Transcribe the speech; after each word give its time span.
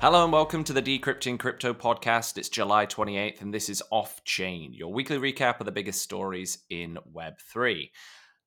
Hello 0.00 0.24
and 0.24 0.32
welcome 0.32 0.64
to 0.64 0.72
the 0.72 0.80
Decrypting 0.80 1.38
Crypto 1.38 1.74
podcast. 1.74 2.38
It's 2.38 2.48
July 2.48 2.86
28th 2.86 3.42
and 3.42 3.52
this 3.52 3.68
is 3.68 3.82
Off 3.90 4.24
Chain, 4.24 4.72
your 4.72 4.90
weekly 4.90 5.18
recap 5.18 5.60
of 5.60 5.66
the 5.66 5.72
biggest 5.72 6.00
stories 6.00 6.64
in 6.70 6.96
Web3. 7.14 7.90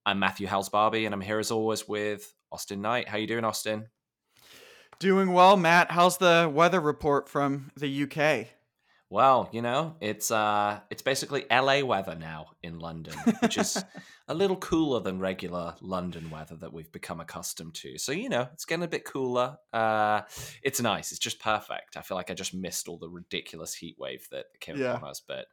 I'm 0.04 0.18
Matthew 0.18 0.48
Howells-Barby 0.48 1.06
and 1.06 1.14
I'm 1.14 1.22
here 1.22 1.38
as 1.38 1.52
always 1.52 1.88
with 1.88 2.34
Austin 2.52 2.82
Knight. 2.82 3.08
How 3.08 3.18
you 3.18 3.28
doing, 3.28 3.46
Austin? 3.46 3.86
Doing 4.98 5.32
well, 5.32 5.56
Matt. 5.56 5.92
How's 5.92 6.18
the 6.18 6.50
weather 6.52 6.82
report 6.82 7.30
from 7.30 7.70
the 7.78 8.02
UK? 8.02 8.48
Well, 9.14 9.48
you 9.52 9.62
know, 9.62 9.96
it's 10.02 10.32
uh 10.32 10.80
it's 10.90 11.04
basically 11.04 11.46
LA 11.52 11.82
weather 11.82 12.16
now 12.16 12.48
in 12.64 12.80
London, 12.80 13.14
which 13.42 13.60
is 13.60 13.78
a 14.28 14.34
little 14.34 14.56
cooler 14.56 15.02
than 15.02 15.20
regular 15.20 15.76
London 15.82 16.32
weather 16.32 16.56
that 16.56 16.74
we've 16.74 16.92
become 16.92 17.20
accustomed 17.20 17.76
to. 17.76 18.00
So, 18.00 18.12
you 18.12 18.28
know, 18.28 18.48
it's 18.54 18.66
getting 18.66 18.84
a 18.84 18.88
bit 18.88 19.06
cooler. 19.06 19.60
Uh 19.72 20.22
it's 20.64 20.82
nice. 20.82 21.12
It's 21.12 21.20
just 21.20 21.40
perfect. 21.40 21.96
I 21.96 22.02
feel 22.02 22.18
like 22.18 22.32
I 22.32 22.34
just 22.34 22.56
missed 22.56 22.88
all 22.88 22.98
the 22.98 23.08
ridiculous 23.08 23.76
heat 23.76 23.98
wave 24.00 24.28
that 24.32 24.46
came 24.60 24.78
yeah. 24.78 24.96
upon 24.96 25.12
us, 25.12 25.22
but 25.26 25.46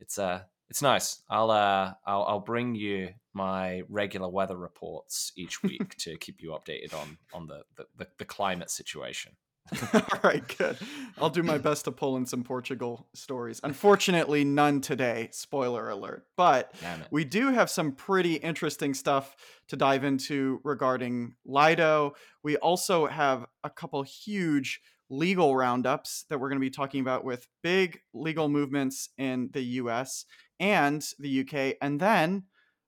it's 0.00 0.18
uh 0.18 0.40
it's 0.68 0.82
nice. 0.82 1.22
I'll 1.30 1.52
uh 1.52 1.92
I'll 2.04 2.24
I'll 2.24 2.40
bring 2.40 2.74
you 2.74 3.10
my 3.32 3.82
regular 3.88 4.28
weather 4.28 4.56
reports 4.56 5.30
each 5.36 5.62
week 5.62 5.96
to 5.98 6.16
keep 6.16 6.42
you 6.42 6.58
updated 6.58 6.92
on 6.92 7.18
on 7.32 7.46
the 7.46 7.62
the, 7.76 8.08
the 8.18 8.24
climate 8.24 8.72
situation. 8.72 9.36
All 9.94 10.20
right, 10.22 10.56
good. 10.58 10.78
I'll 11.18 11.30
do 11.30 11.42
my 11.42 11.58
best 11.58 11.84
to 11.86 11.92
pull 11.92 12.16
in 12.16 12.26
some 12.26 12.44
Portugal 12.44 13.08
stories. 13.14 13.60
Unfortunately, 13.64 14.44
none 14.44 14.80
today. 14.80 15.28
Spoiler 15.32 15.88
alert. 15.88 16.26
But 16.36 16.74
we 17.10 17.24
do 17.24 17.52
have 17.52 17.70
some 17.70 17.92
pretty 17.92 18.34
interesting 18.34 18.94
stuff 18.94 19.36
to 19.68 19.76
dive 19.76 20.04
into 20.04 20.60
regarding 20.62 21.34
Lido. 21.44 22.14
We 22.42 22.56
also 22.56 23.06
have 23.06 23.46
a 23.64 23.70
couple 23.70 24.02
huge 24.02 24.80
legal 25.08 25.56
roundups 25.56 26.24
that 26.28 26.38
we're 26.38 26.48
going 26.48 26.60
to 26.60 26.66
be 26.66 26.70
talking 26.70 27.00
about 27.00 27.24
with 27.24 27.46
big 27.62 28.00
legal 28.12 28.48
movements 28.48 29.08
in 29.18 29.50
the 29.52 29.62
US 29.62 30.24
and 30.58 31.04
the 31.18 31.40
UK. 31.40 31.76
And 31.80 32.00
then 32.00 32.44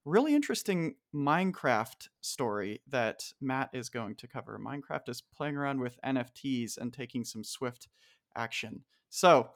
really 0.09 0.35
interesting 0.35 0.95
Minecraft 1.15 2.09
story 2.21 2.81
that 2.89 3.33
Matt 3.41 3.71
is 3.73 3.89
going 3.89 4.15
to 4.17 4.27
cover. 4.27 4.59
Minecraft 4.59 5.09
is 5.09 5.23
playing 5.37 5.57
around 5.57 5.81
with 5.81 5.99
NFTs 6.05 6.79
and 6.79 6.93
taking 6.93 7.25
some 7.25 7.45
swift 7.45 7.89
action. 8.35 8.85
So, 9.11 9.51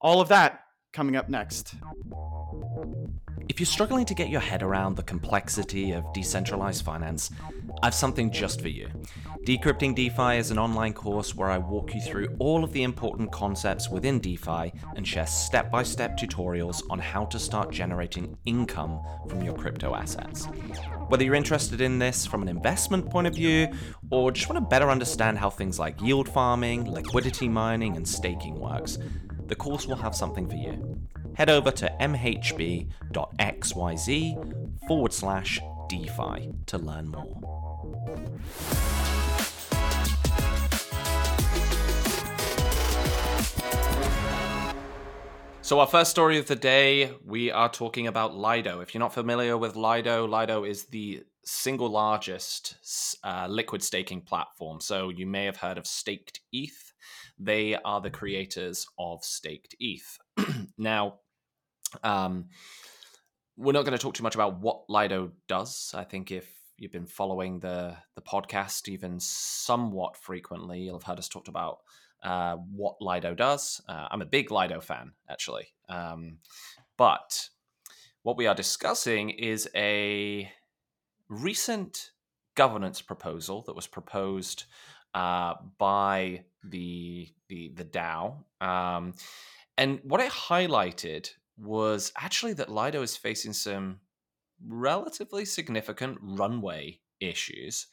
all 0.00 0.20
of 0.20 0.28
that 0.28 0.64
coming 0.92 1.16
up 1.16 1.28
next. 1.28 1.74
If 3.48 3.58
you're 3.58 3.66
struggling 3.66 4.04
to 4.06 4.14
get 4.14 4.28
your 4.28 4.40
head 4.40 4.62
around 4.62 4.96
the 4.96 5.02
complexity 5.02 5.92
of 5.92 6.04
decentralized 6.12 6.84
finance, 6.84 7.30
I've 7.82 7.94
something 7.94 8.30
just 8.30 8.60
for 8.60 8.68
you. 8.68 8.88
Decrypting 9.44 9.94
DeFi 9.94 10.38
is 10.38 10.50
an 10.50 10.58
online 10.58 10.92
course 10.92 11.34
where 11.34 11.50
I 11.50 11.58
walk 11.58 11.94
you 11.94 12.00
through 12.00 12.28
all 12.38 12.62
of 12.62 12.72
the 12.72 12.82
important 12.82 13.32
concepts 13.32 13.88
within 13.88 14.20
DeFi 14.20 14.72
and 14.94 15.06
share 15.06 15.26
step 15.26 15.70
by 15.70 15.82
step 15.82 16.16
tutorials 16.16 16.82
on 16.90 16.98
how 16.98 17.24
to 17.26 17.38
start 17.38 17.72
generating 17.72 18.36
income 18.44 19.00
from 19.28 19.42
your 19.42 19.54
crypto 19.54 19.94
assets. 19.94 20.44
Whether 21.08 21.24
you're 21.24 21.34
interested 21.34 21.80
in 21.80 21.98
this 21.98 22.24
from 22.24 22.42
an 22.42 22.48
investment 22.48 23.10
point 23.10 23.26
of 23.26 23.34
view 23.34 23.68
or 24.10 24.30
just 24.30 24.48
want 24.48 24.62
to 24.62 24.68
better 24.68 24.90
understand 24.90 25.38
how 25.38 25.50
things 25.50 25.78
like 25.78 26.00
yield 26.00 26.28
farming, 26.28 26.90
liquidity 26.90 27.48
mining, 27.48 27.96
and 27.96 28.06
staking 28.06 28.60
works, 28.60 28.98
the 29.52 29.56
course 29.56 29.86
will 29.86 29.96
have 29.96 30.14
something 30.14 30.48
for 30.48 30.56
you. 30.56 30.98
Head 31.34 31.50
over 31.50 31.70
to 31.72 31.94
mhb.xyz 32.00 32.88
forward 34.88 35.12
slash 35.12 35.60
DeFi 35.90 36.52
to 36.64 36.78
learn 36.78 37.08
more. 37.08 37.38
So, 45.60 45.80
our 45.80 45.86
first 45.86 46.10
story 46.10 46.38
of 46.38 46.46
the 46.46 46.56
day, 46.56 47.12
we 47.22 47.50
are 47.50 47.68
talking 47.68 48.06
about 48.06 48.34
Lido. 48.34 48.80
If 48.80 48.94
you're 48.94 49.00
not 49.00 49.12
familiar 49.12 49.58
with 49.58 49.76
Lido, 49.76 50.26
Lido 50.26 50.64
is 50.64 50.86
the 50.86 51.24
single 51.44 51.90
largest 51.90 53.18
uh, 53.22 53.48
liquid 53.50 53.82
staking 53.82 54.22
platform. 54.22 54.80
So, 54.80 55.10
you 55.10 55.26
may 55.26 55.44
have 55.44 55.58
heard 55.58 55.76
of 55.76 55.86
Staked 55.86 56.40
ETH. 56.54 56.91
They 57.42 57.74
are 57.74 58.00
the 58.00 58.10
creators 58.10 58.86
of 58.98 59.24
Staked 59.24 59.74
ETH. 59.80 60.18
now, 60.78 61.18
um, 62.04 62.46
we're 63.56 63.72
not 63.72 63.84
going 63.84 63.98
to 63.98 64.02
talk 64.02 64.14
too 64.14 64.22
much 64.22 64.36
about 64.36 64.60
what 64.60 64.84
Lido 64.88 65.32
does. 65.48 65.92
I 65.94 66.04
think 66.04 66.30
if 66.30 66.48
you've 66.78 66.92
been 66.92 67.06
following 67.06 67.58
the 67.58 67.96
the 68.14 68.22
podcast 68.22 68.88
even 68.88 69.18
somewhat 69.18 70.16
frequently, 70.16 70.80
you'll 70.80 70.94
have 70.94 71.02
heard 71.02 71.18
us 71.18 71.28
talk 71.28 71.48
about 71.48 71.78
uh, 72.22 72.56
what 72.56 72.96
Lido 73.00 73.34
does. 73.34 73.80
Uh, 73.88 74.06
I'm 74.10 74.22
a 74.22 74.26
big 74.26 74.52
Lido 74.52 74.80
fan, 74.80 75.12
actually. 75.28 75.66
Um, 75.88 76.38
but 76.96 77.48
what 78.22 78.36
we 78.36 78.46
are 78.46 78.54
discussing 78.54 79.30
is 79.30 79.68
a 79.74 80.50
recent 81.28 82.12
governance 82.54 83.02
proposal 83.02 83.62
that 83.66 83.74
was 83.74 83.86
proposed 83.86 84.64
uh, 85.14 85.54
by 85.78 86.44
the 86.64 87.28
the 87.48 87.72
the 87.74 87.84
DAO. 87.84 88.44
Um, 88.60 89.14
and 89.76 90.00
what 90.04 90.20
it 90.20 90.30
highlighted 90.30 91.30
was 91.58 92.12
actually 92.16 92.52
that 92.54 92.70
Lido 92.70 93.02
is 93.02 93.16
facing 93.16 93.52
some 93.52 94.00
relatively 94.66 95.44
significant 95.44 96.18
runway 96.22 97.00
issues. 97.20 97.86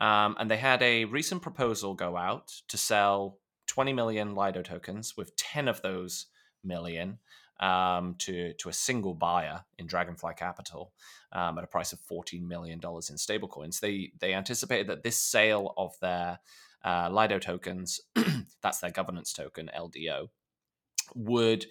Um, 0.00 0.36
and 0.38 0.50
they 0.50 0.56
had 0.56 0.82
a 0.82 1.04
recent 1.06 1.42
proposal 1.42 1.94
go 1.94 2.16
out 2.16 2.52
to 2.68 2.76
sell 2.76 3.38
20 3.66 3.92
million 3.92 4.34
Lido 4.34 4.62
tokens, 4.62 5.16
with 5.16 5.36
10 5.36 5.68
of 5.68 5.82
those 5.82 6.26
million 6.62 7.18
um, 7.60 8.14
to 8.18 8.52
to 8.54 8.68
a 8.68 8.72
single 8.72 9.14
buyer 9.14 9.64
in 9.78 9.86
Dragonfly 9.86 10.34
Capital 10.36 10.92
um, 11.32 11.58
at 11.58 11.64
a 11.64 11.68
price 11.68 11.92
of 11.92 12.00
14 12.00 12.46
million 12.46 12.78
dollars 12.78 13.10
in 13.10 13.16
stablecoins. 13.16 13.80
They 13.80 14.12
they 14.20 14.34
anticipated 14.34 14.88
that 14.88 15.02
this 15.02 15.18
sale 15.18 15.74
of 15.76 15.92
their 16.00 16.38
uh, 16.84 17.08
Lido 17.10 17.38
tokens, 17.38 18.00
that's 18.62 18.80
their 18.80 18.90
governance 18.90 19.32
token, 19.32 19.70
LDO, 19.76 20.28
would 21.14 21.66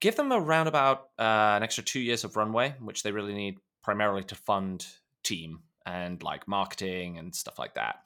give 0.00 0.16
them 0.16 0.32
around 0.32 0.66
about 0.66 1.08
uh, 1.18 1.56
an 1.56 1.62
extra 1.62 1.84
two 1.84 2.00
years 2.00 2.24
of 2.24 2.36
runway, 2.36 2.74
which 2.80 3.02
they 3.02 3.12
really 3.12 3.34
need 3.34 3.58
primarily 3.82 4.24
to 4.24 4.34
fund 4.34 4.86
team 5.22 5.60
and 5.86 6.22
like 6.22 6.48
marketing 6.48 7.18
and 7.18 7.34
stuff 7.34 7.58
like 7.58 7.74
that 7.74 7.96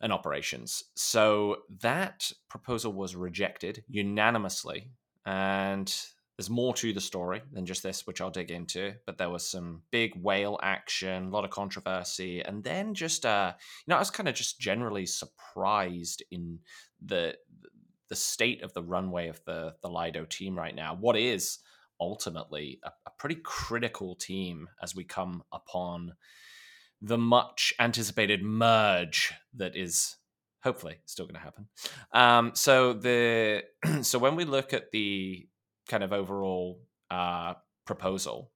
and 0.00 0.12
operations. 0.12 0.84
So 0.94 1.58
that 1.80 2.30
proposal 2.48 2.92
was 2.92 3.16
rejected 3.16 3.84
unanimously. 3.88 4.90
And 5.24 5.92
there's 6.36 6.50
more 6.50 6.74
to 6.74 6.92
the 6.92 7.00
story 7.00 7.42
than 7.52 7.64
just 7.64 7.82
this, 7.82 8.06
which 8.06 8.20
I'll 8.20 8.30
dig 8.30 8.50
into. 8.50 8.94
But 9.06 9.16
there 9.16 9.30
was 9.30 9.48
some 9.48 9.82
big 9.90 10.12
whale 10.20 10.58
action, 10.62 11.26
a 11.26 11.30
lot 11.30 11.44
of 11.44 11.50
controversy, 11.50 12.42
and 12.42 12.62
then 12.62 12.94
just 12.94 13.24
uh, 13.24 13.54
you 13.56 13.90
know, 13.90 13.96
I 13.96 14.00
was 14.00 14.10
kind 14.10 14.28
of 14.28 14.34
just 14.34 14.60
generally 14.60 15.06
surprised 15.06 16.22
in 16.30 16.58
the 17.04 17.36
the 18.08 18.16
state 18.16 18.62
of 18.62 18.72
the 18.74 18.82
runway 18.82 19.28
of 19.28 19.40
the 19.46 19.74
the 19.82 19.88
Lido 19.88 20.26
team 20.26 20.56
right 20.56 20.74
now. 20.74 20.96
What 20.98 21.16
is 21.16 21.58
ultimately 21.98 22.78
a, 22.84 22.90
a 23.06 23.10
pretty 23.18 23.36
critical 23.42 24.14
team 24.14 24.68
as 24.82 24.94
we 24.94 25.04
come 25.04 25.42
upon 25.52 26.12
the 27.00 27.18
much 27.18 27.72
anticipated 27.78 28.42
merge 28.42 29.32
that 29.54 29.76
is 29.76 30.16
hopefully 30.62 30.96
still 31.06 31.26
going 31.26 31.34
to 31.34 31.40
happen. 31.40 31.68
Um, 32.12 32.52
so 32.54 32.92
the 32.92 33.64
so 34.02 34.18
when 34.18 34.36
we 34.36 34.44
look 34.44 34.72
at 34.72 34.90
the 34.90 35.46
kind 35.88 36.04
of 36.04 36.12
overall 36.12 36.80
uh, 37.10 37.54
proposal. 37.84 38.50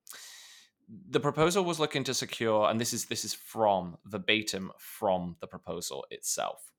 The 1.09 1.21
proposal 1.21 1.65
was 1.65 1.79
looking 1.79 2.05
to 2.05 2.15
secure, 2.15 2.69
and 2.69 2.81
this 2.81 2.93
is 2.93 3.07
this 3.07 3.25
is 3.25 3.33
from 3.33 3.97
verbatim 4.05 4.73
from 4.79 5.37
the 5.41 5.47
proposal 5.47 6.05
itself. 6.11 6.71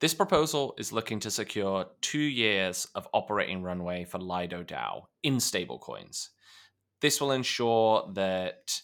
This 0.00 0.14
proposal 0.14 0.74
is 0.78 0.92
looking 0.92 1.18
to 1.20 1.30
secure 1.30 1.86
two 2.00 2.20
years 2.20 2.86
of 2.94 3.08
operating 3.12 3.62
runway 3.62 4.04
for 4.04 4.18
Lido 4.18 4.62
DAO 4.62 5.06
in 5.24 5.36
stablecoins. 5.36 6.28
This 7.00 7.20
will 7.20 7.32
ensure 7.32 8.08
that 8.14 8.80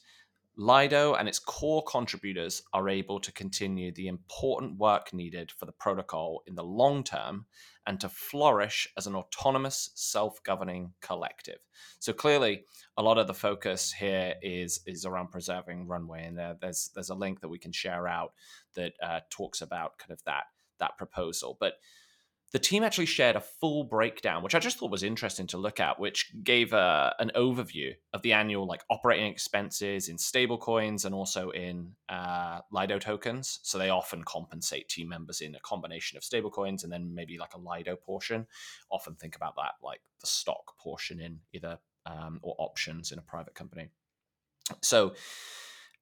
Lido 0.56 1.14
and 1.14 1.28
its 1.28 1.38
core 1.38 1.82
contributors 1.82 2.62
are 2.72 2.88
able 2.88 3.18
to 3.20 3.32
continue 3.32 3.92
the 3.92 4.06
important 4.06 4.78
work 4.78 5.12
needed 5.12 5.50
for 5.50 5.66
the 5.66 5.72
protocol 5.72 6.42
in 6.46 6.54
the 6.54 6.62
long 6.62 7.02
term 7.02 7.46
and 7.86 8.00
to 8.00 8.08
flourish 8.08 8.88
as 8.96 9.06
an 9.06 9.14
autonomous, 9.14 9.90
self 9.94 10.42
governing 10.42 10.92
collective. 11.00 11.58
So 11.98 12.12
clearly, 12.12 12.64
a 12.96 13.02
lot 13.02 13.18
of 13.18 13.26
the 13.26 13.34
focus 13.34 13.92
here 13.92 14.34
is, 14.42 14.80
is 14.86 15.04
around 15.04 15.30
preserving 15.30 15.88
runway. 15.88 16.24
And 16.24 16.38
there, 16.38 16.56
there's, 16.60 16.90
there's 16.94 17.10
a 17.10 17.14
link 17.14 17.40
that 17.40 17.48
we 17.48 17.58
can 17.58 17.72
share 17.72 18.06
out 18.06 18.32
that 18.74 18.92
uh, 19.02 19.20
talks 19.30 19.60
about 19.60 19.98
kind 19.98 20.12
of 20.12 20.22
that, 20.24 20.44
that 20.78 20.96
proposal. 20.96 21.56
But 21.58 21.74
the 22.54 22.60
team 22.60 22.84
actually 22.84 23.06
shared 23.06 23.34
a 23.34 23.40
full 23.40 23.82
breakdown, 23.82 24.40
which 24.44 24.54
I 24.54 24.60
just 24.60 24.78
thought 24.78 24.92
was 24.92 25.02
interesting 25.02 25.48
to 25.48 25.58
look 25.58 25.80
at, 25.80 25.98
which 25.98 26.32
gave 26.44 26.72
uh, 26.72 27.10
an 27.18 27.32
overview 27.34 27.92
of 28.12 28.22
the 28.22 28.32
annual 28.32 28.64
like 28.64 28.84
operating 28.90 29.26
expenses 29.26 30.08
in 30.08 30.18
stablecoins 30.18 31.04
and 31.04 31.12
also 31.12 31.50
in 31.50 31.90
uh, 32.08 32.60
Lido 32.70 33.00
tokens. 33.00 33.58
So 33.64 33.76
they 33.76 33.90
often 33.90 34.22
compensate 34.22 34.88
team 34.88 35.08
members 35.08 35.40
in 35.40 35.56
a 35.56 35.60
combination 35.60 36.16
of 36.16 36.22
stablecoins 36.22 36.84
and 36.84 36.92
then 36.92 37.12
maybe 37.12 37.38
like 37.38 37.54
a 37.54 37.58
Lido 37.58 37.96
portion. 37.96 38.46
Often 38.88 39.16
think 39.16 39.34
about 39.34 39.56
that 39.56 39.72
like 39.82 40.00
the 40.20 40.28
stock 40.28 40.78
portion 40.78 41.18
in 41.18 41.40
either 41.52 41.76
um, 42.06 42.38
or 42.40 42.54
options 42.58 43.10
in 43.10 43.18
a 43.18 43.22
private 43.22 43.56
company. 43.56 43.88
So 44.80 45.14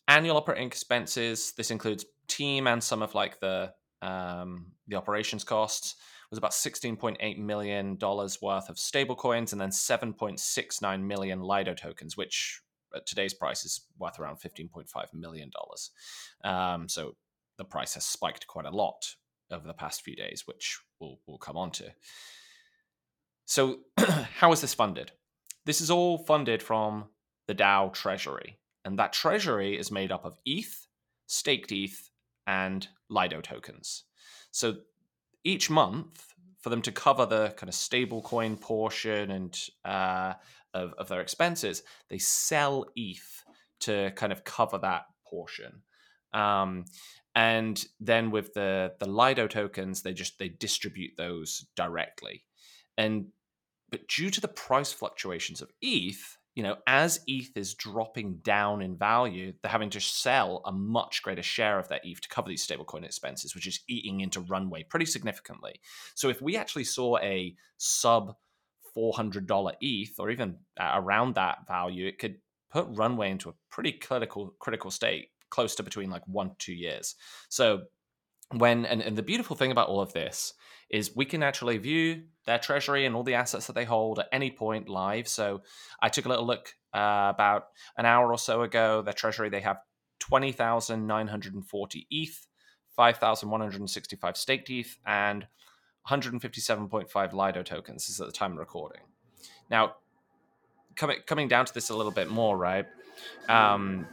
annual 0.07 0.37
operating 0.37 0.67
expenses. 0.67 1.53
This 1.57 1.71
includes 1.71 2.05
team 2.29 2.67
and 2.67 2.85
some 2.85 3.01
of 3.01 3.15
like 3.15 3.41
the 3.41 3.73
um, 4.03 4.67
the 4.87 4.97
operations 4.97 5.45
costs 5.45 5.95
was 6.33 6.39
about 6.39 6.53
$16.8 6.53 7.39
million 7.39 7.99
worth 8.01 8.69
of 8.71 8.77
stablecoins 8.77 9.53
and 9.53 9.61
then 9.61 9.69
7.69 9.69 11.03
million 11.03 11.43
Lido 11.43 11.75
tokens, 11.75 12.17
which 12.17 12.63
at 12.97 13.07
today's 13.07 13.35
price 13.35 13.67
is 13.67 13.83
worth 13.99 14.19
around 14.19 14.39
$15.5 14.41 14.87
million. 15.13 15.51
Um, 16.43 16.89
so 16.89 17.17
the 17.59 17.65
price 17.65 17.93
has 17.95 18.07
spiked 18.07 18.47
quite 18.47 18.65
a 18.65 18.71
lot 18.71 19.15
over 19.51 19.67
the 19.67 19.75
past 19.75 20.01
few 20.01 20.17
days, 20.17 20.45
which 20.47 20.81
we'll, 20.99 21.19
we'll 21.27 21.37
come 21.37 21.59
on 21.59 21.71
to. 21.73 21.93
So, 23.45 23.81
how 23.99 24.53
is 24.53 24.63
this 24.63 24.73
funded? 24.73 25.13
This 25.67 25.83
is 25.83 25.91
all 25.91 26.17
funded 26.17 26.63
from 26.63 27.11
the 27.47 27.55
DAO 27.55 27.93
treasury. 27.93 28.59
And 28.87 28.99
that 28.99 29.13
treasury 29.13 29.79
is 29.79 29.91
made 29.91 30.11
up 30.11 30.25
of 30.25 30.39
ETH, 30.47 30.87
staked 31.27 31.73
ETH, 31.73 32.11
and 32.47 32.89
Lido 33.11 33.43
tokens. 33.43 34.05
So 34.51 34.77
each 35.45 35.71
month 35.71 36.35
for 36.61 36.71
them 36.71 36.83
to 36.83 36.93
cover 36.93 37.27
the 37.27 37.53
kind 37.57 37.69
of 37.69 37.75
stable 37.75 38.23
coin 38.23 38.57
portion 38.57 39.31
and 39.31 39.59
uh, 39.85 40.35
of, 40.75 40.95
of 40.95 41.09
their 41.09 41.21
expenses, 41.21 41.83
they 42.09 42.19
sell 42.19 42.87
ETH 42.97 43.45
to 43.81 44.13
kind 44.13 44.33
of 44.33 44.45
cover 44.45 44.79
that 44.79 45.03
portion. 45.27 45.83
Um, 46.33 46.85
and 47.35 47.85
then 47.99 48.31
with 48.31 48.55
the 48.55 48.93
the 48.99 49.09
Lido 49.09 49.47
tokens, 49.47 50.03
they 50.03 50.13
just 50.13 50.39
they 50.39 50.49
distribute 50.49 51.13
those 51.17 51.67
directly. 51.77 52.45
And 52.97 53.27
but 53.91 54.07
due 54.09 54.31
to 54.31 54.41
the 54.41 54.49
price 54.49 54.93
fluctuations 54.93 55.61
of 55.61 55.71
ETH, 55.81 56.39
you 56.55 56.63
know, 56.63 56.77
as 56.87 57.21
ETH 57.27 57.57
is 57.57 57.75
dropping 57.75 58.37
down 58.43 58.83
in 58.83 58.97
value, 58.97 59.55
they're 59.63 59.71
having 59.71 59.91
to 59.91 60.01
sell 60.01 60.61
a 60.67 60.73
much 60.73 61.23
greater 61.23 61.43
share 61.43 61.79
of 61.79 61.89
their 61.89 62.01
ETH 62.05 62.21
to 62.21 62.29
cover 62.29 62.49
these 62.49 62.67
stablecoin 62.67 63.05
expenses, 63.05 63.55
which 63.55 63.67
is 63.67 63.81
eating 63.89 64.21
into 64.21 64.41
runway 64.41 64.83
pretty 64.83 65.07
significantly. 65.07 65.81
So 66.15 66.29
if 66.29 66.43
we 66.43 66.57
actually 66.57 66.85
saw 66.85 67.17
a 67.19 67.55
sub 67.79 68.35
$400 68.97 69.73
ETH 69.81 70.15
or 70.19 70.31
even 70.31 70.57
around 70.79 71.37
that 71.37 71.67
value, 71.67 72.07
it 72.07 72.19
could 72.19 72.37
put 72.71 72.87
runway 72.91 73.31
into 73.31 73.49
a 73.49 73.55
pretty 73.71 73.93
critical 73.93 74.55
critical 74.59 74.91
state, 74.91 75.29
close 75.51 75.75
to 75.77 75.83
between 75.83 76.11
like 76.11 76.27
one 76.27 76.51
to 76.51 76.57
two 76.59 76.75
years. 76.75 77.15
So 77.49 77.83
when 78.51 78.85
and, 78.85 79.01
and 79.01 79.17
the 79.17 79.23
beautiful 79.23 79.57
thing 79.57 79.71
about 79.71 79.89
all 79.89 80.01
of 80.01 80.13
this 80.13 80.53
is 80.91 81.17
we 81.17 81.25
can 81.25 81.43
actually 81.43 81.79
view 81.79 82.25
their 82.47 82.59
treasury 82.59 83.07
and 83.07 83.15
all 83.15 83.23
the 83.23 83.35
assets 83.35 83.67
that 83.67 83.75
they 83.75 83.85
hold 83.85 84.19
at 84.19 84.29
any 84.33 84.51
point 84.51 84.89
live. 84.89 85.29
So 85.29 85.63
I 86.01 86.09
took 86.09 86.27
a 86.27 86.29
little 86.29 86.47
look 86.47 86.75
uh, 86.93 87.31
about 87.35 87.67
an 87.97 88.07
hour 88.07 88.31
or 88.31 88.39
so 88.39 88.63
ago. 88.63 89.03
Their 89.03 89.13
treasury, 89.13 89.49
they 89.49 89.61
have 89.61 89.79
20,940 90.21 92.07
ETH, 92.11 92.47
5,165 92.97 94.37
staked 94.37 94.71
ETH, 94.71 94.99
and 95.07 95.47
157.5 96.09 97.33
Lido 97.33 97.63
tokens. 97.63 98.07
This 98.07 98.17
is 98.17 98.21
at 98.21 98.27
the 98.27 98.33
time 98.33 98.53
of 98.53 98.59
recording. 98.59 99.03
Now, 99.71 99.95
coming 100.97 101.19
coming 101.27 101.49
down 101.49 101.65
to 101.65 101.75
this 101.75 101.91
a 101.91 101.97
little 101.97 102.13
bit 102.13 102.29
more, 102.29 102.57
right? 102.57 102.87
Um, 103.49 104.07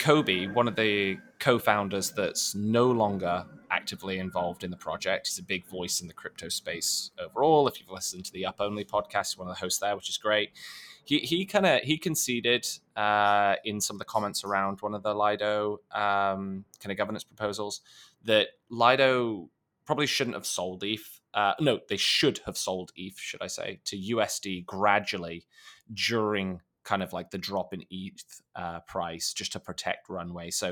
Cobie, 0.00 0.48
one 0.48 0.66
of 0.66 0.76
the 0.76 1.18
co-founders 1.40 2.10
that's 2.10 2.54
no 2.54 2.90
longer 2.90 3.44
actively 3.70 4.18
involved 4.18 4.64
in 4.64 4.70
the 4.70 4.76
project. 4.76 5.26
He's 5.26 5.38
a 5.38 5.42
big 5.42 5.66
voice 5.66 6.00
in 6.00 6.08
the 6.08 6.14
crypto 6.14 6.48
space 6.48 7.10
overall. 7.18 7.68
If 7.68 7.78
you've 7.78 7.90
listened 7.90 8.24
to 8.24 8.32
the 8.32 8.46
Up 8.46 8.56
Only 8.60 8.84
podcast, 8.84 9.36
one 9.36 9.46
of 9.46 9.54
the 9.54 9.60
hosts 9.60 9.78
there, 9.78 9.94
which 9.94 10.08
is 10.08 10.16
great. 10.16 10.52
He 11.04 11.18
he 11.18 11.44
kind 11.44 11.66
of 11.66 11.82
he 11.82 11.98
conceded 11.98 12.66
uh, 12.96 13.56
in 13.62 13.80
some 13.80 13.96
of 13.96 13.98
the 13.98 14.06
comments 14.06 14.42
around 14.42 14.80
one 14.80 14.94
of 14.94 15.02
the 15.02 15.14
Lido 15.14 15.80
um, 15.92 16.64
kind 16.80 16.90
of 16.90 16.96
governance 16.96 17.24
proposals 17.24 17.82
that 18.24 18.48
Lido 18.70 19.50
probably 19.84 20.06
shouldn't 20.06 20.36
have 20.36 20.46
sold 20.46 20.82
ETH. 20.82 21.20
Uh, 21.34 21.52
no, 21.60 21.78
they 21.90 21.98
should 21.98 22.40
have 22.46 22.56
sold 22.56 22.90
ETH, 22.96 23.18
should 23.18 23.42
I 23.42 23.48
say, 23.48 23.80
to 23.84 23.96
USD 23.96 24.64
gradually 24.64 25.44
during 25.92 26.62
kind 26.90 27.04
of 27.04 27.12
like 27.12 27.30
the 27.30 27.38
drop 27.38 27.72
in 27.72 27.84
ETH 27.88 28.42
uh, 28.56 28.80
price 28.80 29.32
just 29.32 29.52
to 29.52 29.60
protect 29.60 30.08
runway. 30.08 30.50
So 30.50 30.70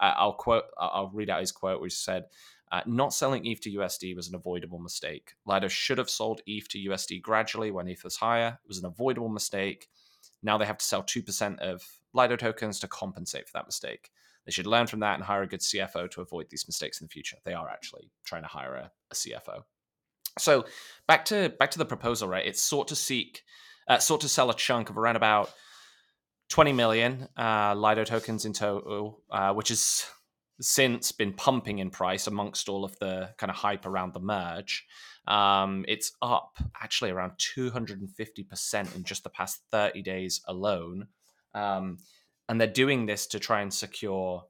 uh, 0.00 0.14
I'll 0.16 0.32
quote, 0.32 0.64
I'll 0.78 1.10
read 1.12 1.28
out 1.28 1.40
his 1.40 1.52
quote, 1.52 1.82
which 1.82 1.94
said, 1.94 2.24
uh, 2.72 2.80
not 2.86 3.12
selling 3.12 3.46
ETH 3.46 3.60
to 3.60 3.70
USD 3.72 4.16
was 4.16 4.28
an 4.28 4.34
avoidable 4.34 4.78
mistake. 4.78 5.34
Lido 5.44 5.68
should 5.68 5.98
have 5.98 6.08
sold 6.08 6.40
ETH 6.46 6.68
to 6.68 6.78
USD 6.78 7.20
gradually 7.20 7.70
when 7.70 7.86
ETH 7.86 8.02
was 8.02 8.16
higher. 8.16 8.58
It 8.64 8.68
was 8.68 8.78
an 8.78 8.86
avoidable 8.86 9.28
mistake. 9.28 9.88
Now 10.42 10.56
they 10.56 10.64
have 10.64 10.78
to 10.78 10.84
sell 10.84 11.02
2% 11.02 11.58
of 11.58 11.86
Lido 12.14 12.36
tokens 12.36 12.80
to 12.80 12.88
compensate 12.88 13.46
for 13.46 13.52
that 13.52 13.66
mistake. 13.66 14.10
They 14.46 14.52
should 14.52 14.66
learn 14.66 14.86
from 14.86 15.00
that 15.00 15.16
and 15.16 15.24
hire 15.24 15.42
a 15.42 15.46
good 15.46 15.60
CFO 15.60 16.10
to 16.12 16.22
avoid 16.22 16.46
these 16.48 16.66
mistakes 16.66 17.02
in 17.02 17.06
the 17.06 17.12
future. 17.12 17.36
They 17.44 17.52
are 17.52 17.68
actually 17.68 18.10
trying 18.24 18.42
to 18.42 18.48
hire 18.48 18.74
a, 18.74 18.90
a 19.10 19.14
CFO. 19.14 19.64
So 20.38 20.64
back 21.06 21.26
to 21.26 21.50
back 21.58 21.70
to 21.72 21.78
the 21.78 21.84
proposal, 21.84 22.28
right? 22.28 22.46
It's 22.46 22.62
sought 22.62 22.88
to 22.88 22.96
seek 22.96 23.42
uh, 23.88 23.98
sought 23.98 24.20
to 24.20 24.28
sell 24.28 24.50
a 24.50 24.54
chunk 24.54 24.90
of 24.90 24.98
around 24.98 25.16
about 25.16 25.50
20 26.50 26.72
million 26.72 27.28
uh, 27.36 27.74
Lido 27.74 28.04
tokens 28.04 28.44
in 28.44 28.52
total, 28.52 29.22
uh, 29.30 29.52
which 29.52 29.68
has 29.68 30.06
since 30.60 31.12
been 31.12 31.32
pumping 31.32 31.78
in 31.78 31.90
price 31.90 32.26
amongst 32.26 32.68
all 32.68 32.84
of 32.84 32.98
the 32.98 33.30
kind 33.38 33.50
of 33.50 33.56
hype 33.56 33.86
around 33.86 34.12
the 34.12 34.20
merge. 34.20 34.86
Um, 35.26 35.84
it's 35.86 36.12
up 36.22 36.58
actually 36.80 37.10
around 37.10 37.32
250% 37.38 38.96
in 38.96 39.04
just 39.04 39.24
the 39.24 39.30
past 39.30 39.60
30 39.70 40.02
days 40.02 40.40
alone. 40.48 41.08
Um, 41.54 41.98
and 42.48 42.60
they're 42.60 42.66
doing 42.66 43.06
this 43.06 43.26
to 43.28 43.38
try 43.38 43.60
and 43.60 43.72
secure 43.72 44.44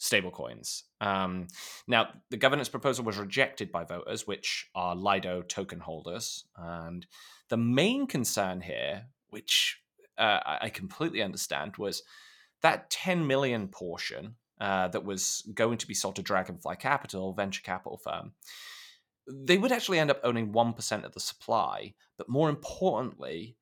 stablecoins. 0.00 0.82
Um, 1.00 1.46
now, 1.86 2.08
the 2.30 2.36
governance 2.36 2.68
proposal 2.68 3.04
was 3.04 3.16
rejected 3.16 3.70
by 3.70 3.84
voters, 3.84 4.26
which 4.26 4.68
are 4.74 4.96
Lido 4.96 5.42
token 5.42 5.80
holders. 5.80 6.44
And 6.56 7.06
the 7.54 7.58
main 7.58 8.08
concern 8.08 8.60
here, 8.60 9.04
which 9.28 9.80
uh, 10.18 10.40
I 10.60 10.70
completely 10.70 11.22
understand, 11.22 11.76
was 11.76 12.02
that 12.62 12.90
10 12.90 13.28
million 13.28 13.68
portion 13.68 14.34
uh, 14.60 14.88
that 14.88 15.04
was 15.04 15.48
going 15.54 15.78
to 15.78 15.86
be 15.86 15.94
sold 15.94 16.16
to 16.16 16.22
Dragonfly 16.22 16.74
Capital, 16.80 17.32
venture 17.32 17.62
capital 17.62 17.96
firm. 17.96 18.32
They 19.28 19.56
would 19.56 19.70
actually 19.70 20.00
end 20.00 20.10
up 20.10 20.18
owning 20.24 20.52
1% 20.52 21.04
of 21.04 21.14
the 21.14 21.20
supply, 21.20 21.94
but 22.18 22.28
more 22.28 22.48
importantly, 22.48 23.56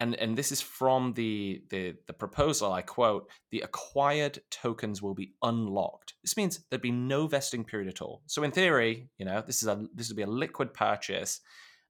and, 0.00 0.14
and 0.14 0.38
this 0.38 0.50
is 0.50 0.62
from 0.62 1.12
the, 1.12 1.64
the 1.68 1.94
the 2.06 2.12
proposal 2.14 2.72
i 2.72 2.82
quote 2.82 3.30
the 3.52 3.60
acquired 3.60 4.40
tokens 4.50 5.02
will 5.02 5.14
be 5.14 5.34
unlocked. 5.42 6.14
This 6.22 6.36
means 6.36 6.60
there'd 6.70 6.80
be 6.82 6.90
no 6.90 7.26
vesting 7.26 7.62
period 7.62 7.88
at 7.88 8.02
all. 8.02 8.22
So 8.26 8.42
in 8.42 8.50
theory 8.50 9.10
you 9.18 9.24
know 9.26 9.42
this 9.46 9.62
is 9.62 9.68
a 9.68 9.86
this 9.94 10.08
would 10.08 10.16
be 10.16 10.22
a 10.22 10.26
liquid 10.26 10.74
purchase 10.74 11.40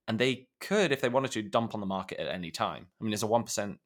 and 0.07 0.19
they 0.19 0.49
could, 0.61 0.93
if 0.93 1.01
they 1.01 1.09
wanted 1.09 1.33
to, 1.33 1.43
dump 1.43 1.75
on 1.75 1.81
the 1.81 1.87
market 1.87 2.21
at 2.21 2.35
any 2.35 2.51
time. 2.51 2.87
I 3.01 3.05
mean, 3.05 3.13
as 3.13 3.23
a 3.23 3.27
one 3.27 3.45
percent 3.45 3.79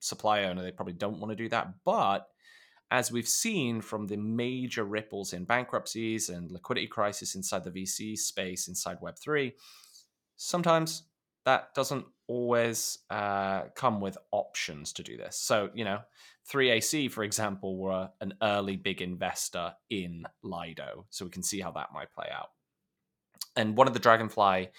supply 0.00 0.44
owner, 0.44 0.62
they 0.62 0.72
probably 0.72 0.94
don't 0.94 1.18
want 1.18 1.30
to 1.30 1.36
do 1.36 1.48
that. 1.50 1.74
But 1.84 2.26
as 2.90 3.10
we've 3.12 3.28
seen 3.28 3.80
from 3.80 4.06
the 4.06 4.16
major 4.16 4.84
ripples 4.84 5.32
in 5.32 5.44
bankruptcies 5.44 6.28
and 6.28 6.50
liquidity 6.50 6.86
crisis 6.86 7.34
inside 7.34 7.64
the 7.64 7.70
VC 7.70 8.18
space, 8.18 8.68
inside 8.68 8.98
Web 9.00 9.16
three, 9.18 9.54
sometimes 10.36 11.04
that 11.44 11.74
doesn't 11.74 12.04
always 12.28 12.98
uh, 13.10 13.62
come 13.74 14.00
with 14.00 14.16
options 14.30 14.92
to 14.94 15.02
do 15.02 15.16
this. 15.16 15.36
So, 15.36 15.70
you 15.74 15.84
know, 15.84 16.00
3AC, 16.50 17.10
for 17.10 17.24
example, 17.24 17.76
were 17.76 18.10
an 18.20 18.34
early 18.42 18.76
big 18.76 19.02
investor 19.02 19.74
in 19.90 20.24
Lido. 20.42 21.06
So 21.10 21.24
we 21.24 21.30
can 21.30 21.42
see 21.42 21.60
how 21.60 21.72
that 21.72 21.92
might 21.92 22.12
play 22.12 22.28
out. 22.32 22.50
And 23.56 23.76
one 23.76 23.86
of 23.86 23.92
the 23.92 24.00
Dragonfly 24.00 24.70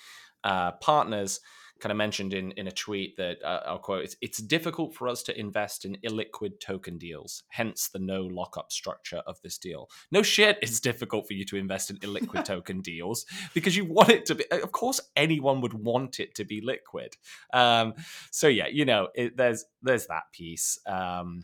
uh, 0.44 0.72
partners 0.74 1.40
kind 1.84 1.92
of 1.92 1.98
mentioned 1.98 2.34
in, 2.34 2.52
in 2.52 2.68
a 2.68 2.72
tweet 2.72 3.18
that 3.18 3.44
uh, 3.44 3.62
I'll 3.66 3.78
quote 3.78 4.06
it's, 4.06 4.16
it's 4.22 4.38
difficult 4.38 4.96
for 4.96 5.10
us 5.10 5.22
to 5.24 5.38
invest 5.38 5.84
in 5.84 5.98
illiquid 5.98 6.62
token 6.62 6.98
deals, 6.98 7.44
hence 7.50 7.90
the 7.90 8.00
no 8.00 8.22
lockup 8.22 8.72
structure 8.72 9.22
of 9.28 9.42
this 9.42 9.58
deal. 9.58 9.90
No 10.10 10.22
shit, 10.22 10.58
it's 10.62 10.80
difficult 10.80 11.28
for 11.28 11.34
you 11.34 11.44
to 11.44 11.58
invest 11.58 11.90
in 11.90 11.98
illiquid 11.98 12.46
token 12.46 12.80
deals 12.80 13.26
because 13.54 13.76
you 13.76 13.84
want 13.84 14.10
it 14.10 14.26
to 14.28 14.36
be. 14.36 14.46
Of 14.50 14.72
course, 14.72 15.02
anyone 15.18 15.60
would 15.60 15.74
want 15.74 16.22
it 16.22 16.36
to 16.36 16.46
be 16.46 16.62
liquid. 16.62 17.18
Um, 17.52 17.96
so 18.32 18.48
yeah, 18.48 18.68
you 18.68 18.86
know, 18.86 19.10
it, 19.14 19.36
there's 19.36 19.66
there's 19.82 20.08
that 20.08 20.32
piece. 20.32 20.80
Um, 20.86 21.44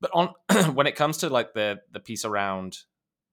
but 0.00 0.10
on 0.14 0.30
when 0.74 0.86
it 0.86 0.96
comes 0.96 1.18
to 1.18 1.28
like 1.28 1.52
the 1.52 1.80
the 1.92 2.00
piece 2.00 2.24
around 2.24 2.78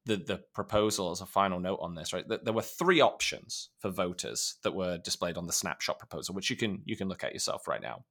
the 0.05 0.17
the 0.17 0.37
proposal 0.53 1.11
as 1.11 1.21
a 1.21 1.25
final 1.25 1.59
note 1.59 1.79
on 1.81 1.95
this, 1.95 2.13
right? 2.13 2.25
There 2.27 2.53
were 2.53 2.61
three 2.61 3.01
options 3.01 3.69
for 3.79 3.89
voters 3.89 4.55
that 4.63 4.75
were 4.75 4.97
displayed 4.97 5.37
on 5.37 5.47
the 5.47 5.53
snapshot 5.53 5.99
proposal, 5.99 6.35
which 6.35 6.49
you 6.49 6.55
can 6.55 6.81
you 6.85 6.95
can 6.95 7.07
look 7.07 7.23
at 7.23 7.33
yourself 7.33 7.67
right 7.67 7.81
now. 7.81 8.03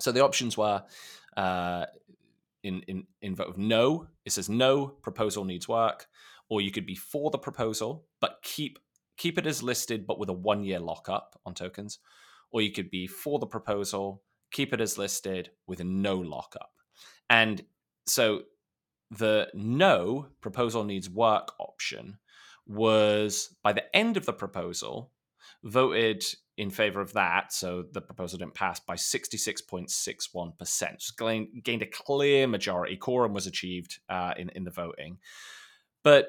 So 0.00 0.12
the 0.12 0.24
options 0.24 0.56
were 0.56 0.82
uh, 1.36 1.86
in 2.62 2.82
in 2.88 3.06
in 3.22 3.34
vote 3.34 3.48
of 3.48 3.58
no. 3.58 4.08
It 4.24 4.32
says 4.32 4.48
no 4.48 4.88
proposal 4.88 5.44
needs 5.44 5.68
work, 5.68 6.08
or 6.48 6.60
you 6.60 6.70
could 6.70 6.86
be 6.86 6.96
for 6.96 7.30
the 7.30 7.38
proposal 7.38 8.06
but 8.20 8.40
keep 8.42 8.78
keep 9.16 9.38
it 9.38 9.46
as 9.46 9.62
listed, 9.62 10.06
but 10.06 10.18
with 10.18 10.30
a 10.30 10.34
one 10.34 10.64
year 10.64 10.80
lockup 10.80 11.38
on 11.44 11.54
tokens, 11.54 11.98
or 12.50 12.62
you 12.62 12.72
could 12.72 12.90
be 12.90 13.06
for 13.06 13.38
the 13.38 13.46
proposal, 13.46 14.22
keep 14.50 14.72
it 14.72 14.80
as 14.80 14.98
listed 14.98 15.50
with 15.66 15.84
no 15.84 16.16
lockup. 16.16 16.72
And 17.28 17.62
so 18.06 18.42
the 19.10 19.48
no 19.54 20.26
proposal 20.40 20.84
needs 20.84 21.10
work 21.10 21.52
option 21.58 22.18
was 22.66 23.54
by 23.62 23.72
the 23.72 23.96
end 23.96 24.16
of 24.16 24.26
the 24.26 24.32
proposal 24.32 25.10
voted 25.64 26.24
in 26.56 26.70
favor 26.70 27.00
of 27.00 27.12
that. 27.14 27.52
So 27.52 27.84
the 27.90 28.00
proposal 28.00 28.38
didn't 28.38 28.54
pass 28.54 28.78
by 28.80 28.94
66.61%. 28.94 30.98
Just 30.98 31.18
gained, 31.18 31.48
gained 31.64 31.82
a 31.82 31.86
clear 31.86 32.46
majority. 32.46 32.96
Quorum 32.96 33.32
was 33.32 33.46
achieved 33.46 33.98
uh, 34.08 34.34
in, 34.36 34.50
in 34.50 34.64
the 34.64 34.70
voting. 34.70 35.18
But, 36.04 36.28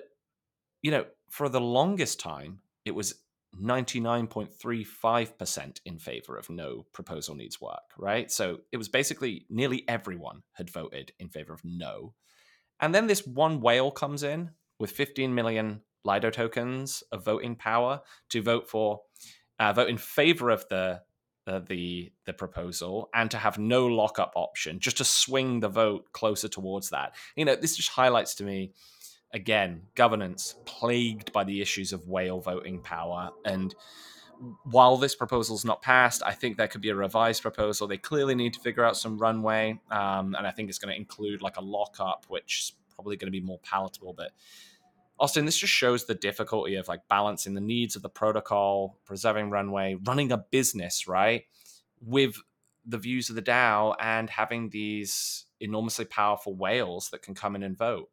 you 0.81 0.91
know, 0.91 1.05
for 1.29 1.49
the 1.49 1.61
longest 1.61 2.19
time, 2.19 2.59
it 2.85 2.95
was 2.95 3.15
99.35% 3.61 5.79
in 5.85 5.99
favor 5.99 6.37
of 6.37 6.49
no 6.49 6.85
proposal 6.93 7.35
needs 7.35 7.59
work, 7.59 7.81
right? 7.97 8.31
So 8.31 8.59
it 8.71 8.77
was 8.77 8.87
basically 8.87 9.45
nearly 9.49 9.83
everyone 9.87 10.43
had 10.53 10.69
voted 10.69 11.11
in 11.19 11.27
favor 11.29 11.53
of 11.53 11.61
no. 11.63 12.13
And 12.81 12.93
then 12.93 13.07
this 13.07 13.25
one 13.25 13.61
whale 13.61 13.91
comes 13.91 14.23
in 14.23 14.51
with 14.79 14.91
15 14.91 15.33
million 15.33 15.81
Lido 16.03 16.31
tokens 16.31 17.03
of 17.11 17.23
voting 17.23 17.55
power 17.55 18.01
to 18.29 18.41
vote 18.41 18.69
for 18.69 19.01
uh, 19.59 19.71
vote 19.73 19.89
in 19.89 19.97
favor 19.97 20.49
of 20.49 20.67
the 20.69 21.01
uh, 21.47 21.59
the 21.67 22.11
the 22.25 22.33
proposal 22.33 23.09
and 23.13 23.29
to 23.31 23.37
have 23.37 23.59
no 23.59 23.85
lockup 23.85 24.33
option, 24.35 24.79
just 24.79 24.97
to 24.97 25.03
swing 25.03 25.59
the 25.59 25.69
vote 25.69 26.11
closer 26.11 26.47
towards 26.47 26.89
that. 26.89 27.13
You 27.35 27.45
know, 27.45 27.55
this 27.55 27.75
just 27.75 27.89
highlights 27.89 28.35
to 28.35 28.43
me 28.43 28.73
again 29.33 29.83
governance 29.95 30.55
plagued 30.65 31.31
by 31.31 31.43
the 31.43 31.61
issues 31.61 31.93
of 31.93 32.07
whale 32.07 32.41
voting 32.41 32.81
power 32.81 33.29
and 33.45 33.73
while 34.63 34.97
this 34.97 35.15
proposal 35.15 35.55
is 35.55 35.65
not 35.65 35.81
passed, 35.81 36.23
I 36.25 36.33
think 36.33 36.57
there 36.57 36.67
could 36.67 36.81
be 36.81 36.89
a 36.89 36.95
revised 36.95 37.41
proposal. 37.41 37.87
They 37.87 37.97
clearly 37.97 38.35
need 38.35 38.53
to 38.53 38.59
figure 38.59 38.83
out 38.83 38.97
some 38.97 39.17
runway, 39.17 39.79
um, 39.91 40.35
and 40.35 40.47
I 40.47 40.51
think 40.51 40.69
it's 40.69 40.79
going 40.79 40.93
to 40.93 40.99
include 40.99 41.41
like 41.41 41.57
a 41.57 41.61
lockup, 41.61 42.25
which 42.27 42.59
is 42.59 42.73
probably 42.95 43.17
going 43.17 43.27
to 43.27 43.39
be 43.39 43.45
more 43.45 43.59
palatable. 43.59 44.13
But 44.13 44.31
Austin, 45.19 45.45
this 45.45 45.57
just 45.57 45.73
shows 45.73 46.05
the 46.05 46.15
difficulty 46.15 46.75
of 46.75 46.87
like 46.87 47.07
balancing 47.07 47.53
the 47.53 47.61
needs 47.61 47.95
of 47.95 48.01
the 48.01 48.09
protocol, 48.09 48.99
preserving 49.05 49.51
runway, 49.51 49.95
running 50.03 50.31
a 50.31 50.37
business, 50.37 51.07
right? 51.07 51.43
With 52.01 52.35
the 52.85 52.97
views 52.97 53.29
of 53.29 53.35
the 53.35 53.41
DAO 53.43 53.95
and 53.99 54.29
having 54.29 54.69
these 54.69 55.45
enormously 55.59 56.05
powerful 56.05 56.55
whales 56.55 57.09
that 57.11 57.21
can 57.21 57.35
come 57.35 57.55
in 57.55 57.61
and 57.61 57.77
vote. 57.77 58.09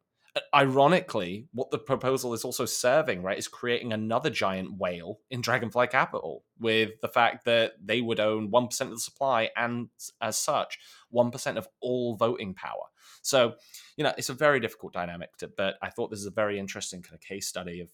Ironically, 0.53 1.47
what 1.53 1.71
the 1.71 1.79
proposal 1.79 2.33
is 2.33 2.43
also 2.43 2.65
serving, 2.65 3.23
right, 3.23 3.37
is 3.37 3.47
creating 3.47 3.93
another 3.93 4.29
giant 4.29 4.77
whale 4.77 5.19
in 5.29 5.41
Dragonfly 5.41 5.87
Capital 5.87 6.43
with 6.59 6.91
the 7.01 7.07
fact 7.07 7.45
that 7.45 7.73
they 7.83 8.01
would 8.01 8.19
own 8.19 8.51
1% 8.51 8.81
of 8.81 8.89
the 8.91 8.99
supply 8.99 9.49
and, 9.55 9.89
as 10.21 10.37
such, 10.37 10.77
1% 11.13 11.57
of 11.57 11.67
all 11.81 12.15
voting 12.15 12.53
power. 12.53 12.85
So, 13.21 13.55
you 13.97 14.03
know, 14.03 14.13
it's 14.17 14.29
a 14.29 14.33
very 14.33 14.59
difficult 14.59 14.93
dynamic, 14.93 15.35
to, 15.37 15.47
but 15.47 15.75
I 15.81 15.89
thought 15.89 16.09
this 16.11 16.19
is 16.19 16.25
a 16.25 16.31
very 16.31 16.59
interesting 16.59 17.01
kind 17.01 17.15
of 17.15 17.21
case 17.21 17.47
study 17.47 17.81
of 17.81 17.89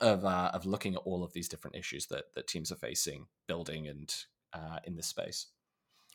of 0.00 0.24
uh, 0.24 0.50
of 0.54 0.64
looking 0.64 0.94
at 0.94 1.02
all 1.04 1.22
of 1.22 1.32
these 1.32 1.48
different 1.48 1.76
issues 1.76 2.06
that 2.06 2.24
that 2.34 2.46
teams 2.46 2.72
are 2.72 2.76
facing, 2.76 3.26
building 3.46 3.88
and 3.88 4.14
uh, 4.52 4.78
in 4.84 4.96
this 4.96 5.06
space. 5.06 5.48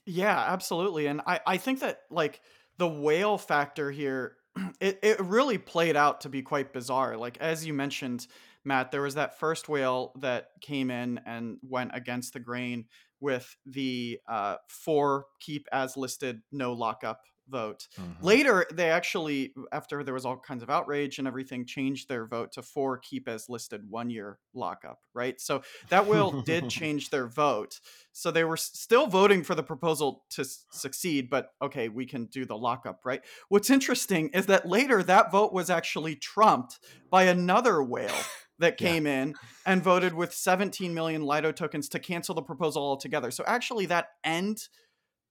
Yeah, 0.05 0.37
absolutely, 0.37 1.07
and 1.07 1.21
I 1.27 1.39
I 1.45 1.57
think 1.57 1.81
that 1.81 2.01
like 2.09 2.41
the 2.77 2.87
whale 2.87 3.37
factor 3.37 3.91
here, 3.91 4.37
it 4.79 4.99
it 5.01 5.19
really 5.19 5.57
played 5.57 5.95
out 5.95 6.21
to 6.21 6.29
be 6.29 6.41
quite 6.41 6.73
bizarre. 6.73 7.17
Like 7.17 7.37
as 7.39 7.65
you 7.65 7.73
mentioned, 7.73 8.27
Matt, 8.63 8.91
there 8.91 9.01
was 9.01 9.15
that 9.15 9.39
first 9.39 9.69
whale 9.69 10.13
that 10.19 10.49
came 10.61 10.91
in 10.91 11.19
and 11.25 11.57
went 11.61 11.91
against 11.93 12.33
the 12.33 12.39
grain 12.39 12.85
with 13.19 13.55
the 13.65 14.19
uh, 14.27 14.57
for 14.69 15.25
keep 15.39 15.67
as 15.71 15.97
listed, 15.97 16.41
no 16.51 16.73
lockup 16.73 17.21
vote. 17.49 17.87
Mm-hmm. 17.99 18.25
Later, 18.25 18.65
they 18.73 18.89
actually, 18.89 19.53
after 19.71 20.03
there 20.03 20.13
was 20.13 20.25
all 20.25 20.37
kinds 20.37 20.63
of 20.63 20.69
outrage 20.69 21.19
and 21.19 21.27
everything, 21.27 21.65
changed 21.65 22.09
their 22.09 22.25
vote 22.25 22.51
to 22.53 22.61
for 22.61 22.97
keep 22.97 23.27
as 23.27 23.49
listed 23.49 23.89
one 23.89 24.09
year 24.09 24.39
lockup, 24.53 24.99
right? 25.13 25.39
So 25.39 25.61
that 25.89 26.07
will 26.07 26.41
did 26.41 26.69
change 26.69 27.09
their 27.09 27.27
vote. 27.27 27.79
So 28.11 28.31
they 28.31 28.43
were 28.43 28.57
still 28.57 29.07
voting 29.07 29.43
for 29.43 29.55
the 29.55 29.63
proposal 29.63 30.23
to 30.31 30.41
s- 30.41 30.65
succeed, 30.71 31.29
but 31.29 31.51
okay, 31.61 31.89
we 31.89 32.05
can 32.05 32.25
do 32.25 32.45
the 32.45 32.57
lockup, 32.57 33.01
right? 33.05 33.21
What's 33.49 33.69
interesting 33.69 34.29
is 34.29 34.47
that 34.47 34.67
later 34.67 35.03
that 35.03 35.31
vote 35.31 35.53
was 35.53 35.69
actually 35.69 36.15
trumped 36.15 36.79
by 37.09 37.23
another 37.23 37.83
whale. 37.83 38.15
that 38.59 38.77
came 38.77 39.05
yeah. 39.05 39.21
in 39.21 39.35
and 39.65 39.83
voted 39.83 40.13
with 40.13 40.33
17 40.33 40.93
million 40.93 41.21
Lido 41.21 41.51
tokens 41.51 41.89
to 41.89 41.99
cancel 41.99 42.35
the 42.35 42.41
proposal 42.41 42.81
altogether. 42.83 43.31
So 43.31 43.43
actually, 43.45 43.85
that 43.87 44.07
end 44.23 44.67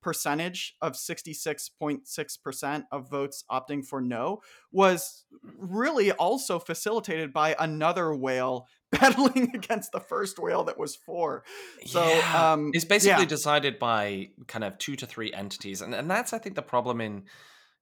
percentage 0.07 0.77
of 0.81 0.93
66.6% 0.93 2.85
of 2.93 3.11
votes 3.11 3.43
opting 3.51 3.85
for 3.85 4.01
no 4.01 4.41
was 4.71 5.25
really 5.59 6.13
also 6.13 6.61
facilitated 6.61 7.33
by 7.33 7.57
another 7.59 8.15
whale 8.15 8.69
battling 8.93 9.51
against 9.53 9.91
the 9.91 9.99
first 9.99 10.39
whale 10.39 10.63
that 10.63 10.79
was 10.79 10.95
for. 10.95 11.43
So 11.87 12.07
yeah. 12.07 12.53
um, 12.53 12.71
it's 12.73 12.85
basically 12.85 13.25
yeah. 13.25 13.29
decided 13.29 13.81
by 13.81 14.29
kind 14.47 14.63
of 14.63 14.79
two 14.79 14.95
to 14.95 15.07
three 15.07 15.33
entities. 15.33 15.83
And, 15.83 15.93
and 15.93 16.09
that's, 16.09 16.33
I 16.33 16.39
think, 16.39 16.55
the 16.55 16.63
problem 16.63 17.01
in 17.01 17.25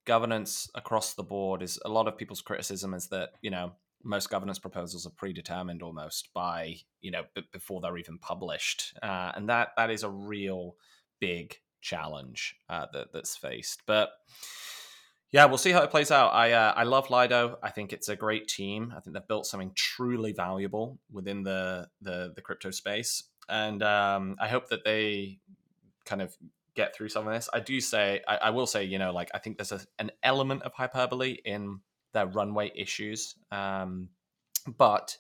governance 0.07 0.71
across 0.75 1.13
the 1.13 1.25
board 1.25 1.61
is 1.61 1.79
a 1.85 1.91
lot 1.91 2.09
of 2.09 2.17
people's 2.17 2.41
criticism 2.41 2.95
is 2.95 3.09
that, 3.09 3.33
you 3.43 3.51
know, 3.51 3.73
most 4.03 4.31
governance 4.31 4.59
proposals 4.59 5.07
are 5.07 5.11
predetermined 5.11 5.83
almost 5.83 6.29
by 6.35 6.77
you 7.01 7.11
know 7.11 7.23
b- 7.35 7.49
before 7.53 7.81
they're 7.81 7.97
even 7.97 8.19
published 8.19 8.93
uh, 9.03 9.33
and 9.35 9.49
that 9.49 9.71
that 9.79 9.91
is 9.91 10.03
a 10.03 10.11
real 10.11 10.77
big 11.21 11.57
challenge 11.85 12.57
uh, 12.69 12.87
that, 12.93 13.13
that's 13.13 13.37
faced. 13.37 13.83
But 13.87 14.11
yeah, 15.31 15.45
we'll 15.45 15.59
see 15.59 15.73
how 15.73 15.83
it 15.83 15.91
plays 15.91 16.11
out. 16.11 16.33
I 16.33 16.53
uh, 16.53 16.73
I 16.77 16.85
love 16.85 17.11
Lido. 17.11 17.59
I 17.63 17.71
think 17.71 17.93
it's 17.93 18.09
a 18.09 18.17
great 18.17 18.49
team. 18.49 18.93
I 18.97 19.01
think 19.01 19.15
they've 19.15 19.29
built 19.29 19.47
something 19.47 19.73
truly 19.75 20.33
valuable 20.33 20.99
within 21.13 21.43
the 21.43 21.89
the, 22.01 22.33
the 22.35 22.41
crypto 22.41 22.71
space, 22.71 23.25
and 23.49 23.83
um, 23.83 24.37
I 24.41 24.49
hope 24.49 24.69
that 24.69 24.85
they 24.85 25.39
kind 26.05 26.23
of 26.23 26.35
get 26.75 26.95
through 26.95 27.09
some 27.09 27.27
of 27.27 27.35
this. 27.35 27.49
I 27.53 27.61
do 27.61 27.81
say, 27.81 28.21
I, 28.27 28.37
I 28.37 28.51
will 28.51 28.67
say, 28.67 28.85
you 28.85 28.99
know, 28.99 29.13
like 29.13 29.31
I 29.35 29.39
think 29.39 29.59
there's 29.59 29.73
a, 29.73 29.81
an 29.99 30.11
element 30.23 30.63
of 30.63 30.73
hyperbole 30.73 31.39
in 31.45 31.81
their 32.13 32.27
runway 32.27 32.73
issues, 32.75 33.35
um, 33.51 34.09
but 34.79 35.17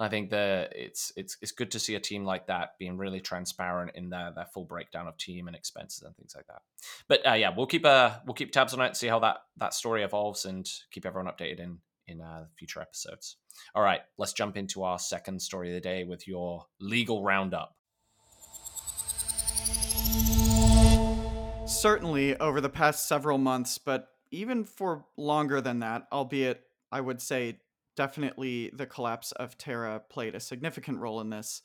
I 0.00 0.08
think 0.08 0.30
that 0.30 0.72
it's 0.74 1.12
it's 1.14 1.36
it's 1.42 1.52
good 1.52 1.70
to 1.72 1.78
see 1.78 1.94
a 1.94 2.00
team 2.00 2.24
like 2.24 2.46
that 2.46 2.70
being 2.78 2.96
really 2.96 3.20
transparent 3.20 3.92
in 3.94 4.08
their 4.08 4.32
their 4.34 4.46
full 4.46 4.64
breakdown 4.64 5.06
of 5.06 5.18
team 5.18 5.46
and 5.46 5.54
expenses 5.54 6.02
and 6.02 6.16
things 6.16 6.32
like 6.34 6.46
that. 6.46 6.62
But 7.06 7.26
uh, 7.26 7.34
yeah, 7.34 7.50
we'll 7.54 7.66
keep 7.66 7.84
uh 7.84 8.12
we'll 8.24 8.34
keep 8.34 8.50
tabs 8.50 8.72
on 8.72 8.80
it, 8.80 8.86
and 8.86 8.96
see 8.96 9.08
how 9.08 9.18
that 9.18 9.38
that 9.58 9.74
story 9.74 10.02
evolves, 10.02 10.46
and 10.46 10.66
keep 10.90 11.04
everyone 11.04 11.30
updated 11.30 11.60
in 11.60 11.78
in 12.08 12.22
uh, 12.22 12.46
future 12.58 12.80
episodes. 12.80 13.36
All 13.74 13.82
right, 13.82 14.00
let's 14.16 14.32
jump 14.32 14.56
into 14.56 14.82
our 14.84 14.98
second 14.98 15.42
story 15.42 15.68
of 15.68 15.74
the 15.74 15.80
day 15.80 16.04
with 16.04 16.26
your 16.26 16.64
legal 16.80 17.22
roundup. 17.22 17.76
Certainly, 21.66 22.36
over 22.38 22.62
the 22.62 22.70
past 22.70 23.06
several 23.06 23.36
months, 23.36 23.76
but 23.76 24.08
even 24.30 24.64
for 24.64 25.04
longer 25.18 25.60
than 25.60 25.80
that, 25.80 26.06
albeit 26.10 26.62
I 26.90 27.00
would 27.02 27.20
say 27.20 27.58
definitely 28.00 28.70
the 28.72 28.86
collapse 28.86 29.30
of 29.32 29.58
Terra 29.58 30.00
played 30.08 30.34
a 30.34 30.40
significant 30.40 30.96
role 31.00 31.20
in 31.20 31.28
this. 31.28 31.60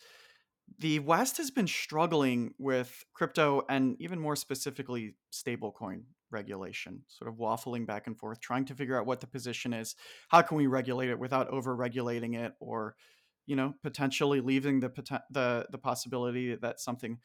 The 0.80 1.00
West 1.00 1.38
has 1.38 1.50
been 1.50 1.66
struggling 1.66 2.54
with 2.58 3.06
crypto 3.14 3.62
and 3.70 3.96
even 4.02 4.20
more 4.20 4.36
specifically 4.36 5.16
stablecoin 5.32 6.02
regulation, 6.32 7.04
sort 7.08 7.32
of 7.32 7.38
waffling 7.38 7.88
back 7.88 8.06
and 8.06 8.20
forth, 8.20 8.42
trying 8.42 8.66
to 8.66 8.76
figure 8.76 9.00
out 9.00 9.06
what 9.06 9.22
the 9.22 9.28
position 9.28 9.72
is. 9.72 9.96
How 10.28 10.42
can 10.42 10.58
we 10.58 10.68
regulate 10.68 11.10
it 11.10 11.18
without 11.18 11.48
over 11.52 11.74
regulating 11.74 12.34
it 12.34 12.52
or 12.60 12.98
you 13.46 13.56
know, 13.56 13.74
potentially 13.82 14.42
leaving 14.42 14.82
the 14.82 14.92
the 15.30 15.68
the 15.72 15.78
possibility 15.78 16.56
that 16.56 16.82
something 16.82 17.20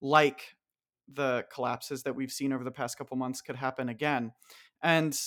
like 0.00 0.54
the 1.12 1.44
collapses 1.52 2.04
that 2.04 2.14
we've 2.14 2.30
seen 2.30 2.52
over 2.52 2.62
the 2.62 2.70
past 2.70 2.96
couple 2.96 3.16
months 3.16 3.40
could 3.40 3.56
happen 3.56 3.88
again. 3.88 4.30
And 4.84 5.18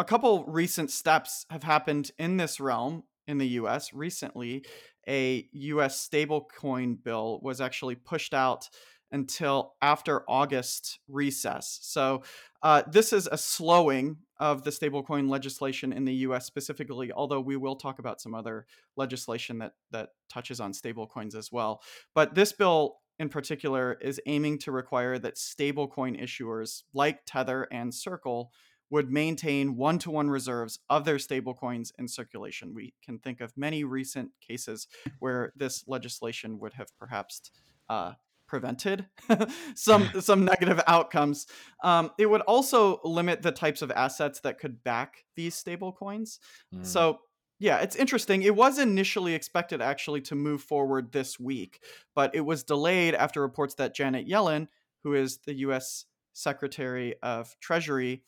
a 0.00 0.04
couple 0.04 0.44
recent 0.46 0.90
steps 0.90 1.44
have 1.50 1.62
happened 1.62 2.10
in 2.18 2.38
this 2.38 2.58
realm 2.58 3.04
in 3.26 3.36
the 3.36 3.48
US. 3.48 3.92
Recently, 3.92 4.64
a 5.06 5.46
US 5.52 6.08
stablecoin 6.08 7.02
bill 7.04 7.38
was 7.42 7.60
actually 7.60 7.96
pushed 7.96 8.32
out 8.32 8.70
until 9.12 9.74
after 9.82 10.22
August 10.26 11.00
recess. 11.06 11.80
So, 11.82 12.22
uh, 12.62 12.82
this 12.90 13.12
is 13.12 13.28
a 13.30 13.36
slowing 13.36 14.16
of 14.38 14.64
the 14.64 14.70
stablecoin 14.70 15.28
legislation 15.28 15.92
in 15.92 16.06
the 16.06 16.14
US 16.26 16.46
specifically, 16.46 17.12
although 17.12 17.40
we 17.40 17.58
will 17.58 17.76
talk 17.76 17.98
about 17.98 18.22
some 18.22 18.34
other 18.34 18.64
legislation 18.96 19.58
that, 19.58 19.72
that 19.90 20.10
touches 20.30 20.60
on 20.60 20.72
stablecoins 20.72 21.34
as 21.34 21.52
well. 21.52 21.82
But 22.14 22.34
this 22.34 22.54
bill 22.54 22.96
in 23.18 23.28
particular 23.28 23.98
is 24.00 24.18
aiming 24.24 24.60
to 24.60 24.72
require 24.72 25.18
that 25.18 25.34
stablecoin 25.34 26.18
issuers 26.18 26.84
like 26.94 27.20
Tether 27.26 27.68
and 27.70 27.94
Circle 27.94 28.50
would 28.90 29.10
maintain 29.10 29.76
one 29.76 29.98
to 30.00 30.10
one 30.10 30.28
reserves 30.28 30.80
of 30.88 31.04
their 31.04 31.16
stablecoins 31.16 31.92
in 31.98 32.08
circulation. 32.08 32.74
We 32.74 32.92
can 33.04 33.18
think 33.18 33.40
of 33.40 33.56
many 33.56 33.84
recent 33.84 34.30
cases 34.40 34.88
where 35.20 35.52
this 35.56 35.84
legislation 35.86 36.58
would 36.58 36.74
have 36.74 36.88
perhaps 36.98 37.50
uh, 37.88 38.14
prevented 38.50 39.06
some 39.74 40.10
some 40.20 40.44
negative 40.44 40.80
outcomes. 40.86 41.46
Um, 41.82 42.10
it 42.18 42.26
would 42.26 42.42
also 42.42 43.00
limit 43.04 43.42
the 43.42 43.52
types 43.52 43.80
of 43.80 43.90
assets 43.92 44.40
that 44.40 44.58
could 44.58 44.82
back 44.82 45.24
these 45.36 45.54
stablecoins. 45.54 46.38
Mm. 46.74 46.84
So 46.84 47.20
yeah, 47.60 47.78
it's 47.78 47.94
interesting. 47.94 48.42
It 48.42 48.56
was 48.56 48.78
initially 48.78 49.34
expected 49.34 49.80
actually 49.80 50.22
to 50.22 50.34
move 50.34 50.62
forward 50.62 51.12
this 51.12 51.38
week, 51.38 51.82
but 52.14 52.34
it 52.34 52.40
was 52.40 52.64
delayed 52.64 53.14
after 53.14 53.42
reports 53.42 53.74
that 53.74 53.94
Janet 53.94 54.26
Yellen, 54.26 54.66
who 55.04 55.14
is 55.14 55.38
the 55.44 55.54
U.S. 55.58 56.06
Secretary 56.32 57.16
of 57.22 57.54
Treasury, 57.60 58.22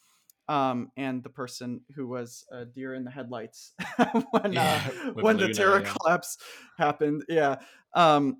um, 0.49 0.91
and 0.97 1.23
the 1.23 1.29
person 1.29 1.83
who 1.95 2.07
was 2.07 2.45
a 2.51 2.65
deer 2.65 2.95
in 2.95 3.05
the 3.05 3.11
headlights 3.11 3.75
when 4.31 4.53
yeah, 4.53 4.83
uh, 5.07 5.11
when 5.13 5.37
Luna, 5.37 5.49
the 5.49 5.55
Terra 5.55 5.83
yeah. 5.83 5.93
collapse 5.93 6.39
happened. 6.79 7.25
Yeah, 7.29 7.57
um, 7.95 8.39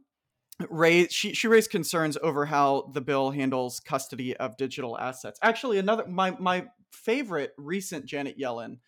raised 0.69 1.13
she 1.13 1.35
she 1.35 1.49
raised 1.49 1.71
concerns 1.71 2.17
over 2.23 2.47
how 2.47 2.91
the 2.93 3.01
bill 3.01 3.31
handles 3.31 3.81
custody 3.81 4.37
of 4.37 4.57
digital 4.57 4.99
assets. 4.99 5.39
Actually, 5.43 5.79
another 5.79 6.07
my 6.07 6.33
my 6.39 6.67
favorite 6.91 7.53
recent 7.57 8.05
Janet 8.05 8.39
Yellen 8.39 8.79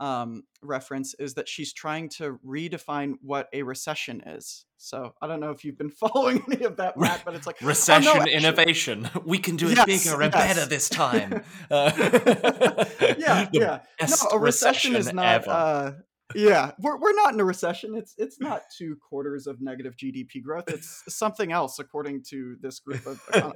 um, 0.00 0.42
reference 0.62 1.14
is 1.14 1.34
that 1.34 1.48
she's 1.48 1.72
trying 1.72 2.08
to 2.08 2.38
redefine 2.46 3.14
what 3.22 3.48
a 3.52 3.62
recession 3.62 4.22
is. 4.26 4.66
So 4.76 5.14
I 5.22 5.26
don't 5.26 5.40
know 5.40 5.50
if 5.50 5.64
you've 5.64 5.78
been 5.78 5.90
following 6.02 6.42
any 6.50 6.64
of 6.64 6.76
that, 6.76 6.96
Matt, 6.98 7.22
but 7.24 7.34
it's 7.34 7.46
like 7.46 7.60
recession 7.62 8.12
oh, 8.14 8.24
no, 8.24 8.30
innovation. 8.30 9.08
We 9.24 9.38
can 9.38 9.56
do 9.56 9.68
it 9.68 9.76
yes, 9.76 9.86
bigger 9.86 10.22
and 10.22 10.32
yes. 10.32 10.54
better 10.54 10.68
this 10.68 10.88
time. 10.88 11.42
Uh, 11.70 11.90
yeah, 13.18 13.48
yeah. 13.52 13.80
No, 14.00 14.16
a 14.32 14.38
recession, 14.38 14.40
recession 14.40 14.96
is 14.96 15.12
not. 15.12 15.48
Uh, 15.48 15.92
yeah, 16.36 16.72
we're, 16.78 16.98
we're 16.98 17.14
not 17.14 17.34
in 17.34 17.40
a 17.40 17.44
recession. 17.44 17.94
It's 17.96 18.14
it's 18.18 18.40
not 18.40 18.62
two 18.76 18.96
quarters 18.96 19.46
of 19.46 19.60
negative 19.60 19.96
GDP 19.96 20.42
growth. 20.42 20.64
It's 20.68 21.02
something 21.08 21.52
else, 21.52 21.78
according 21.78 22.22
to 22.30 22.56
this 22.60 22.80
group 22.80 23.06
of. 23.06 23.20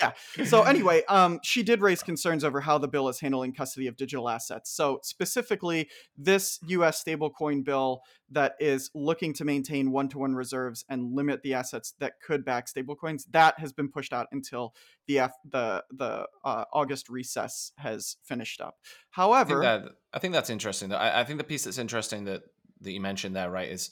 yeah. 0.00 0.12
So 0.44 0.62
anyway, 0.62 1.02
um, 1.08 1.40
she 1.42 1.62
did 1.62 1.80
raise 1.80 2.02
concerns 2.02 2.44
over 2.44 2.60
how 2.60 2.78
the 2.78 2.88
bill 2.88 3.08
is 3.08 3.20
handling 3.20 3.52
custody 3.52 3.86
of 3.86 3.96
digital 3.96 4.28
assets. 4.28 4.70
So 4.70 5.00
specifically, 5.02 5.88
this 6.16 6.58
U.S. 6.66 7.02
stablecoin 7.04 7.64
bill 7.64 8.02
that 8.32 8.54
is 8.58 8.90
looking 8.94 9.32
to 9.34 9.44
maintain 9.44 9.92
one-to-one 9.92 10.34
reserves 10.34 10.84
and 10.88 11.14
limit 11.14 11.42
the 11.42 11.54
assets 11.54 11.94
that 12.00 12.14
could 12.26 12.44
back 12.44 12.66
stablecoins 12.66 13.24
that 13.30 13.58
has 13.58 13.72
been 13.72 13.88
pushed 13.88 14.12
out 14.12 14.26
until 14.32 14.74
the 15.06 15.18
F, 15.18 15.32
the 15.48 15.84
the 15.90 16.26
uh, 16.44 16.64
August 16.72 17.08
recess 17.08 17.72
has 17.76 18.16
finished 18.24 18.60
up. 18.60 18.76
However, 19.10 19.62
I 19.62 19.78
think, 19.78 19.84
that, 19.84 19.92
I 20.12 20.18
think 20.18 20.34
that's 20.34 20.50
interesting. 20.50 20.92
I, 20.92 21.20
I 21.20 21.24
think 21.24 21.38
the 21.38 21.44
piece 21.44 21.64
that's 21.64 21.78
interesting 21.78 22.24
that 22.24 22.42
that 22.80 22.92
you 22.92 23.00
mentioned 23.00 23.36
there, 23.36 23.50
right, 23.50 23.68
is 23.68 23.90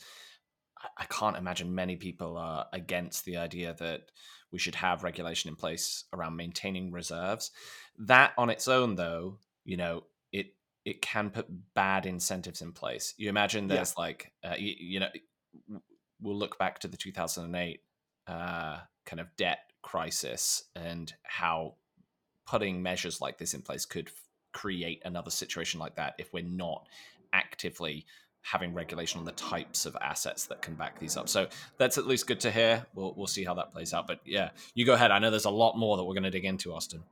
I 0.96 1.04
can't 1.04 1.36
imagine 1.36 1.74
many 1.74 1.96
people 1.96 2.36
are 2.36 2.66
against 2.72 3.24
the 3.24 3.36
idea 3.36 3.74
that 3.78 4.00
we 4.50 4.58
should 4.58 4.74
have 4.76 5.04
regulation 5.04 5.48
in 5.48 5.56
place 5.56 6.04
around 6.12 6.36
maintaining 6.36 6.90
reserves. 6.90 7.50
That 7.98 8.32
on 8.36 8.50
its 8.50 8.66
own, 8.66 8.96
though, 8.96 9.38
you 9.64 9.76
know, 9.76 10.04
it 10.84 11.02
can 11.02 11.30
put 11.30 11.46
bad 11.74 12.06
incentives 12.06 12.62
in 12.62 12.72
place. 12.72 13.14
You 13.16 13.28
imagine 13.28 13.68
there's 13.68 13.94
yeah. 13.96 14.02
like, 14.02 14.32
uh, 14.42 14.54
you, 14.58 14.74
you, 14.78 15.00
know, 15.00 15.08
we'll 16.20 16.36
look 16.36 16.58
back 16.58 16.78
to 16.80 16.88
the 16.88 16.96
2008 16.96 17.80
uh, 18.26 18.78
kind 19.04 19.20
of 19.20 19.26
debt 19.36 19.58
crisis 19.82 20.64
and 20.74 21.12
how 21.22 21.74
putting 22.46 22.82
measures 22.82 23.20
like 23.20 23.38
this 23.38 23.54
in 23.54 23.62
place 23.62 23.84
could 23.84 24.08
f- 24.08 24.14
create 24.52 25.02
another 25.04 25.30
situation 25.30 25.80
like 25.80 25.96
that 25.96 26.14
if 26.18 26.32
we're 26.32 26.44
not 26.44 26.88
actively 27.32 28.04
having 28.42 28.72
regulation 28.72 29.18
on 29.18 29.26
the 29.26 29.32
types 29.32 29.86
of 29.86 29.96
assets 30.00 30.46
that 30.46 30.62
can 30.62 30.74
back 30.74 30.98
these 30.98 31.16
up. 31.16 31.28
So 31.28 31.46
that's 31.76 31.98
at 31.98 32.06
least 32.06 32.26
good 32.26 32.40
to 32.40 32.50
hear. 32.50 32.84
We'll 32.94 33.14
we'll 33.16 33.26
see 33.26 33.44
how 33.44 33.54
that 33.54 33.72
plays 33.72 33.92
out. 33.92 34.06
But 34.06 34.20
yeah, 34.24 34.50
you 34.74 34.86
go 34.86 34.94
ahead. 34.94 35.10
I 35.10 35.18
know 35.18 35.30
there's 35.30 35.44
a 35.44 35.50
lot 35.50 35.76
more 35.76 35.96
that 35.96 36.04
we're 36.04 36.14
going 36.14 36.24
to 36.24 36.30
dig 36.30 36.44
into, 36.44 36.72
Austin. 36.72 37.02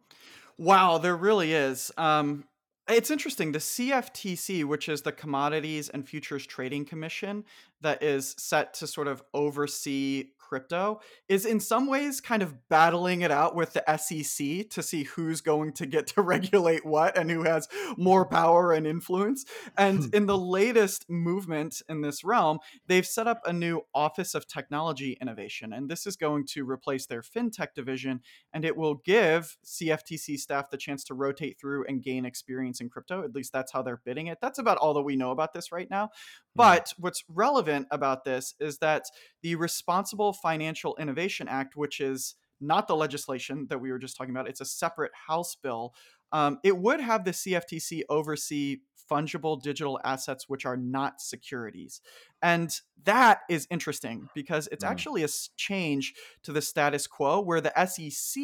Wow, 0.57 0.99
there 0.99 1.16
really 1.16 1.53
is. 1.53 1.93
Um, 1.97 2.45
it's 2.88 3.11
interesting. 3.11 3.53
The 3.53 3.59
CFTC, 3.59 4.64
which 4.64 4.88
is 4.88 5.03
the 5.03 5.12
Commodities 5.12 5.88
and 5.88 6.09
Futures 6.09 6.46
Trading 6.46 6.85
Commission, 6.85 7.44
that 7.81 8.03
is 8.03 8.35
set 8.38 8.74
to 8.74 8.87
sort 8.87 9.09
of 9.09 9.22
oversee 9.35 10.31
crypto 10.49 11.01
is 11.29 11.45
in 11.45 11.61
some 11.61 11.87
ways 11.87 12.21
kind 12.21 12.43
of 12.43 12.69
battling 12.69 13.21
it 13.21 13.31
out 13.31 13.55
with 13.55 13.75
the 13.75 13.97
SEC 13.99 14.71
to 14.71 14.83
see 14.83 15.05
who's 15.05 15.41
going 15.41 15.73
to 15.75 15.87
get 15.87 16.07
to 16.07 16.23
regulate 16.29 16.85
what 16.87 17.17
and 17.17 17.31
who 17.31 17.43
has 17.43 17.69
more 17.97 18.25
power 18.25 18.73
and 18.73 18.87
influence. 18.87 19.45
And 19.77 20.05
hmm. 20.05 20.11
in 20.15 20.27
the 20.27 20.39
latest 20.39 21.09
movement 21.09 21.83
in 21.89 22.01
this 22.01 22.25
realm, 22.25 22.59
they've 22.87 23.07
set 23.07 23.27
up 23.27 23.43
a 23.45 23.53
new 23.53 23.83
Office 23.95 24.35
of 24.35 24.47
Technology 24.47 25.19
Innovation. 25.21 25.73
And 25.73 25.91
this 25.91 26.07
is 26.07 26.17
going 26.17 26.47
to 26.47 26.69
replace 26.69 27.07
their 27.07 27.23
fintech 27.23 27.75
division 27.75 28.21
and 28.53 28.65
it 28.65 28.77
will 28.77 28.97
give 29.05 29.57
CFTC 29.65 30.39
staff 30.39 30.71
the 30.71 30.77
chance 30.79 31.05
to 31.05 31.15
rotate 31.15 31.59
through 31.61 31.85
and 31.87 32.03
gain 32.03 32.25
experience 32.25 32.81
in 32.81 32.89
crypto. 32.89 33.23
At 33.23 33.35
least 33.35 33.53
that's 33.53 33.73
how 33.73 33.83
they're 33.83 34.01
bidding 34.05 34.29
it. 34.29 34.39
That's 34.41 34.59
about 34.59 34.79
all 34.79 34.95
that 34.95 35.03
we 35.03 35.17
know 35.17 35.31
about 35.31 35.53
this 35.53 35.71
right 35.71 35.91
now. 35.91 36.07
Hmm. 36.07 36.11
But 36.57 36.95
what's 36.99 37.25
relevant 37.29 37.87
about 37.91 38.25
this 38.25 38.55
is 38.59 38.79
that 38.79 39.05
the 39.43 39.57
Responsible 39.59 40.33
Financial 40.42 40.96
Innovation 40.98 41.48
Act, 41.48 41.77
which 41.77 42.01
is 42.01 42.35
not 42.61 42.88
the 42.88 42.96
legislation 42.96 43.66
that 43.70 43.81
we 43.81 43.90
were 43.90 43.98
just 43.98 44.16
talking 44.16 44.35
about, 44.35 44.48
it's 44.48 44.61
a 44.61 44.64
separate 44.64 45.12
House 45.29 45.57
bill. 45.62 45.94
Um, 46.33 46.59
it 46.64 46.77
would 46.77 47.01
have 47.01 47.24
the 47.24 47.31
CFTC 47.31 48.03
oversee 48.09 48.79
fungible 49.11 49.61
digital 49.61 49.98
assets 50.05 50.48
which 50.48 50.66
are 50.66 50.77
not 50.77 51.20
securities. 51.20 52.01
And 52.42 52.70
that 53.05 53.40
is 53.48 53.66
interesting 53.70 54.29
because 54.35 54.68
it's 54.70 54.85
mm. 54.85 54.88
actually 54.88 55.22
a 55.24 55.29
change 55.57 56.14
to 56.42 56.53
the 56.53 56.61
status 56.61 57.07
quo 57.07 57.40
where 57.40 57.61
the 57.61 57.72
SEC 57.87 58.42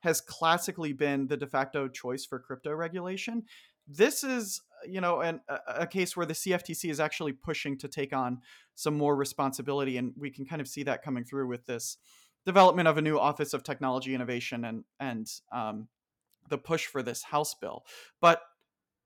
has 0.00 0.20
classically 0.20 0.92
been 0.92 1.28
the 1.28 1.36
de 1.36 1.46
facto 1.46 1.86
choice 1.86 2.26
for 2.26 2.40
crypto 2.40 2.72
regulation. 2.72 3.44
This 3.86 4.24
is 4.24 4.60
you 4.88 5.00
know, 5.00 5.20
an, 5.20 5.40
a, 5.66 5.86
case 5.86 6.16
where 6.16 6.26
the 6.26 6.34
CFTC 6.34 6.90
is 6.90 7.00
actually 7.00 7.32
pushing 7.32 7.78
to 7.78 7.88
take 7.88 8.12
on 8.12 8.40
some 8.74 8.96
more 8.96 9.16
responsibility, 9.16 9.96
and 9.96 10.12
we 10.18 10.30
can 10.30 10.44
kind 10.44 10.60
of 10.60 10.68
see 10.68 10.82
that 10.84 11.02
coming 11.02 11.24
through 11.24 11.48
with 11.48 11.66
this 11.66 11.96
development 12.44 12.88
of 12.88 12.98
a 12.98 13.02
new 13.02 13.18
Office 13.18 13.54
of 13.54 13.62
Technology 13.62 14.14
Innovation 14.14 14.64
and 14.64 14.84
and 15.00 15.28
um, 15.52 15.88
the 16.48 16.58
push 16.58 16.86
for 16.86 17.02
this 17.02 17.22
House 17.22 17.54
bill. 17.54 17.84
But 18.20 18.42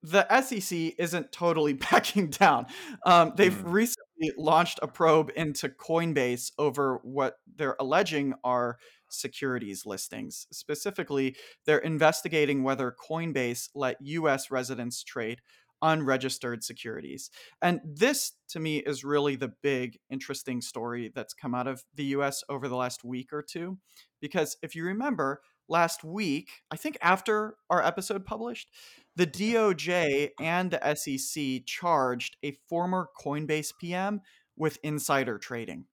the 0.03 0.27
SEC 0.41 0.95
isn't 0.99 1.33
totally 1.33 1.73
backing 1.91 2.31
down. 2.31 2.67
Um, 3.05 3.33
they've 3.37 3.53
mm. 3.53 3.73
recently 3.73 4.33
launched 4.37 4.79
a 4.83 4.89
probe 4.89 5.31
into 5.37 5.69
Coinbase 5.69 6.53
over 6.59 7.01
what 7.03 7.39
they're 7.57 7.77
alleging 7.81 8.35
are 8.45 8.79
securities 9.09 9.87
listings. 9.87 10.47
Specifically, 10.53 11.37
they're 11.65 11.79
investigating 11.79 12.63
whether 12.63 12.95
Coinbase 13.09 13.69
let 13.75 13.97
US 14.01 14.51
residents 14.51 15.03
trade 15.03 15.41
unregistered 15.83 16.65
securities. 16.65 17.31
And 17.63 17.81
this, 17.85 18.33
to 18.51 18.61
me, 18.61 18.79
is 18.79 19.05
really 19.05 19.37
the 19.37 19.53
big, 19.63 19.99
interesting 20.11 20.61
story 20.61 21.13
that's 21.15 21.35
come 21.35 21.55
out 21.55 21.67
of 21.67 21.85
the 21.95 22.05
US 22.07 22.43
over 22.49 22.69
the 22.69 22.77
last 22.77 23.05
week 23.05 23.33
or 23.33 23.43
two. 23.43 23.79
Because 24.21 24.57
if 24.63 24.75
you 24.75 24.85
remember, 24.85 25.41
last 25.69 26.05
week, 26.05 26.51
I 26.71 26.77
think 26.77 26.97
after 27.03 27.57
our 27.71 27.85
episode 27.85 28.25
published, 28.25 28.71
the 29.17 29.27
DOJ 29.27 30.31
and 30.41 30.71
the 30.71 30.95
SEC 30.95 31.65
charged 31.67 32.37
a 32.43 32.53
former 32.69 33.09
Coinbase 33.25 33.73
PM 33.81 34.21
with 34.57 34.79
insider 34.83 35.39
trading. 35.39 35.87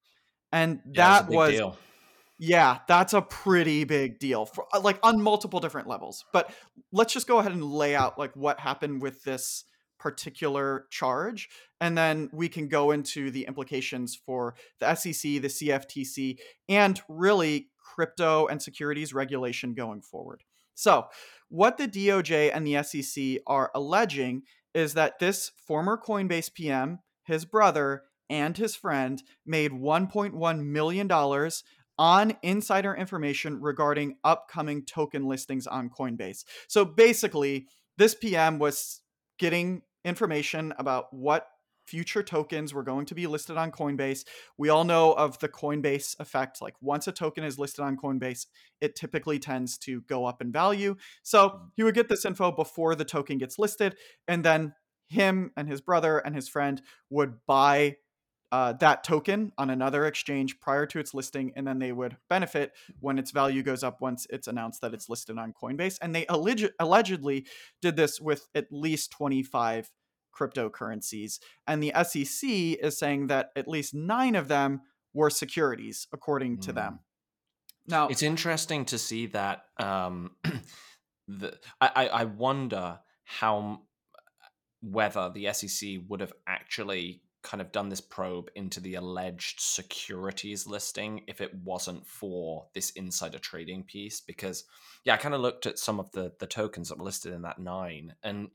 And 0.52 0.82
that 0.94 1.30
yeah, 1.30 1.36
was. 1.38 1.52
Deal. 1.52 1.78
Yeah, 2.40 2.80
that's 2.88 3.14
a 3.14 3.22
pretty 3.22 3.84
big 3.84 4.20
deal 4.20 4.46
for 4.46 4.66
uh, 4.74 4.80
like 4.80 5.00
on 5.04 5.22
multiple 5.22 5.60
different 5.60 5.88
levels. 5.88 6.26
But 6.34 6.52
let's 6.92 7.14
just 7.14 7.28
go 7.28 7.38
ahead 7.38 7.54
and 7.54 7.64
lay 7.64 7.96
out 7.96 8.20
like 8.20 8.36
what 8.36 8.60
happened 8.60 9.02
with 9.02 9.24
this 9.24 9.64
particular 10.04 10.86
charge. 10.92 11.48
And 11.80 11.98
then 11.98 12.30
we 12.34 12.50
can 12.50 12.68
go 12.68 12.92
into 12.92 13.32
the 13.32 13.46
implications 13.46 14.20
for 14.26 14.54
the 14.82 14.94
SEC, 14.96 15.42
the 15.42 15.48
CFTC, 15.48 16.38
and 16.68 17.02
really 17.08 17.70
crypto 17.80 18.46
and 18.48 18.62
securities 18.62 19.14
regulation 19.14 19.74
going 19.74 20.02
forward. 20.02 20.44
So, 20.76 21.06
what 21.48 21.78
the 21.78 21.88
DOJ 21.88 22.52
and 22.54 22.68
the 22.68 22.84
SEC 22.84 23.42
are 23.48 23.72
alleging 23.74 24.42
is 24.74 24.94
that 24.96 25.20
this 25.20 25.52
former 25.56 25.98
Coinbase 25.98 26.54
PM, 26.54 27.00
his 27.24 27.46
brother, 27.46 28.04
and 28.30 28.58
his 28.58 28.76
friend 28.76 29.24
made 29.46 29.72
$1.1 29.72 30.66
million 30.66 31.12
on 32.00 32.34
insider 32.42 32.96
information 32.96 33.62
regarding 33.62 34.18
upcoming 34.24 34.84
token 34.84 35.28
listings 35.28 35.68
on 35.68 35.90
Coinbase. 35.90 36.44
So 36.68 36.84
basically, 36.84 37.68
this 37.98 38.16
PM 38.16 38.58
was 38.58 39.02
getting 39.38 39.84
information 40.06 40.74
about 40.78 41.14
what 41.14 41.48
future 41.86 42.24
tokens 42.24 42.74
were 42.74 42.84
going 42.84 43.06
to 43.06 43.16
be 43.16 43.28
listed 43.28 43.58
on 43.58 43.72
Coinbase. 43.72 44.24
We 44.58 44.70
all 44.70 44.84
know 44.84 45.14
of 45.14 45.38
the 45.40 45.50
Coinbase 45.50 46.20
effect. 46.20 46.62
Like 46.62 46.76
once 46.82 47.08
a 47.08 47.12
token 47.12 47.44
is 47.44 47.60
listed 47.60 47.84
on 47.84 47.98
Coinbase, 47.98 48.46
it 48.82 48.96
typically 48.96 49.40
tends 49.40 49.78
to 49.80 50.02
go 50.02 50.26
up 50.26 50.42
in 50.42 50.52
value. 50.52 50.96
So 51.24 51.50
mm. 51.50 51.60
he 51.76 51.84
would 51.84 51.96
get 51.96 52.10
this 52.10 52.26
info 52.26 52.52
before 52.52 52.96
the 52.96 53.06
token 53.06 53.38
gets 53.38 53.60
listed, 53.60 53.96
and 54.28 54.44
then 54.44 54.74
him 55.08 55.52
and 55.58 55.68
his 55.68 55.82
brother 55.82 56.20
and 56.20 56.36
his 56.36 56.48
friend 56.48 56.82
would 57.10 57.36
buy 57.46 57.98
uh, 58.54 58.72
that 58.74 59.04
token 59.04 59.52
on 59.58 59.72
another 59.72 60.06
exchange 60.06 60.60
prior 60.60 60.86
to 60.86 61.00
its 61.00 61.16
listing, 61.16 61.52
and 61.56 61.66
then 61.66 61.80
they 61.80 61.92
would 61.92 62.18
benefit 62.30 62.72
when 63.00 63.18
its 63.18 63.32
value 63.32 63.64
goes 63.64 63.84
up 63.84 64.00
once 64.00 64.28
it's 64.30 64.48
announced 64.48 64.80
that 64.82 64.94
it's 64.94 65.10
listed 65.10 65.40
on 65.40 65.56
Coinbase. 65.60 65.98
And 66.04 66.14
they 66.14 66.26
alleg- 66.26 66.70
allegedly 66.80 67.48
did 67.82 67.96
this 67.96 68.22
with 68.22 68.48
at 68.54 68.68
least 68.70 69.10
25 69.10 69.90
cryptocurrencies. 70.40 71.40
And 71.66 71.82
the 71.82 71.94
SEC 72.04 72.48
is 72.48 73.00
saying 73.00 73.26
that 73.26 73.50
at 73.56 73.68
least 73.68 73.96
nine 73.96 74.36
of 74.36 74.50
them 74.50 74.82
were 75.16 75.32
securities, 75.32 76.08
according 76.14 76.60
to 76.60 76.74
them. 76.74 77.00
Hmm. 77.88 77.92
Now, 77.92 78.08
it's 78.10 78.22
interesting 78.22 78.86
to 78.86 79.00
see 79.00 79.26
that. 79.28 79.64
Um, 79.78 80.36
the 81.28 81.58
I, 81.82 82.08
I 82.08 82.26
wonder 82.26 83.00
how 83.24 83.82
whether 84.84 85.32
the 85.34 85.52
SEC 85.54 86.02
would 86.08 86.20
have 86.20 86.34
actually 86.46 87.23
kind 87.44 87.62
of 87.62 87.72
done 87.72 87.90
this 87.90 88.02
probe 88.02 88.50
into 88.56 88.80
the 88.80 88.96
alleged 88.96 89.60
securities 89.60 90.66
listing 90.66 91.22
if 91.28 91.42
it 91.42 91.54
wasn't 91.64 92.06
for 92.08 92.66
this 92.74 92.90
insider 92.92 93.38
trading 93.38 93.84
piece 93.84 94.22
because 94.22 94.64
yeah 95.04 95.14
i 95.14 95.18
kind 95.18 95.36
of 95.36 95.42
looked 95.42 95.66
at 95.66 95.78
some 95.78 96.00
of 96.00 96.10
the 96.12 96.32
the 96.40 96.48
tokens 96.48 96.90
that 96.90 96.98
were 96.98 97.06
listed 97.06 97.34
in 97.34 97.42
that 97.42 97.60
nine 97.60 98.14
and 98.24 98.50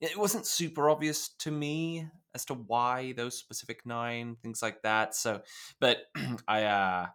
it 0.00 0.18
wasn't 0.18 0.46
super 0.46 0.90
obvious 0.90 1.28
to 1.28 1.50
me 1.50 2.08
as 2.34 2.44
to 2.46 2.54
why 2.54 3.12
those 3.12 3.38
specific 3.38 3.86
nine 3.86 4.36
things 4.42 4.60
like 4.62 4.82
that. 4.82 5.14
So, 5.14 5.42
but 5.80 5.98
I, 6.48 6.64
uh, 6.64 7.06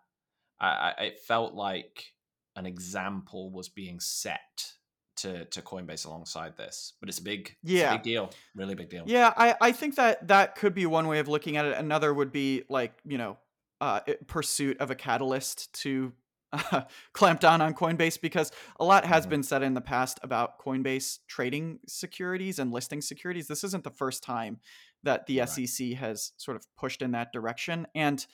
I, 0.59 0.93
it 0.99 1.19
felt 1.19 1.53
like 1.53 2.13
an 2.55 2.65
example 2.65 3.51
was 3.51 3.69
being 3.69 3.99
set 3.99 4.73
to 5.21 5.45
to 5.45 5.61
Coinbase 5.61 6.05
alongside 6.05 6.57
this. 6.57 6.93
But 6.99 7.09
it's 7.09 7.19
a 7.19 7.23
big, 7.23 7.55
yeah, 7.63 7.91
a 7.91 7.95
big 7.95 8.03
deal, 8.03 8.31
really 8.55 8.75
big 8.75 8.89
deal. 8.89 9.03
Yeah, 9.05 9.33
I 9.35 9.55
I 9.61 9.71
think 9.71 9.95
that 9.95 10.27
that 10.27 10.55
could 10.55 10.73
be 10.73 10.85
one 10.85 11.07
way 11.07 11.19
of 11.19 11.27
looking 11.27 11.57
at 11.57 11.65
it. 11.65 11.77
Another 11.77 12.13
would 12.13 12.31
be 12.31 12.63
like 12.69 12.93
you 13.05 13.17
know, 13.17 13.37
uh, 13.81 14.01
pursuit 14.27 14.77
of 14.79 14.91
a 14.91 14.95
catalyst 14.95 15.71
to 15.81 16.13
uh, 16.51 16.81
clamp 17.13 17.39
down 17.39 17.61
on 17.61 17.73
Coinbase 17.73 18.19
because 18.19 18.51
a 18.79 18.85
lot 18.85 19.05
has 19.05 19.23
mm-hmm. 19.23 19.31
been 19.31 19.43
said 19.43 19.63
in 19.63 19.73
the 19.73 19.81
past 19.81 20.19
about 20.23 20.59
Coinbase 20.59 21.19
trading 21.27 21.79
securities 21.87 22.59
and 22.59 22.71
listing 22.71 23.01
securities. 23.01 23.47
This 23.47 23.63
isn't 23.63 23.83
the 23.83 23.91
first 23.91 24.23
time 24.23 24.59
that 25.03 25.27
the 25.27 25.39
right. 25.39 25.49
SEC 25.49 25.93
has 25.93 26.33
sort 26.37 26.57
of 26.57 26.65
pushed 26.77 27.01
in 27.01 27.11
that 27.11 27.31
direction. 27.31 27.87
And 27.95 28.25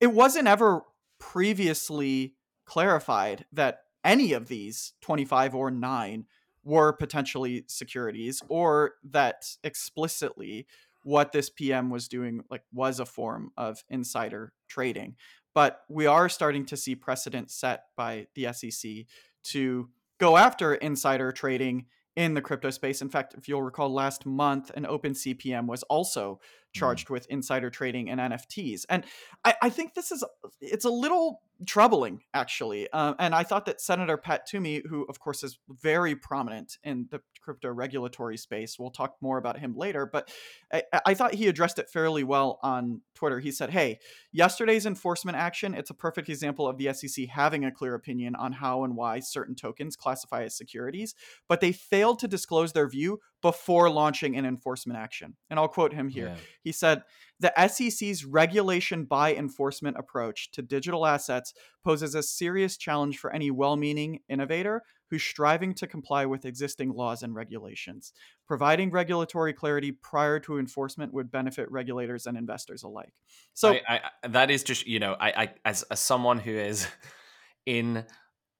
it 0.00 0.08
wasn't 0.08 0.48
ever 0.48 0.82
previously 1.18 2.34
clarified 2.64 3.44
that 3.52 3.82
any 4.04 4.32
of 4.32 4.48
these 4.48 4.94
25 5.00 5.54
or 5.54 5.70
9 5.70 6.26
were 6.64 6.92
potentially 6.92 7.64
securities 7.66 8.42
or 8.48 8.94
that 9.04 9.56
explicitly 9.64 10.66
what 11.04 11.32
this 11.32 11.50
PM 11.50 11.90
was 11.90 12.08
doing 12.08 12.42
like 12.50 12.62
was 12.72 13.00
a 13.00 13.06
form 13.06 13.50
of 13.56 13.82
insider 13.88 14.52
trading. 14.68 15.16
But 15.54 15.80
we 15.88 16.06
are 16.06 16.28
starting 16.28 16.64
to 16.66 16.76
see 16.76 16.94
precedent 16.94 17.50
set 17.50 17.84
by 17.96 18.26
the 18.34 18.52
SEC 18.52 19.06
to 19.44 19.88
go 20.18 20.36
after 20.36 20.74
insider 20.74 21.32
trading 21.32 21.86
in 22.16 22.34
the 22.34 22.42
crypto 22.42 22.70
space. 22.70 23.00
In 23.00 23.08
fact, 23.08 23.34
if 23.36 23.48
you'll 23.48 23.62
recall, 23.62 23.92
last 23.92 24.26
month, 24.26 24.70
an 24.74 24.84
OpenSea 24.84 25.38
PM 25.38 25.66
was 25.66 25.82
also 25.84 26.34
mm. 26.34 26.38
charged 26.72 27.08
mm. 27.08 27.12
with 27.12 27.26
insider 27.30 27.70
trading 27.70 28.10
and 28.10 28.20
NFTs. 28.20 28.84
And 28.88 29.04
I, 29.44 29.54
I, 29.62 29.70
think 29.70 29.94
this 29.94 30.12
is 30.12 30.22
it's 30.60 30.84
a 30.84 30.90
little 30.90 31.40
troubling, 31.66 32.22
actually. 32.34 32.88
Uh, 32.92 33.14
and 33.18 33.34
I 33.34 33.44
thought 33.44 33.66
that 33.66 33.80
Senator 33.80 34.16
Pat 34.16 34.46
Toomey, 34.46 34.82
who 34.88 35.04
of 35.04 35.20
course 35.20 35.42
is 35.42 35.58
very 35.68 36.14
prominent 36.14 36.76
in 36.84 37.08
the 37.10 37.20
crypto 37.42 37.70
regulatory 37.70 38.36
space, 38.36 38.78
we'll 38.78 38.90
talk 38.90 39.16
more 39.20 39.38
about 39.38 39.58
him 39.58 39.76
later, 39.76 40.06
but 40.06 40.30
I, 40.72 40.82
I 41.06 41.14
thought 41.14 41.34
he 41.34 41.48
addressed 41.48 41.78
it 41.78 41.90
fairly 41.90 42.24
well 42.24 42.58
on 42.62 43.00
Twitter. 43.14 43.40
He 43.40 43.50
said, 43.50 43.70
Hey, 43.70 43.98
yesterday's 44.32 44.86
enforcement 44.86 45.36
action, 45.36 45.74
it's 45.74 45.90
a 45.90 45.94
perfect 45.94 46.28
example 46.28 46.66
of 46.68 46.78
the 46.78 46.92
SEC 46.92 47.26
having 47.28 47.64
a 47.64 47.72
clear 47.72 47.94
opinion 47.94 48.34
on 48.36 48.52
how 48.52 48.84
and 48.84 48.96
why 48.96 49.20
certain 49.20 49.54
tokens 49.54 49.96
classify 49.96 50.44
as 50.44 50.56
securities, 50.56 51.14
but 51.48 51.60
they 51.60 51.72
failed 51.72 52.18
to 52.20 52.28
disclose 52.28 52.72
their 52.72 52.88
view 52.88 53.20
before 53.42 53.90
launching 53.90 54.36
an 54.36 54.46
enforcement 54.46 54.98
action. 54.98 55.34
And 55.50 55.58
I'll 55.58 55.68
quote 55.68 55.92
him 55.92 56.08
here. 56.08 56.28
Yeah. 56.28 56.36
He 56.62 56.72
said, 56.72 57.02
The 57.40 57.52
SEC's 57.68 58.24
regulation 58.24 59.04
by 59.04 59.34
enforcement 59.34 59.96
approach 59.98 60.50
to 60.52 60.62
digital 60.62 61.04
assets 61.04 61.52
poses 61.84 62.14
a 62.14 62.22
serious 62.22 62.76
challenge 62.76 63.18
for 63.18 63.32
any 63.32 63.50
well 63.50 63.76
meaning 63.76 64.20
innovator 64.28 64.82
who's 65.12 65.22
striving 65.22 65.74
to 65.74 65.86
comply 65.86 66.24
with 66.24 66.46
existing 66.46 66.88
laws 66.88 67.22
and 67.22 67.34
regulations. 67.34 68.14
Providing 68.48 68.90
regulatory 68.90 69.52
clarity 69.52 69.92
prior 69.92 70.40
to 70.40 70.58
enforcement 70.58 71.12
would 71.12 71.30
benefit 71.30 71.70
regulators 71.70 72.26
and 72.26 72.38
investors 72.38 72.82
alike. 72.82 73.12
So 73.52 73.74
I, 73.86 74.00
I, 74.24 74.28
that 74.28 74.50
is 74.50 74.64
just, 74.64 74.86
you 74.86 75.00
know, 75.00 75.14
I, 75.20 75.50
as, 75.66 75.82
as 75.82 76.00
someone 76.00 76.38
who 76.38 76.52
is 76.52 76.88
in 77.66 78.06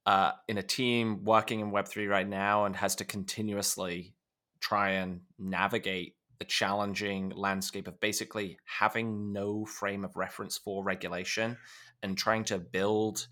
uh, 0.04 0.32
in 0.46 0.58
a 0.58 0.62
team 0.62 1.24
working 1.24 1.60
in 1.60 1.72
Web3 1.72 2.06
right 2.06 2.28
now 2.28 2.66
and 2.66 2.76
has 2.76 2.96
to 2.96 3.04
continuously 3.06 4.14
try 4.60 4.90
and 4.90 5.20
navigate 5.38 6.16
the 6.38 6.44
challenging 6.44 7.30
landscape 7.30 7.88
of 7.88 7.98
basically 7.98 8.58
having 8.66 9.32
no 9.32 9.64
frame 9.64 10.04
of 10.04 10.16
reference 10.16 10.58
for 10.58 10.84
regulation 10.84 11.56
and 12.02 12.18
trying 12.18 12.44
to 12.44 12.58
build 12.58 13.26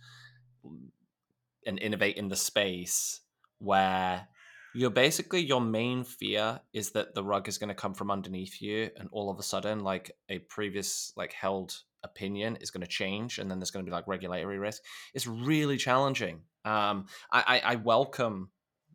and 1.66 1.78
innovate 1.78 2.16
in 2.16 2.28
the 2.28 2.36
space 2.36 3.20
where 3.58 4.28
you're 4.74 4.90
basically 4.90 5.40
your 5.40 5.60
main 5.60 6.04
fear 6.04 6.60
is 6.72 6.92
that 6.92 7.14
the 7.14 7.24
rug 7.24 7.48
is 7.48 7.58
going 7.58 7.68
to 7.68 7.74
come 7.74 7.94
from 7.94 8.10
underneath 8.10 8.62
you 8.62 8.90
and 8.96 9.08
all 9.12 9.30
of 9.30 9.38
a 9.38 9.42
sudden 9.42 9.80
like 9.80 10.12
a 10.28 10.38
previous 10.38 11.12
like 11.16 11.32
held 11.32 11.74
opinion 12.02 12.56
is 12.60 12.70
going 12.70 12.80
to 12.80 12.86
change 12.86 13.38
and 13.38 13.50
then 13.50 13.58
there's 13.58 13.70
going 13.70 13.84
to 13.84 13.90
be 13.90 13.94
like 13.94 14.06
regulatory 14.06 14.58
risk. 14.58 14.82
It's 15.12 15.26
really 15.26 15.76
challenging. 15.76 16.42
Um 16.64 17.06
i 17.32 17.60
i, 17.64 17.72
I 17.72 17.76
welcome 17.76 18.50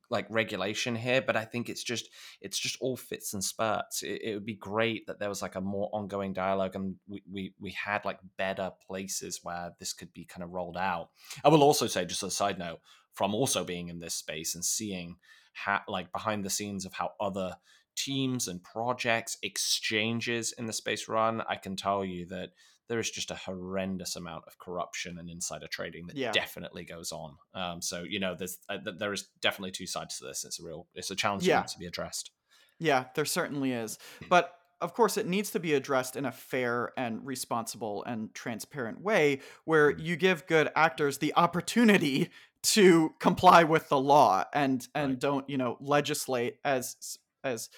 like 0.10 0.26
regulation 0.30 0.96
here 0.96 1.22
but 1.22 1.36
i 1.36 1.44
think 1.44 1.70
it's 1.70 1.84
just 1.84 2.10
it's 2.41 2.60
just 2.60 2.78
all 2.82 2.96
fits 2.96 3.34
and 3.34 3.44
spurts. 3.44 4.04
It, 4.04 4.22
it, 4.24 4.34
would 4.34 4.46
be 4.46 4.56
great 4.56 5.08
that 5.08 5.20
there 5.20 5.30
was 5.30 5.41
like 5.41 5.56
a 5.56 5.62
more 5.62 5.89
ongoing 5.94 6.34
dialogue 6.34 6.76
and 6.76 6.96
we, 7.08 7.24
we 7.32 7.54
we 7.60 7.72
had 7.72 8.06
like 8.06 8.20
better 8.38 8.72
places 8.88 9.39
where 9.44 9.74
this 9.80 9.94
could 9.94 10.13
be 10.13 10.26
kind 10.26 10.44
of 10.44 10.52
rolled 10.52 10.78
out. 10.78 11.10
I 11.44 11.50
will 11.50 11.63
also 11.63 11.88
say 11.88 12.06
just 12.06 12.24
a 12.24 12.32
side 12.32 12.60
note 12.60 12.80
from 13.13 13.34
also 13.34 13.63
being 13.63 13.88
in 13.89 14.00
this 14.00 14.15
space 14.15 14.56
and 14.56 14.63
seeing 14.63 15.18
how 15.54 15.82
like 15.88 16.12
behind 16.12 16.44
the 16.44 16.50
scenes 16.50 16.86
of 16.86 16.94
how 16.94 17.12
other 17.20 17.56
teams 17.96 18.48
and 18.48 18.62
projects 18.62 19.38
exchanges 19.41 20.52
in 20.58 20.65
the 20.65 20.74
space 20.74 21.08
run 21.08 21.41
i 21.48 21.56
can 21.56 21.78
tell 21.78 22.04
you 22.04 22.26
that 22.26 22.50
there 22.88 23.00
is 23.00 23.10
just 23.10 23.32
a 23.32 23.36
horrendous 23.36 24.15
amount 24.15 24.43
of 24.48 24.58
corruption 24.60 25.17
and 25.17 25.30
insider 25.30 25.67
trading 25.67 26.08
that 26.08 26.15
yeah. 26.15 26.32
definitely 26.32 26.84
goes 26.84 27.12
on. 27.12 27.36
Um, 27.54 27.82
so 27.82 28.04
you 28.04 28.19
know, 28.19 28.36
there's 28.36 28.58
uh, 28.69 28.78
there 28.98 29.13
is 29.13 29.28
definitely 29.41 29.71
two 29.71 29.88
sides 29.88 30.19
to 30.19 30.26
this. 30.26 30.45
It's 30.45 30.60
a 30.60 30.63
real, 30.63 30.88
it's 30.95 31.12
a 31.12 31.15
challenge 31.15 31.43
yeah. 31.48 31.56
that 31.56 31.62
needs 31.62 31.74
to 31.74 31.80
be 31.80 31.86
addressed. 31.86 32.32
Yeah, 32.80 33.06
there 33.15 33.26
certainly 33.26 33.71
is, 33.71 33.98
hmm. 34.19 34.26
but 34.30 34.54
of 34.82 34.93
course, 34.93 35.17
it 35.17 35.26
needs 35.26 35.52
to 35.52 35.60
be 35.60 35.74
addressed 35.74 36.15
in 36.15 36.26
a 36.26 36.32
fair 36.32 36.91
and 36.98 37.26
responsible 37.26 38.04
and 38.04 38.34
transparent 38.34 39.02
way, 39.02 39.39
where 39.63 39.91
hmm. 39.91 40.00
you 40.00 40.15
give 40.15 40.45
good 40.48 40.69
actors 40.76 41.17
the 41.17 41.34
opportunity 41.36 42.30
to 42.62 43.13
comply 43.19 43.63
with 43.63 43.89
the 43.89 44.00
law 44.00 44.43
and 44.54 44.88
and 44.95 45.12
right. 45.12 45.19
don't 45.19 45.50
you 45.50 45.58
know 45.58 45.78
legislate 45.80 46.58
as 46.63 47.17
as 47.43 47.69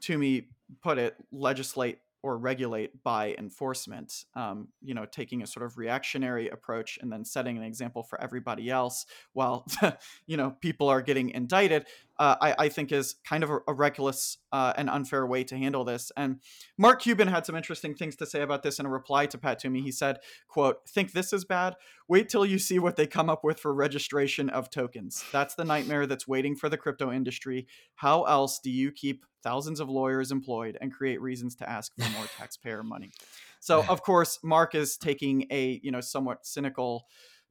Toomey 0.00 0.48
put 0.82 0.98
it, 0.98 1.14
legislate 1.30 1.98
or 2.22 2.38
regulate 2.38 3.02
by 3.02 3.34
enforcement. 3.38 4.24
Um, 4.34 4.68
you 4.82 4.94
know, 4.94 5.06
taking 5.06 5.42
a 5.42 5.46
sort 5.46 5.64
of 5.64 5.78
reactionary 5.78 6.48
approach 6.48 6.98
and 7.00 7.12
then 7.12 7.24
setting 7.24 7.56
an 7.56 7.62
example 7.62 8.02
for 8.02 8.20
everybody 8.20 8.70
else 8.70 9.06
while 9.32 9.66
you 10.26 10.36
know 10.36 10.56
people 10.60 10.88
are 10.88 11.02
getting 11.02 11.30
indicted. 11.30 11.86
Uh, 12.20 12.36
I, 12.40 12.54
I, 12.58 12.68
think 12.68 12.92
is 12.92 13.16
kind 13.24 13.42
of 13.42 13.48
a, 13.48 13.60
a 13.66 13.72
reckless 13.72 14.36
uh, 14.52 14.74
and 14.76 14.90
unfair 14.90 15.26
way 15.26 15.42
to 15.44 15.56
handle 15.56 15.84
this. 15.84 16.12
And 16.18 16.40
Mark 16.76 17.00
Cuban 17.00 17.28
had 17.28 17.46
some 17.46 17.56
interesting 17.56 17.94
things 17.94 18.14
to 18.16 18.26
say 18.26 18.42
about 18.42 18.62
this 18.62 18.78
in 18.78 18.84
a 18.84 18.90
reply 18.90 19.24
to 19.24 19.38
Pat 19.38 19.58
Toomey. 19.58 19.80
He 19.80 19.90
said, 19.90 20.18
"quote 20.46 20.86
Think 20.86 21.12
this 21.12 21.32
is 21.32 21.46
bad? 21.46 21.76
Wait 22.08 22.28
till 22.28 22.44
you 22.44 22.58
see 22.58 22.78
what 22.78 22.96
they 22.96 23.06
come 23.06 23.30
up 23.30 23.42
with 23.42 23.58
for 23.58 23.72
registration 23.72 24.50
of 24.50 24.68
tokens. 24.68 25.24
That's 25.32 25.54
the 25.54 25.64
nightmare 25.64 26.06
that's 26.06 26.28
waiting 26.28 26.56
for 26.56 26.68
the 26.68 26.76
crypto 26.76 27.10
industry. 27.10 27.66
How 27.94 28.24
else 28.24 28.58
do 28.58 28.70
you 28.70 28.92
keep 28.92 29.24
thousands 29.42 29.80
of 29.80 29.88
lawyers 29.88 30.30
employed 30.30 30.76
and 30.80 30.92
create 30.92 31.20
reasons 31.20 31.54
to 31.56 31.68
ask 31.68 31.92
for 31.96 32.08
more 32.10 32.26
taxpayer 32.38 32.82
money. 32.82 33.10
So 33.60 33.84
of 33.88 34.02
course, 34.02 34.38
Mark 34.42 34.74
is 34.74 34.96
taking 34.96 35.46
a 35.50 35.80
you 35.82 35.90
know 35.90 36.00
somewhat 36.00 36.46
cynical 36.46 37.06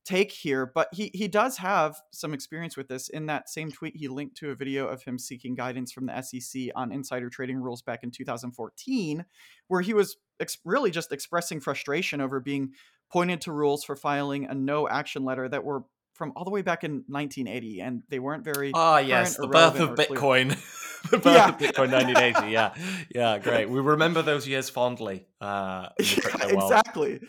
take 0.10 0.32
here, 0.32 0.66
but 0.66 0.88
he 0.92 1.12
he 1.14 1.28
does 1.28 1.58
have 1.58 2.02
some 2.12 2.34
experience 2.34 2.76
with 2.76 2.88
this. 2.88 3.10
In 3.10 3.28
that 3.28 3.50
same 3.50 3.72
tweet, 3.72 3.96
he 3.96 4.08
linked 4.08 4.38
to 4.38 4.50
a 4.50 4.56
video 4.56 4.88
of 4.88 5.04
him 5.04 5.20
seeking 5.20 5.54
guidance 5.54 5.92
from 5.92 6.08
the 6.08 6.22
SEC 6.22 6.70
on 6.76 6.92
insider 6.92 7.30
trading 7.30 7.58
rules 7.58 7.82
back 7.82 8.04
in 8.04 8.12
2014, 8.12 9.26
where 9.68 9.82
he 9.82 9.94
was 9.94 10.18
ex- 10.40 10.58
really 10.66 10.92
just 10.92 11.12
expressing 11.12 11.60
frustration 11.60 12.22
over 12.22 12.40
being 12.40 12.72
pointed 13.12 13.42
to 13.42 13.52
rules 13.52 13.84
for 13.84 13.96
filing 13.96 14.46
a 14.46 14.54
no 14.54 14.88
action 14.88 15.24
letter 15.24 15.48
that 15.48 15.64
were 15.64 15.84
from 16.14 16.34
all 16.36 16.44
the 16.44 16.52
way 16.52 16.62
back 16.62 16.84
in 16.84 17.04
1980, 17.08 17.80
and 17.82 18.04
they 18.10 18.20
weren't 18.20 18.44
very. 18.44 18.72
Ah, 18.74 18.98
yes, 18.98 19.38
the 19.38 19.48
birth 19.48 19.80
of 19.80 19.92
Bitcoin. 19.92 20.58
the 21.12 21.18
birth 21.18 21.36
yeah. 21.36 21.50
of 21.50 21.58
Bitcoin 21.58 21.92
1980. 21.92 22.52
Yeah, 22.52 22.74
yeah, 23.14 23.38
great. 23.44 23.70
We 23.70 23.80
remember 23.80 24.22
those 24.22 24.48
years 24.48 24.70
fondly. 24.70 25.28
Uh, 25.40 25.90
yeah, 26.00 26.48
exactly. 26.48 27.22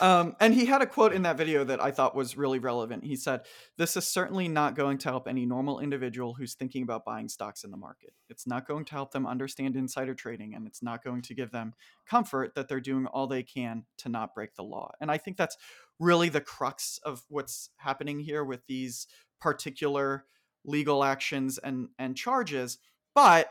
Um, 0.00 0.34
and 0.40 0.54
he 0.54 0.64
had 0.64 0.80
a 0.80 0.86
quote 0.86 1.12
in 1.12 1.22
that 1.22 1.36
video 1.36 1.62
that 1.64 1.82
I 1.82 1.90
thought 1.90 2.16
was 2.16 2.36
really 2.36 2.58
relevant. 2.58 3.04
He 3.04 3.16
said, 3.16 3.42
This 3.76 3.96
is 3.96 4.06
certainly 4.06 4.48
not 4.48 4.74
going 4.74 4.96
to 4.98 5.10
help 5.10 5.28
any 5.28 5.44
normal 5.44 5.80
individual 5.80 6.34
who's 6.34 6.54
thinking 6.54 6.82
about 6.82 7.04
buying 7.04 7.28
stocks 7.28 7.64
in 7.64 7.70
the 7.70 7.76
market. 7.76 8.14
It's 8.30 8.46
not 8.46 8.66
going 8.66 8.86
to 8.86 8.92
help 8.92 9.12
them 9.12 9.26
understand 9.26 9.76
insider 9.76 10.14
trading, 10.14 10.54
and 10.54 10.66
it's 10.66 10.82
not 10.82 11.04
going 11.04 11.22
to 11.22 11.34
give 11.34 11.50
them 11.50 11.74
comfort 12.08 12.54
that 12.54 12.68
they're 12.68 12.80
doing 12.80 13.06
all 13.06 13.26
they 13.26 13.42
can 13.42 13.84
to 13.98 14.08
not 14.08 14.34
break 14.34 14.54
the 14.54 14.64
law. 14.64 14.90
And 15.00 15.10
I 15.10 15.18
think 15.18 15.36
that's 15.36 15.58
really 15.98 16.30
the 16.30 16.40
crux 16.40 16.98
of 17.04 17.22
what's 17.28 17.68
happening 17.76 18.20
here 18.20 18.42
with 18.42 18.66
these 18.66 19.06
particular 19.40 20.24
legal 20.64 21.04
actions 21.04 21.58
and, 21.58 21.88
and 21.98 22.16
charges. 22.16 22.78
But 23.14 23.50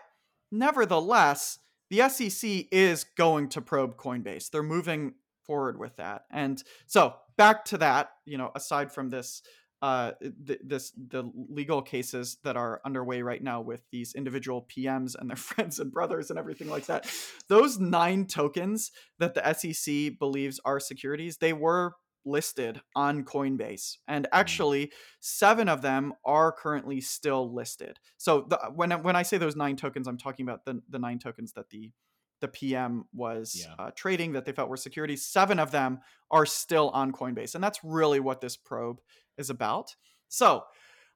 nevertheless, 0.52 1.60
the 1.90 2.08
SEC 2.10 2.68
is 2.72 3.06
going 3.18 3.50
to 3.50 3.62
probe 3.62 3.98
Coinbase. 3.98 4.50
They're 4.50 4.64
moving 4.64 5.14
forward 5.50 5.80
with 5.80 5.96
that. 5.96 6.26
And 6.30 6.64
so 6.86 7.16
back 7.38 7.66
to 7.66 7.80
that, 7.80 8.12
you 8.24 8.38
know, 8.38 8.52
aside 8.54 8.92
from 8.92 9.10
this 9.10 9.42
uh, 9.82 10.12
th- 10.46 10.60
this 10.64 10.92
the 10.92 11.24
legal 11.50 11.82
cases 11.82 12.38
that 12.44 12.56
are 12.56 12.82
underway 12.86 13.24
right 13.24 13.42
now 13.42 13.62
with 13.62 13.82
these 13.92 14.14
individual 14.14 14.68
PMs 14.70 15.16
and 15.18 15.28
their 15.28 15.38
friends 15.50 15.80
and 15.80 15.92
brothers 15.92 16.30
and 16.30 16.38
everything 16.38 16.70
like 16.70 16.86
that. 16.86 17.12
Those 17.48 17.80
nine 17.80 18.28
tokens 18.28 18.92
that 19.18 19.34
the 19.34 19.54
SEC 19.54 20.20
believes 20.20 20.60
are 20.66 20.80
securities, 20.80 21.38
they 21.38 21.54
were 21.54 21.94
listed 22.26 22.82
on 22.96 23.24
Coinbase, 23.24 23.98
and 24.08 24.26
mm. 24.26 24.30
actually 24.32 24.92
seven 25.20 25.68
of 25.68 25.82
them 25.82 26.14
are 26.24 26.52
currently 26.52 27.02
still 27.02 27.52
listed. 27.52 27.98
So 28.18 28.46
the, 28.48 28.60
when 28.76 28.92
when 29.02 29.16
I 29.16 29.24
say 29.24 29.40
those 29.40 29.56
nine 29.56 29.78
tokens, 29.78 30.08
I'm 30.08 30.20
talking 30.20 30.46
about 30.46 30.66
the 30.66 30.84
the 30.88 31.00
nine 31.00 31.18
tokens 31.18 31.54
that 31.54 31.72
the 31.72 31.92
the 32.42 32.48
PM 32.48 33.06
was 33.14 33.56
yeah. 33.60 33.74
uh, 33.78 33.92
trading 33.96 34.34
that 34.34 34.46
they 34.46 34.52
felt 34.52 34.70
were 34.70 34.78
securities. 34.78 35.26
Seven 35.26 35.60
of 35.60 35.72
them 35.72 36.00
are 36.32 36.46
still 36.46 36.90
on 36.90 37.12
Coinbase. 37.12 37.56
And 37.56 37.64
that's 37.64 37.80
really 37.84 38.20
what 38.20 38.42
this 38.42 38.58
probe 38.58 39.02
is 39.38 39.50
about. 39.50 39.96
So, 40.28 40.64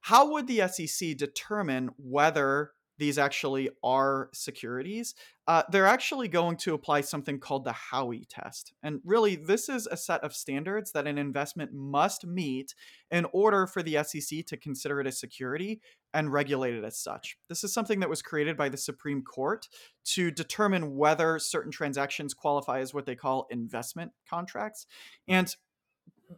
how 0.00 0.32
would 0.32 0.46
the 0.46 0.68
SEC 0.68 1.16
determine 1.16 1.90
whether 1.96 2.72
these 2.98 3.18
actually 3.18 3.70
are 3.82 4.30
securities, 4.32 5.14
uh, 5.46 5.62
they're 5.70 5.86
actually 5.86 6.28
going 6.28 6.56
to 6.56 6.74
apply 6.74 7.02
something 7.02 7.38
called 7.38 7.64
the 7.64 7.74
Howey 7.92 8.24
test. 8.28 8.72
And 8.82 9.00
really, 9.04 9.36
this 9.36 9.68
is 9.68 9.86
a 9.86 9.96
set 9.96 10.22
of 10.24 10.34
standards 10.34 10.92
that 10.92 11.06
an 11.06 11.18
investment 11.18 11.72
must 11.72 12.26
meet 12.26 12.74
in 13.10 13.26
order 13.32 13.66
for 13.66 13.82
the 13.82 14.02
SEC 14.04 14.46
to 14.46 14.56
consider 14.56 15.00
it 15.00 15.06
a 15.06 15.12
security 15.12 15.80
and 16.14 16.32
regulate 16.32 16.74
it 16.74 16.84
as 16.84 16.96
such. 16.98 17.36
This 17.48 17.64
is 17.64 17.74
something 17.74 18.00
that 18.00 18.08
was 18.08 18.22
created 18.22 18.56
by 18.56 18.68
the 18.68 18.76
Supreme 18.76 19.22
Court 19.22 19.68
to 20.04 20.30
determine 20.30 20.96
whether 20.96 21.38
certain 21.38 21.72
transactions 21.72 22.32
qualify 22.32 22.78
as 22.78 22.94
what 22.94 23.04
they 23.04 23.16
call 23.16 23.46
investment 23.50 24.12
contracts. 24.30 24.86
And 25.28 25.54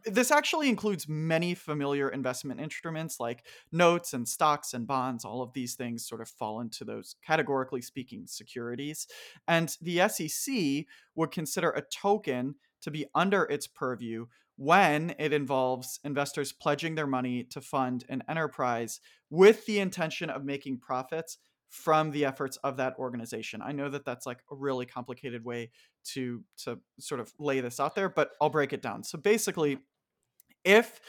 this 0.05 0.31
actually 0.31 0.69
includes 0.69 1.07
many 1.07 1.53
familiar 1.53 2.09
investment 2.09 2.59
instruments 2.59 3.19
like 3.19 3.45
notes 3.71 4.13
and 4.13 4.27
stocks 4.27 4.73
and 4.73 4.87
bonds. 4.87 5.25
All 5.25 5.41
of 5.41 5.53
these 5.53 5.75
things 5.75 6.07
sort 6.07 6.21
of 6.21 6.29
fall 6.29 6.61
into 6.61 6.85
those 6.85 7.15
categorically 7.25 7.81
speaking 7.81 8.25
securities. 8.27 9.07
And 9.47 9.75
the 9.81 10.07
SEC 10.09 10.85
would 11.15 11.31
consider 11.31 11.71
a 11.71 11.81
token 11.81 12.55
to 12.81 12.91
be 12.91 13.05
under 13.15 13.43
its 13.43 13.67
purview 13.67 14.27
when 14.57 15.13
it 15.19 15.33
involves 15.33 15.99
investors 16.03 16.51
pledging 16.51 16.95
their 16.95 17.07
money 17.07 17.43
to 17.43 17.61
fund 17.61 18.03
an 18.09 18.23
enterprise 18.27 18.99
with 19.29 19.65
the 19.65 19.79
intention 19.79 20.29
of 20.29 20.43
making 20.43 20.79
profits 20.79 21.37
from 21.69 22.11
the 22.11 22.25
efforts 22.25 22.57
of 22.57 22.77
that 22.77 22.95
organization. 22.97 23.61
I 23.61 23.71
know 23.71 23.89
that 23.89 24.05
that's 24.05 24.25
like 24.25 24.39
a 24.51 24.55
really 24.55 24.85
complicated 24.85 25.43
way 25.43 25.71
to 26.13 26.43
to 26.63 26.79
sort 26.99 27.19
of 27.19 27.33
lay 27.39 27.59
this 27.59 27.79
out 27.79 27.95
there, 27.95 28.09
but 28.09 28.31
I'll 28.41 28.49
break 28.49 28.73
it 28.73 28.81
down. 28.81 29.03
So 29.03 29.17
basically, 29.17 29.79
if 30.63 30.99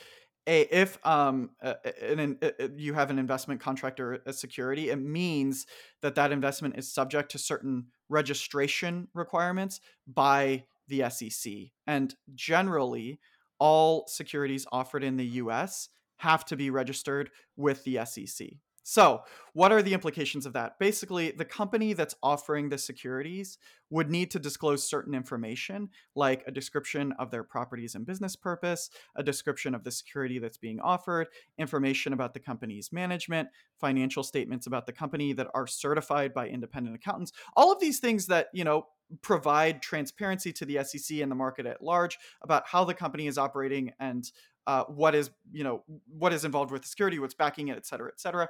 a 0.46 0.62
if 0.62 0.98
um 1.06 1.50
an, 1.62 2.18
an, 2.40 2.74
you 2.76 2.94
have 2.94 3.10
an 3.10 3.18
investment 3.18 3.60
contract 3.60 4.00
or 4.00 4.20
a 4.26 4.32
security, 4.32 4.90
it 4.90 5.00
means 5.00 5.66
that 6.02 6.16
that 6.16 6.32
investment 6.32 6.76
is 6.76 6.92
subject 6.92 7.30
to 7.32 7.38
certain 7.38 7.86
registration 8.08 9.08
requirements 9.14 9.80
by 10.06 10.64
the 10.88 11.04
SEC, 11.10 11.52
and 11.86 12.14
generally, 12.34 13.20
all 13.58 14.06
securities 14.08 14.66
offered 14.72 15.04
in 15.04 15.18
the 15.18 15.26
U.S. 15.26 15.90
have 16.16 16.44
to 16.46 16.56
be 16.56 16.70
registered 16.70 17.30
with 17.56 17.84
the 17.84 18.00
SEC. 18.06 18.48
So, 18.90 19.20
what 19.53 19.70
are 19.70 19.83
the 19.83 19.92
implications 19.92 20.46
of 20.46 20.55
that? 20.55 20.79
Basically, 20.79 21.31
the 21.31 21.44
company 21.44 21.92
that's 21.92 22.14
offering 22.22 22.70
the 22.70 22.79
securities 22.79 23.59
would 23.90 24.09
need 24.09 24.31
to 24.31 24.38
disclose 24.38 24.88
certain 24.88 25.12
information, 25.12 25.90
like 26.14 26.42
a 26.46 26.51
description 26.51 27.12
of 27.18 27.31
their 27.31 27.42
properties 27.42 27.94
and 27.94 28.07
business 28.07 28.35
purpose, 28.35 28.88
a 29.14 29.22
description 29.22 29.74
of 29.74 29.85
the 29.85 29.90
security 29.90 30.38
that's 30.38 30.57
being 30.57 30.81
offered, 30.81 31.27
information 31.59 32.14
about 32.14 32.33
the 32.33 32.40
company's 32.40 32.90
management, 32.90 33.51
financial 33.79 34.22
statements 34.22 34.66
about 34.66 34.87
the 34.87 34.92
company 34.92 35.35
that 35.35 35.48
are 35.53 35.66
certified 35.66 36.33
by 36.33 36.48
independent 36.48 36.96
accountants. 36.96 37.33
All 37.57 37.70
of 37.70 37.81
these 37.81 37.98
things 37.98 38.24
that, 38.29 38.46
you 38.55 38.64
know, 38.64 38.87
provide 39.20 39.83
transparency 39.83 40.53
to 40.53 40.64
the 40.64 40.83
SEC 40.83 41.18
and 41.18 41.31
the 41.31 41.37
market 41.37 41.66
at 41.66 41.83
large 41.83 42.18
about 42.42 42.66
how 42.66 42.85
the 42.85 42.94
company 42.94 43.27
is 43.27 43.37
operating 43.37 43.92
and 44.01 44.33
uh, 44.68 44.85
what 44.85 45.14
is 45.14 45.31
you 45.50 45.64
know 45.64 45.83
what 46.07 46.33
is 46.33 46.44
involved 46.44 46.70
with 46.70 46.83
the 46.83 46.88
security, 46.88 47.18
what's 47.18 47.35
backing 47.35 47.68
it, 47.68 47.76
et 47.76 47.87
cetera, 47.87 48.09
et 48.09 48.20
cetera. 48.20 48.48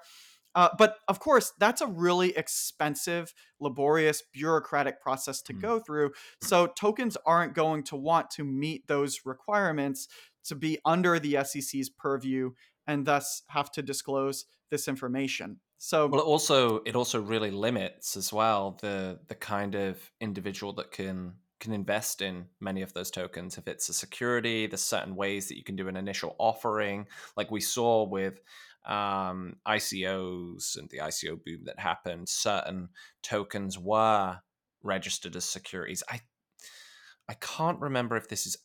Uh, 0.55 0.69
but 0.77 0.97
of 1.07 1.21
course, 1.21 1.53
that's 1.61 1.81
a 1.81 1.87
really 1.87 2.37
expensive, 2.37 3.33
laborious, 3.61 4.23
bureaucratic 4.33 5.01
process 5.01 5.41
to 5.43 5.53
mm. 5.55 5.61
go 5.61 5.79
through. 5.79 6.11
So 6.43 6.67
tokens 6.67 7.17
aren't 7.25 7.55
going 7.55 7.85
to 7.85 7.97
want 7.97 8.31
to 8.31 8.45
meet 8.45 8.89
those 8.89 9.21
requirements 9.25 10.09
to 10.47 10.57
be 10.57 10.79
under 10.85 11.21
the 11.21 11.39
SEC's 11.45 11.91
purview 11.91 12.51
and 12.87 13.07
thus 13.07 13.43
have 13.49 13.71
to 13.73 13.83
disclose 13.83 14.47
this 14.71 14.89
information. 14.89 15.61
So 15.77 16.09
well, 16.09 16.23
it 16.23 16.25
also 16.25 16.81
it 16.85 16.97
also 16.97 17.21
really 17.21 17.53
limits 17.53 18.17
as 18.17 18.33
well 18.33 18.77
the 18.81 19.21
the 19.29 19.37
kind 19.37 19.77
of 19.77 20.11
individual 20.21 20.73
that 20.73 20.91
can 20.91 21.35
can 21.59 21.73
invest 21.73 22.23
in 22.23 22.47
many 22.61 22.83
of 22.83 22.93
those 22.93 23.11
tokens. 23.11 23.59
If 23.59 23.69
it's 23.69 23.89
a 23.89 23.95
security, 23.95 24.67
there's 24.67 24.83
certain 24.83 25.17
ways 25.17 25.49
that 25.49 25.57
you 25.57 25.65
can 25.65 25.77
do 25.77 25.89
an 25.89 25.97
initial 25.97 26.37
offering, 26.39 27.07
like 27.37 27.51
we 27.51 27.61
saw 27.61 28.05
with 28.05 28.41
um, 28.87 29.57
ICOs 29.67 30.79
and 30.79 30.89
the 30.91 30.99
ICO 30.99 31.43
boom 31.45 31.65
that 31.65 31.79
happened. 31.79 32.29
Certain 32.29 32.89
tokens 33.23 33.79
were 33.79 34.39
registered 34.83 35.37
as 35.37 35.45
securities. 35.45 36.03
I 36.09 36.21
I 37.31 37.35
can't 37.35 37.79
remember 37.79 38.17
if 38.17 38.29
this 38.29 38.47
is 38.47 38.57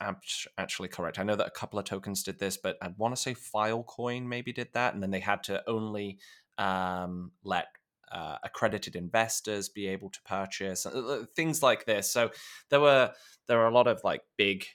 actually 0.57 0.87
correct. 0.87 1.19
I 1.19 1.23
know 1.23 1.35
that 1.35 1.47
a 1.47 1.51
couple 1.51 1.77
of 1.79 1.83
tokens 1.83 2.23
did 2.23 2.39
this, 2.39 2.55
but 2.55 2.77
I 2.81 2.91
want 2.97 3.13
to 3.13 3.21
say 3.21 3.35
Filecoin 3.35 4.25
maybe 4.25 4.53
did 4.53 4.69
that, 4.73 4.93
and 4.93 5.03
then 5.03 5.11
they 5.11 5.19
had 5.19 5.43
to 5.43 5.61
only 5.69 6.17
um, 6.57 7.31
let 7.43 7.67
uh, 8.13 8.37
accredited 8.43 8.95
investors 8.95 9.69
be 9.69 9.87
able 9.87 10.09
to 10.09 10.21
purchase 10.23 10.85
uh, 10.85 10.89
uh, 10.89 11.25
things 11.35 11.63
like 11.63 11.85
this. 11.85 12.11
So 12.11 12.29
there 12.69 12.79
were 12.79 13.11
there 13.47 13.59
are 13.59 13.67
a 13.67 13.73
lot 13.73 13.87
of 13.87 14.01
like 14.03 14.21
big 14.37 14.65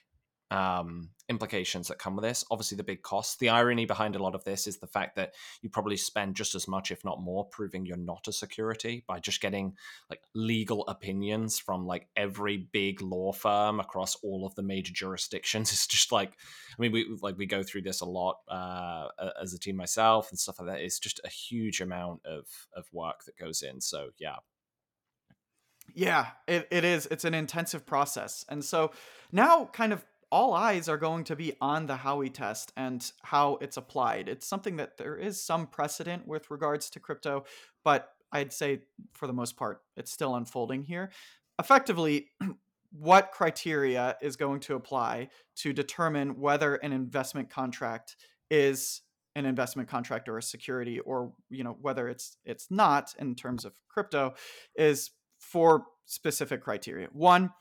um, 0.51 1.09
implications 1.29 1.87
that 1.87 1.99
come 1.99 2.15
with 2.15 2.23
this. 2.23 2.43
Obviously, 2.49 2.75
the 2.75 2.83
big 2.83 3.03
costs. 3.03 3.37
The 3.37 3.49
irony 3.49 3.85
behind 3.85 4.15
a 4.15 4.23
lot 4.23 4.33
of 4.33 4.43
this 4.43 4.65
is 4.65 4.77
the 4.77 4.87
fact 4.87 5.15
that 5.15 5.33
you 5.61 5.69
probably 5.69 5.97
spend 5.97 6.35
just 6.35 6.55
as 6.55 6.67
much, 6.67 6.91
if 6.91 7.05
not 7.05 7.21
more, 7.21 7.45
proving 7.45 7.85
you're 7.85 7.97
not 7.97 8.27
a 8.27 8.33
security 8.33 9.03
by 9.07 9.19
just 9.19 9.41
getting 9.41 9.75
like 10.09 10.21
legal 10.33 10.87
opinions 10.87 11.59
from 11.59 11.85
like 11.85 12.07
every 12.15 12.57
big 12.71 13.01
law 13.01 13.31
firm 13.31 13.79
across 13.79 14.15
all 14.23 14.45
of 14.45 14.55
the 14.55 14.63
major 14.63 14.93
jurisdictions. 14.93 15.71
It's 15.79 15.87
just 15.87 16.11
like, 16.11 16.31
I 16.31 16.81
mean, 16.81 16.91
we 16.91 17.05
like 17.21 17.37
we 17.37 17.45
go 17.45 17.63
through 17.63 17.83
this 17.83 18.01
a 18.01 18.05
lot 18.05 18.37
uh, 18.49 19.07
as 19.41 19.53
a 19.53 19.59
team 19.59 19.75
myself 19.75 20.29
and 20.29 20.39
stuff 20.39 20.59
like 20.59 20.67
that. 20.69 20.81
It's 20.81 20.99
just 20.99 21.21
a 21.23 21.29
huge 21.29 21.79
amount 21.79 22.25
of 22.25 22.47
of 22.75 22.85
work 22.91 23.23
that 23.25 23.37
goes 23.37 23.61
in. 23.61 23.81
So 23.81 24.09
yeah. 24.17 24.37
Yeah, 25.95 26.27
it, 26.47 26.67
it 26.71 26.83
is. 26.83 27.07
It's 27.07 27.25
an 27.25 27.33
intensive 27.33 27.85
process. 27.85 28.45
And 28.49 28.63
so 28.63 28.91
now, 29.31 29.65
kind 29.65 29.93
of 29.93 30.05
all 30.31 30.53
eyes 30.53 30.87
are 30.87 30.97
going 30.97 31.23
to 31.25 31.35
be 31.35 31.53
on 31.59 31.87
the 31.87 31.95
Howey 31.95 32.33
test 32.33 32.71
and 32.77 33.11
how 33.23 33.57
it's 33.61 33.77
applied. 33.77 34.29
It's 34.29 34.47
something 34.47 34.77
that 34.77 34.97
there 34.97 35.15
is 35.15 35.41
some 35.41 35.67
precedent 35.67 36.27
with 36.27 36.51
regards 36.51 36.89
to 36.91 36.99
crypto, 36.99 37.45
but 37.83 38.09
I'd 38.31 38.53
say 38.53 38.81
for 39.13 39.27
the 39.27 39.33
most 39.33 39.57
part, 39.57 39.81
it's 39.97 40.11
still 40.11 40.35
unfolding 40.35 40.83
here. 40.83 41.11
Effectively, 41.59 42.27
what 42.91 43.31
criteria 43.31 44.17
is 44.21 44.35
going 44.35 44.59
to 44.61 44.75
apply 44.75 45.29
to 45.57 45.73
determine 45.73 46.39
whether 46.39 46.75
an 46.75 46.91
investment 46.93 47.49
contract 47.49 48.15
is 48.49 49.01
an 49.35 49.45
investment 49.45 49.87
contract 49.87 50.27
or 50.27 50.37
a 50.37 50.43
security 50.43 50.99
or 50.99 51.31
you 51.49 51.63
know 51.63 51.77
whether 51.81 52.07
it's 52.07 52.37
it's 52.45 52.67
not 52.71 53.13
in 53.19 53.35
terms 53.35 53.63
of 53.63 53.73
crypto 53.87 54.33
is 54.75 55.11
four 55.37 55.85
specific 56.05 56.61
criteria 56.61 57.07
one 57.13 57.51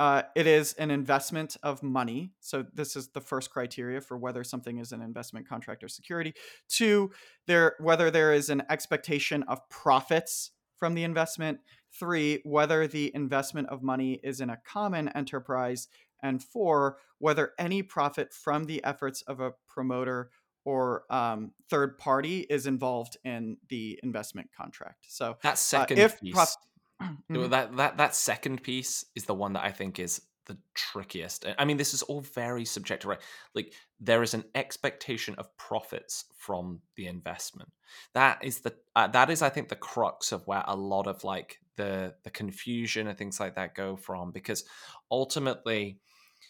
uh, 0.00 0.22
it 0.34 0.46
is 0.46 0.72
an 0.72 0.90
investment 0.90 1.58
of 1.62 1.82
money. 1.82 2.32
So 2.40 2.64
this 2.72 2.96
is 2.96 3.08
the 3.08 3.20
first 3.20 3.50
criteria 3.50 4.00
for 4.00 4.16
whether 4.16 4.42
something 4.42 4.78
is 4.78 4.92
an 4.92 5.02
investment 5.02 5.46
contract 5.46 5.84
or 5.84 5.88
security. 5.88 6.32
Two, 6.70 7.10
there 7.46 7.74
whether 7.80 8.10
there 8.10 8.32
is 8.32 8.48
an 8.48 8.62
expectation 8.70 9.42
of 9.42 9.68
profits 9.68 10.52
from 10.78 10.94
the 10.94 11.04
investment. 11.04 11.58
Three, 11.92 12.40
whether 12.44 12.86
the 12.86 13.12
investment 13.14 13.68
of 13.68 13.82
money 13.82 14.18
is 14.24 14.40
in 14.40 14.48
a 14.48 14.56
common 14.66 15.08
enterprise. 15.10 15.86
And 16.22 16.42
four, 16.42 16.96
whether 17.18 17.52
any 17.58 17.82
profit 17.82 18.32
from 18.32 18.64
the 18.64 18.82
efforts 18.82 19.20
of 19.22 19.40
a 19.40 19.52
promoter 19.68 20.30
or 20.64 21.04
um, 21.10 21.52
third 21.68 21.98
party 21.98 22.40
is 22.48 22.66
involved 22.66 23.18
in 23.24 23.58
the 23.68 24.00
investment 24.02 24.48
contract. 24.56 25.06
So 25.08 25.36
that 25.42 25.58
second 25.58 25.98
uh, 25.98 26.04
if 26.04 26.20
piece. 26.20 26.34
Prof- 26.34 26.56
mm-hmm. 27.02 27.50
That 27.50 27.76
that 27.76 27.96
that 27.96 28.14
second 28.14 28.62
piece 28.62 29.04
is 29.14 29.24
the 29.24 29.34
one 29.34 29.54
that 29.54 29.64
I 29.64 29.72
think 29.72 29.98
is 29.98 30.22
the 30.46 30.58
trickiest. 30.74 31.46
I 31.58 31.64
mean, 31.64 31.76
this 31.76 31.94
is 31.94 32.02
all 32.02 32.20
very 32.20 32.64
subjective, 32.64 33.08
right? 33.08 33.20
Like 33.54 33.72
there 34.00 34.22
is 34.22 34.34
an 34.34 34.44
expectation 34.54 35.34
of 35.38 35.56
profits 35.56 36.24
from 36.36 36.80
the 36.96 37.06
investment. 37.06 37.70
That 38.14 38.44
is 38.44 38.60
the 38.60 38.74
uh, 38.96 39.06
that 39.08 39.30
is, 39.30 39.42
I 39.42 39.48
think, 39.48 39.68
the 39.68 39.76
crux 39.76 40.32
of 40.32 40.46
where 40.46 40.64
a 40.66 40.76
lot 40.76 41.06
of 41.06 41.24
like 41.24 41.58
the 41.76 42.14
the 42.24 42.30
confusion 42.30 43.06
and 43.06 43.16
things 43.16 43.38
like 43.38 43.54
that 43.54 43.74
go 43.74 43.96
from, 43.96 44.32
because 44.32 44.64
ultimately, 45.10 45.98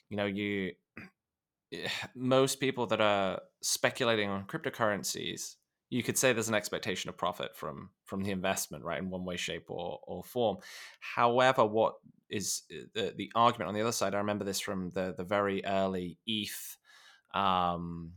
you 0.08 0.16
know, 0.16 0.26
you 0.26 0.72
most 2.14 2.60
people 2.60 2.86
that 2.86 3.00
are 3.00 3.40
speculating 3.62 4.30
on 4.30 4.46
cryptocurrencies 4.46 5.56
you 5.90 6.03
could 6.03 6.16
say 6.16 6.33
there's 6.33 6.48
an 6.48 6.55
expectation 6.55 7.09
of 7.09 7.16
profit 7.16 7.57
from 7.57 7.90
from 8.05 8.22
the 8.22 8.31
investment 8.31 8.85
right 8.85 8.98
in 8.98 9.11
one 9.11 9.24
way 9.24 9.37
shape 9.37 9.70
or 9.70 10.00
or 10.05 10.24
form. 10.24 10.59
However 11.00 11.66
what 11.66 11.94
is 12.31 12.62
uh, 12.72 12.85
the, 12.94 13.14
the 13.16 13.33
argument 13.35 13.68
on 13.68 13.74
the 13.74 13.81
other 13.81 13.92
side 13.92 14.14
i 14.14 14.18
remember 14.18 14.44
this 14.44 14.61
from 14.61 14.90
the 14.90 15.14
the 15.16 15.24
very 15.24 15.64
early 15.64 16.16
eth 16.26 16.76
um 17.35 18.12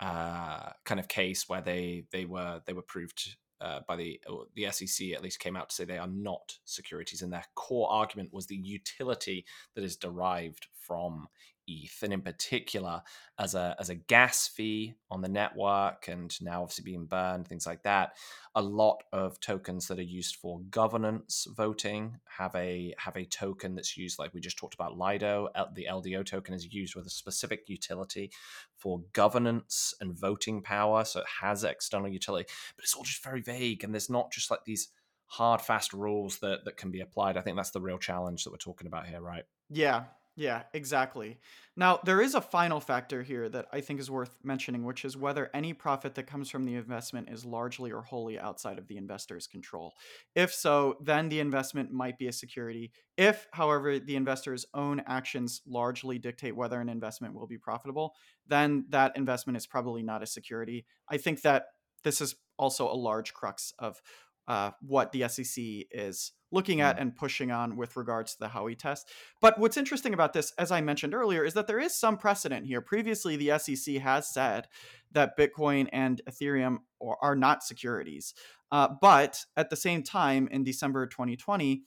uh 0.00 0.70
kind 0.84 0.98
of 0.98 1.06
case 1.06 1.48
where 1.48 1.60
they 1.60 2.04
they 2.10 2.24
were 2.24 2.62
they 2.66 2.72
were 2.72 2.82
proved 2.82 3.36
uh, 3.60 3.80
by 3.86 3.94
the 3.94 4.18
the 4.54 4.66
SEC 4.70 5.10
at 5.10 5.22
least 5.22 5.38
came 5.38 5.54
out 5.54 5.68
to 5.68 5.74
say 5.74 5.84
they 5.84 5.98
are 5.98 6.06
not 6.06 6.56
securities, 6.64 7.20
and 7.20 7.30
their 7.30 7.44
core 7.54 7.90
argument 7.92 8.32
was 8.32 8.46
the 8.46 8.56
utility 8.56 9.44
that 9.74 9.84
is 9.84 9.96
derived 9.96 10.66
from 10.72 11.28
ETH, 11.70 12.02
and 12.02 12.12
in 12.12 12.20
particular 12.20 13.02
as 13.38 13.54
a 13.54 13.76
as 13.78 13.90
a 13.90 13.94
gas 13.94 14.48
fee 14.48 14.94
on 15.10 15.20
the 15.20 15.28
network, 15.28 16.08
and 16.08 16.34
now 16.42 16.62
obviously 16.62 16.84
being 16.84 17.06
burned, 17.06 17.46
things 17.46 17.66
like 17.66 17.82
that. 17.84 18.16
A 18.54 18.62
lot 18.62 19.04
of 19.12 19.38
tokens 19.40 19.86
that 19.88 19.98
are 19.98 20.02
used 20.02 20.36
for 20.36 20.60
governance 20.70 21.46
voting 21.56 22.18
have 22.38 22.54
a 22.54 22.94
have 22.98 23.16
a 23.16 23.24
token 23.24 23.74
that's 23.74 23.96
used, 23.96 24.18
like 24.18 24.34
we 24.34 24.40
just 24.40 24.58
talked 24.58 24.74
about 24.74 24.98
Lido. 24.98 25.48
The 25.74 25.86
LDO 25.88 26.26
token 26.26 26.54
is 26.54 26.72
used 26.72 26.96
with 26.96 27.06
a 27.06 27.10
specific 27.10 27.68
utility 27.68 28.30
for 28.76 29.02
governance 29.12 29.94
and 30.00 30.18
voting 30.18 30.62
power, 30.62 31.04
so 31.04 31.20
it 31.20 31.26
has 31.40 31.64
external 31.64 32.08
utility, 32.08 32.50
but 32.76 32.84
it's 32.84 32.94
all 32.94 33.04
just 33.04 33.22
very 33.22 33.42
vague, 33.42 33.84
and 33.84 33.94
there's 33.94 34.10
not 34.10 34.32
just 34.32 34.50
like 34.50 34.64
these 34.64 34.88
hard 35.30 35.60
fast 35.60 35.92
rules 35.92 36.38
that 36.40 36.64
that 36.64 36.76
can 36.76 36.90
be 36.90 37.00
applied 37.00 37.36
i 37.36 37.40
think 37.40 37.56
that's 37.56 37.70
the 37.70 37.80
real 37.80 37.98
challenge 37.98 38.42
that 38.42 38.50
we're 38.50 38.56
talking 38.56 38.88
about 38.88 39.06
here 39.06 39.20
right 39.20 39.44
yeah 39.68 40.04
yeah, 40.40 40.62
exactly. 40.72 41.38
Now, 41.76 42.00
there 42.02 42.22
is 42.22 42.34
a 42.34 42.40
final 42.40 42.80
factor 42.80 43.22
here 43.22 43.50
that 43.50 43.66
I 43.74 43.82
think 43.82 44.00
is 44.00 44.10
worth 44.10 44.38
mentioning, 44.42 44.84
which 44.84 45.04
is 45.04 45.14
whether 45.14 45.50
any 45.52 45.74
profit 45.74 46.14
that 46.14 46.26
comes 46.26 46.48
from 46.48 46.64
the 46.64 46.76
investment 46.76 47.28
is 47.28 47.44
largely 47.44 47.92
or 47.92 48.00
wholly 48.00 48.38
outside 48.38 48.78
of 48.78 48.88
the 48.88 48.96
investor's 48.96 49.46
control. 49.46 49.92
If 50.34 50.54
so, 50.54 50.96
then 50.98 51.28
the 51.28 51.40
investment 51.40 51.92
might 51.92 52.16
be 52.16 52.26
a 52.26 52.32
security. 52.32 52.90
If, 53.18 53.48
however, 53.52 53.98
the 53.98 54.16
investor's 54.16 54.64
own 54.72 55.02
actions 55.06 55.60
largely 55.66 56.18
dictate 56.18 56.56
whether 56.56 56.80
an 56.80 56.88
investment 56.88 57.34
will 57.34 57.46
be 57.46 57.58
profitable, 57.58 58.14
then 58.46 58.86
that 58.88 59.18
investment 59.18 59.58
is 59.58 59.66
probably 59.66 60.02
not 60.02 60.22
a 60.22 60.26
security. 60.26 60.86
I 61.06 61.18
think 61.18 61.42
that 61.42 61.66
this 62.02 62.22
is 62.22 62.34
also 62.58 62.90
a 62.90 62.96
large 62.96 63.34
crux 63.34 63.74
of 63.78 64.00
uh, 64.48 64.70
what 64.80 65.12
the 65.12 65.28
SEC 65.28 65.62
is 65.90 66.32
looking 66.52 66.80
at 66.80 66.96
mm. 66.96 67.02
and 67.02 67.16
pushing 67.16 67.50
on 67.50 67.76
with 67.76 67.96
regards 67.96 68.32
to 68.32 68.40
the 68.40 68.48
Howey 68.48 68.78
test. 68.78 69.08
But 69.40 69.58
what's 69.58 69.76
interesting 69.76 70.14
about 70.14 70.32
this, 70.32 70.52
as 70.58 70.70
I 70.70 70.80
mentioned 70.80 71.14
earlier, 71.14 71.44
is 71.44 71.54
that 71.54 71.66
there 71.66 71.78
is 71.78 71.96
some 71.96 72.16
precedent 72.16 72.66
here. 72.66 72.80
Previously, 72.80 73.36
the 73.36 73.58
SEC 73.58 73.96
has 73.96 74.32
said 74.32 74.68
that 75.12 75.38
Bitcoin 75.38 75.88
and 75.92 76.20
Ethereum 76.28 76.78
are 77.22 77.36
not 77.36 77.62
securities. 77.62 78.34
Uh, 78.72 78.88
but 79.00 79.44
at 79.56 79.70
the 79.70 79.76
same 79.76 80.02
time, 80.02 80.48
in 80.50 80.64
December 80.64 81.06
2020, 81.06 81.82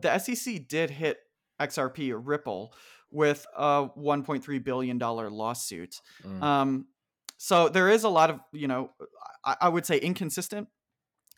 the 0.00 0.18
SEC 0.18 0.68
did 0.68 0.90
hit 0.90 1.18
XRP 1.60 2.10
or 2.10 2.20
Ripple 2.20 2.72
with 3.10 3.46
a 3.56 3.88
1.3 3.96 4.64
billion 4.64 4.98
dollar 4.98 5.30
lawsuit. 5.30 6.00
Mm. 6.24 6.42
Um, 6.42 6.86
so 7.38 7.68
there 7.68 7.88
is 7.88 8.04
a 8.04 8.08
lot 8.08 8.30
of, 8.30 8.40
you 8.52 8.68
know, 8.68 8.90
I, 9.44 9.56
I 9.62 9.68
would 9.68 9.86
say 9.86 9.98
inconsistent 9.98 10.68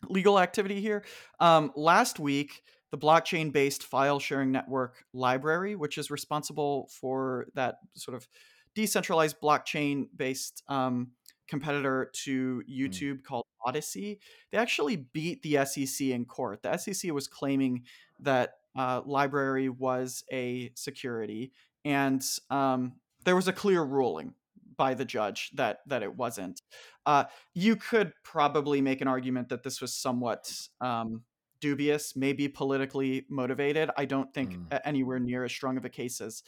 legal 0.07 0.39
activity 0.39 0.81
here. 0.81 1.03
Um, 1.39 1.71
last 1.75 2.19
week, 2.19 2.61
the 2.91 2.97
blockchain 2.97 3.51
based 3.51 3.83
file 3.83 4.19
sharing 4.19 4.51
network 4.51 5.03
LBRY, 5.15 5.75
which 5.77 5.97
is 5.97 6.09
responsible 6.09 6.89
for 6.99 7.47
that 7.53 7.75
sort 7.95 8.15
of 8.15 8.27
decentralized 8.75 9.39
blockchain 9.41 10.07
based 10.15 10.63
um, 10.67 11.11
competitor 11.47 12.11
to 12.13 12.63
hmm. 12.65 12.71
YouTube 12.71 13.19
mm. 13.19 13.23
called 13.23 13.45
Odysee, 13.65 14.19
they 14.51 14.57
actually 14.57 14.95
beat 14.95 15.41
the 15.41 15.65
SEC 15.65 16.07
in 16.07 16.25
court. 16.25 16.61
The 16.63 16.77
SEC 16.77 17.11
was 17.11 17.27
claiming 17.27 17.83
that 18.19 18.53
uh, 18.77 19.01
LBRY 19.01 19.69
was 19.77 20.23
a 20.31 20.71
security, 20.75 21.51
and 21.83 22.23
um, 22.49 22.93
there 23.25 23.35
was 23.35 23.47
a 23.47 23.53
clear 23.53 23.83
ruling 23.83 24.33
by 24.79 24.93
the 24.93 25.05
judge 25.05 25.51
that 25.55 25.79
that 25.85 26.01
it 26.01 26.15
wasn't. 26.15 26.61
Uh, 27.05 27.25
you 27.53 27.75
could 27.75 28.13
probably 28.23 28.81
make 28.81 29.01
an 29.01 29.07
argument 29.07 29.49
that 29.49 29.61
this 29.61 29.81
was 29.81 29.93
somewhat 29.93 30.51
um, 30.79 31.21
dubious, 31.59 32.15
maybe 32.15 32.47
politically 32.47 33.25
motivated. 33.29 33.91
I 33.97 34.05
don't 34.05 34.33
think 34.33 34.55
mm. 34.55 34.79
anywhere 34.85 35.19
near 35.19 35.43
as 35.43 35.51
strong 35.51 35.77
of 35.77 35.83
a 35.83 35.89
case 35.89 36.21
as 36.21 36.41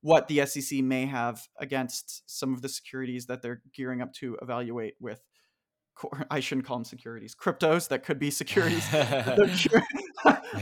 what 0.00 0.26
the 0.26 0.44
SEC 0.44 0.80
may 0.80 1.06
have 1.06 1.46
against 1.60 2.22
some 2.26 2.52
of 2.52 2.60
the 2.60 2.68
securities 2.68 3.26
that 3.26 3.40
they're 3.40 3.62
gearing 3.72 4.02
up 4.02 4.12
to 4.14 4.36
evaluate 4.42 4.94
with 5.00 5.22
I 6.30 6.40
shouldn't 6.40 6.66
call 6.66 6.78
them 6.78 6.84
securities, 6.84 7.34
cryptos 7.34 7.88
that 7.88 8.04
could 8.04 8.18
be 8.18 8.30
securities. 8.30 8.86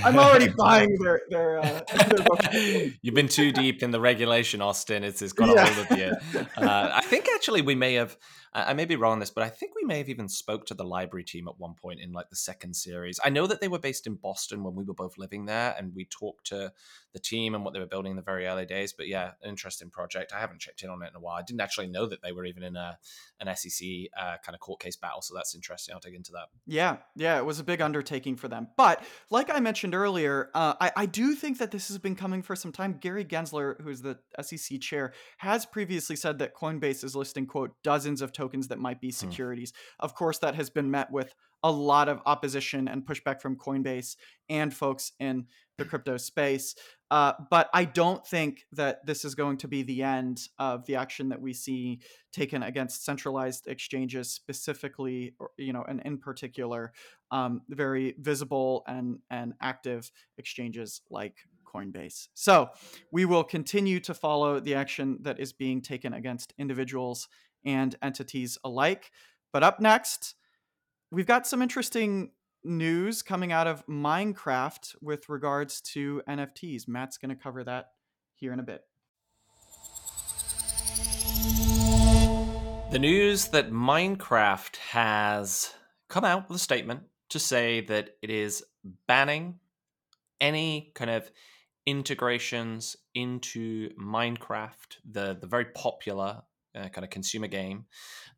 I'm 0.02 0.18
already 0.18 0.48
buying 0.48 0.96
their 0.98 1.22
their. 1.28 1.58
Uh, 1.60 1.80
their 2.08 2.92
You've 3.02 3.14
been 3.14 3.28
too 3.28 3.52
deep 3.52 3.82
in 3.82 3.90
the 3.90 4.00
regulation, 4.00 4.60
Austin. 4.60 5.04
It's, 5.04 5.22
it's 5.22 5.32
got 5.32 5.50
a 5.50 5.52
yeah. 5.52 5.66
hold 5.66 5.86
of 5.90 5.98
you. 5.98 6.40
Uh, 6.56 6.90
I 6.94 7.02
think 7.02 7.28
actually 7.34 7.62
we 7.62 7.74
may 7.74 7.94
have 7.94 8.16
I 8.56 8.72
may 8.72 8.84
be 8.84 8.94
wrong 8.94 9.14
on 9.14 9.18
this, 9.18 9.30
but 9.30 9.42
I 9.42 9.48
think 9.48 9.74
we 9.74 9.82
may 9.82 9.98
have 9.98 10.08
even 10.08 10.28
spoke 10.28 10.64
to 10.66 10.74
the 10.74 10.84
LBRY 10.84 11.26
team 11.26 11.48
at 11.48 11.58
one 11.58 11.74
point 11.74 11.98
in 11.98 12.12
like 12.12 12.30
the 12.30 12.36
second 12.36 12.74
series. 12.76 13.18
I 13.24 13.28
know 13.28 13.48
that 13.48 13.60
they 13.60 13.66
were 13.66 13.80
based 13.80 14.06
in 14.06 14.14
Boston 14.14 14.62
when 14.62 14.76
we 14.76 14.84
were 14.84 14.94
both 14.94 15.18
living 15.18 15.46
there, 15.46 15.74
and 15.76 15.92
we 15.92 16.04
talked 16.04 16.46
to 16.48 16.72
the 17.12 17.18
team 17.18 17.56
and 17.56 17.64
what 17.64 17.74
they 17.74 17.80
were 17.80 17.86
building 17.86 18.10
in 18.10 18.16
the 18.16 18.22
very 18.22 18.46
early 18.46 18.64
days. 18.64 18.92
But 18.92 19.08
yeah, 19.08 19.32
an 19.42 19.50
interesting 19.50 19.90
project. 19.90 20.32
I 20.32 20.38
haven't 20.38 20.60
checked 20.60 20.84
in 20.84 20.90
on 20.90 21.02
it 21.02 21.10
in 21.10 21.16
a 21.16 21.20
while. 21.20 21.34
I 21.34 21.42
didn't 21.42 21.62
actually 21.62 21.88
know 21.88 22.06
that 22.06 22.22
they 22.22 22.30
were 22.30 22.44
even 22.44 22.62
in 22.62 22.76
a 22.76 22.96
an 23.40 23.54
SEC 23.56 23.88
uh, 24.16 24.36
kind 24.44 24.54
of 24.54 24.60
court 24.60 24.80
case 24.80 24.96
battle, 24.96 25.20
so 25.20 25.34
that's 25.34 25.56
interesting. 25.56 25.92
I'll 25.92 26.00
dig 26.00 26.14
into 26.14 26.30
that. 26.32 26.46
Yeah, 26.64 26.98
yeah, 27.16 27.38
it 27.38 27.44
was 27.44 27.58
a 27.58 27.64
big 27.64 27.80
undertaking 27.80 28.36
for 28.36 28.46
them. 28.46 28.68
But 28.76 29.02
like 29.30 29.50
I 29.52 29.58
mentioned 29.58 29.83
earlier, 29.92 30.50
uh, 30.54 30.74
I, 30.80 30.92
I 30.96 31.06
do 31.06 31.34
think 31.34 31.58
that 31.58 31.72
this 31.72 31.88
has 31.88 31.98
been 31.98 32.14
coming 32.14 32.42
for 32.42 32.54
some 32.54 32.70
time. 32.70 32.98
Gary 33.00 33.24
Gensler, 33.24 33.80
who's 33.82 34.02
the 34.02 34.18
SEC 34.40 34.80
chair, 34.80 35.12
has 35.38 35.66
previously 35.66 36.14
said 36.14 36.38
that 36.38 36.54
Coinbase 36.54 37.02
is 37.02 37.16
listing 37.16 37.46
quote 37.46 37.72
dozens 37.82 38.22
of 38.22 38.32
tokens 38.32 38.68
that 38.68 38.78
might 38.78 39.00
be 39.00 39.08
hmm. 39.08 39.14
securities. 39.14 39.72
Hmm. 39.72 40.04
Of 40.04 40.14
course, 40.14 40.38
that 40.38 40.54
has 40.54 40.70
been 40.70 40.90
met 40.90 41.10
with 41.10 41.34
a 41.64 41.72
lot 41.72 42.08
of 42.08 42.20
opposition 42.26 42.86
and 42.86 43.04
pushback 43.04 43.40
from 43.40 43.56
Coinbase 43.56 44.16
and 44.48 44.72
folks 44.72 45.12
in 45.18 45.46
the 45.78 45.84
crypto 45.84 46.16
space. 46.16 46.74
Uh, 47.10 47.32
but 47.50 47.68
I 47.72 47.84
don't 47.84 48.26
think 48.26 48.64
that 48.72 49.06
this 49.06 49.24
is 49.24 49.34
going 49.34 49.58
to 49.58 49.68
be 49.68 49.82
the 49.82 50.02
end 50.02 50.40
of 50.58 50.84
the 50.86 50.96
action 50.96 51.28
that 51.28 51.40
we 51.40 51.52
see 51.52 52.00
taken 52.32 52.62
against 52.62 53.04
centralized 53.04 53.66
exchanges, 53.66 54.30
specifically, 54.30 55.34
or, 55.38 55.50
you 55.56 55.72
know, 55.72 55.84
and 55.86 56.00
in 56.04 56.18
particular, 56.18 56.92
um, 57.30 57.62
very 57.68 58.14
visible 58.18 58.82
and 58.86 59.18
and 59.30 59.54
active 59.60 60.10
exchanges 60.38 61.02
like 61.10 61.36
Coinbase. 61.72 62.28
So 62.34 62.70
we 63.10 63.24
will 63.24 63.44
continue 63.44 64.00
to 64.00 64.14
follow 64.14 64.60
the 64.60 64.74
action 64.74 65.18
that 65.22 65.40
is 65.40 65.52
being 65.52 65.82
taken 65.82 66.14
against 66.14 66.54
individuals 66.58 67.28
and 67.64 67.96
entities 68.02 68.58
alike. 68.64 69.10
But 69.52 69.62
up 69.62 69.80
next, 69.80 70.34
we've 71.10 71.26
got 71.26 71.46
some 71.46 71.62
interesting 71.62 72.30
news 72.64 73.22
coming 73.22 73.52
out 73.52 73.66
of 73.66 73.86
Minecraft 73.86 74.96
with 75.00 75.28
regards 75.28 75.80
to 75.92 76.22
NFTs. 76.28 76.88
Matt's 76.88 77.18
going 77.18 77.34
to 77.34 77.42
cover 77.42 77.64
that 77.64 77.90
here 78.34 78.52
in 78.52 78.60
a 78.60 78.62
bit. 78.62 78.82
The 82.90 82.98
news 82.98 83.48
that 83.48 83.72
Minecraft 83.72 84.76
has 84.76 85.72
come 86.08 86.24
out 86.24 86.48
with 86.48 86.56
a 86.56 86.60
statement 86.60 87.02
to 87.30 87.38
say 87.38 87.80
that 87.82 88.10
it 88.22 88.30
is 88.30 88.62
banning 89.08 89.58
any 90.40 90.92
kind 90.94 91.10
of 91.10 91.30
integrations 91.86 92.96
into 93.14 93.90
Minecraft, 94.00 94.98
the 95.10 95.36
the 95.40 95.46
very 95.46 95.66
popular 95.66 96.42
uh, 96.74 96.88
kind 96.88 97.04
of 97.04 97.10
consumer 97.10 97.46
game, 97.46 97.86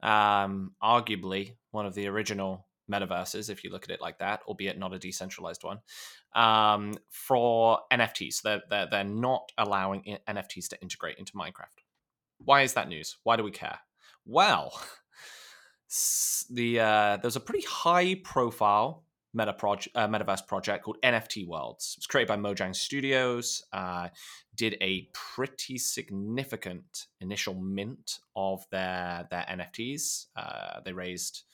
um, 0.03 0.73
arguably 0.83 1.57
one 1.71 1.87
of 1.87 1.95
the 1.95 2.07
original 2.07 2.67
metaverses, 2.91 3.51
if 3.51 3.65
you 3.65 3.71
look 3.71 3.85
at 3.85 3.91
it 3.91 4.01
like 4.01 4.19
that, 4.19 4.43
albeit 4.47 4.79
not 4.79 4.95
a 4.95 4.99
decentralized 4.99 5.65
one, 5.65 5.81
um, 6.35 6.95
for 7.11 7.81
NFTs. 7.93 8.43
They're, 8.43 8.63
they're, 8.71 8.89
they're 8.91 9.05
not 9.05 9.51
allowing 9.59 10.19
NFTs 10.29 10.69
to 10.69 10.81
integrate 10.83 11.19
into 11.19 11.33
Minecraft. 11.33 11.83
Why 12.39 12.63
is 12.63 12.75
that 12.75 12.89
news? 12.89 13.17
Why 13.23 13.37
do 13.37 13.43
we 13.43 13.51
care? 13.51 13.79
Well, 14.25 14.73
the 16.51 16.81
uh, 16.81 17.17
there's 17.19 17.37
a 17.37 17.41
pretty 17.41 17.65
high 17.67 18.17
profile 18.17 19.05
meta 19.33 19.53
proje- 19.53 19.89
uh, 19.95 20.09
metaverse 20.09 20.47
project 20.47 20.85
called 20.85 20.97
NFT 21.05 21.47
Worlds. 21.47 21.95
It 21.97 22.01
was 22.01 22.07
created 22.07 22.29
by 22.29 22.37
Mojang 22.37 22.75
Studios. 22.75 23.63
Uh, 23.73 24.09
did 24.55 24.77
a 24.81 25.09
pretty 25.13 25.79
significant 25.79 27.07
initial 27.21 27.55
mint 27.55 28.19
of 28.35 28.65
their 28.71 29.27
their 29.31 29.45
NFTs. 29.49 30.27
Uh, 30.35 30.81
they 30.85 30.93
raised 30.93 31.45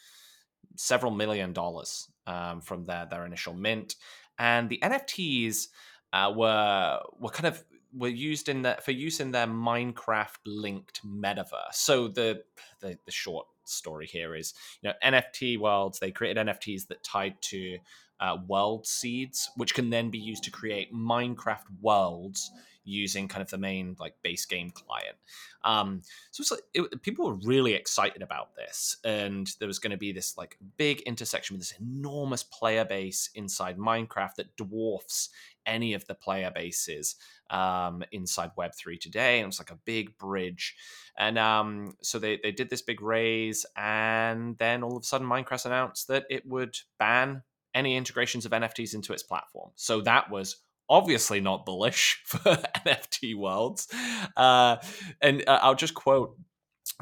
several 0.76 1.12
million 1.12 1.52
dollars 1.52 2.08
um, 2.26 2.60
from 2.60 2.84
their 2.84 3.06
their 3.06 3.26
initial 3.26 3.54
mint, 3.54 3.96
and 4.38 4.68
the 4.68 4.78
NFTs 4.82 5.68
uh, 6.12 6.32
were 6.34 7.00
were 7.18 7.30
kind 7.30 7.46
of 7.46 7.64
were 7.94 8.08
used 8.08 8.48
in 8.48 8.62
that 8.62 8.84
for 8.84 8.92
use 8.92 9.20
in 9.20 9.32
their 9.32 9.46
Minecraft 9.46 10.38
linked 10.46 11.00
metaverse. 11.06 11.74
So 11.74 12.08
the, 12.08 12.42
the 12.80 12.98
the 13.04 13.12
short 13.12 13.46
story 13.64 14.06
here 14.06 14.34
is 14.34 14.54
you 14.82 14.88
know 14.88 14.94
NFT 15.04 15.58
worlds 15.58 15.98
they 15.98 16.10
created 16.10 16.46
NFTs 16.46 16.88
that 16.88 17.04
tied 17.04 17.40
to 17.42 17.78
uh, 18.20 18.36
world 18.46 18.86
seeds, 18.86 19.50
which 19.56 19.74
can 19.74 19.90
then 19.90 20.10
be 20.10 20.18
used 20.18 20.44
to 20.44 20.50
create 20.50 20.94
Minecraft 20.94 21.64
worlds 21.80 22.50
using 22.84 23.28
kind 23.28 23.42
of 23.42 23.50
the 23.50 23.58
main 23.58 23.96
like 23.98 24.14
base 24.22 24.44
game 24.46 24.70
client. 24.70 25.16
Um, 25.64 26.02
so 26.30 26.40
it's 26.40 26.50
like 26.50 26.60
it, 26.74 27.02
people 27.02 27.26
were 27.26 27.38
really 27.44 27.74
excited 27.74 28.22
about 28.22 28.54
this, 28.56 28.96
and 29.04 29.50
there 29.58 29.68
was 29.68 29.78
going 29.78 29.92
to 29.92 29.96
be 29.96 30.12
this 30.12 30.36
like 30.36 30.56
big 30.76 31.00
intersection 31.02 31.54
with 31.54 31.60
this 31.60 31.78
enormous 31.80 32.42
player 32.42 32.84
base 32.84 33.30
inside 33.34 33.78
Minecraft 33.78 34.34
that 34.36 34.56
dwarfs 34.56 35.30
any 35.66 35.94
of 35.94 36.06
the 36.06 36.14
player 36.14 36.50
bases 36.54 37.16
um, 37.50 38.02
inside 38.12 38.50
Web3 38.58 38.98
today. 38.98 39.38
And 39.38 39.44
it 39.44 39.46
was 39.46 39.60
like 39.60 39.70
a 39.70 39.78
big 39.84 40.16
bridge. 40.18 40.74
And 41.16 41.38
um, 41.38 41.94
so 42.02 42.18
they, 42.18 42.38
they 42.42 42.52
did 42.52 42.70
this 42.70 42.82
big 42.82 43.02
raise. 43.02 43.66
And 43.76 44.56
then 44.58 44.82
all 44.82 44.96
of 44.96 45.02
a 45.02 45.06
sudden, 45.06 45.26
Minecraft 45.26 45.66
announced 45.66 46.08
that 46.08 46.24
it 46.30 46.46
would 46.46 46.76
ban 46.98 47.42
any 47.74 47.96
integrations 47.96 48.44
of 48.44 48.52
NFTs 48.52 48.94
into 48.94 49.12
its 49.12 49.22
platform. 49.22 49.70
So 49.76 50.00
that 50.02 50.30
was 50.30 50.56
obviously 50.88 51.40
not 51.40 51.66
bullish 51.66 52.22
for 52.26 52.38
NFT 52.38 53.36
worlds. 53.36 53.88
Uh, 54.36 54.76
and 55.20 55.44
uh, 55.46 55.60
I'll 55.62 55.74
just 55.74 55.94
quote 55.94 56.36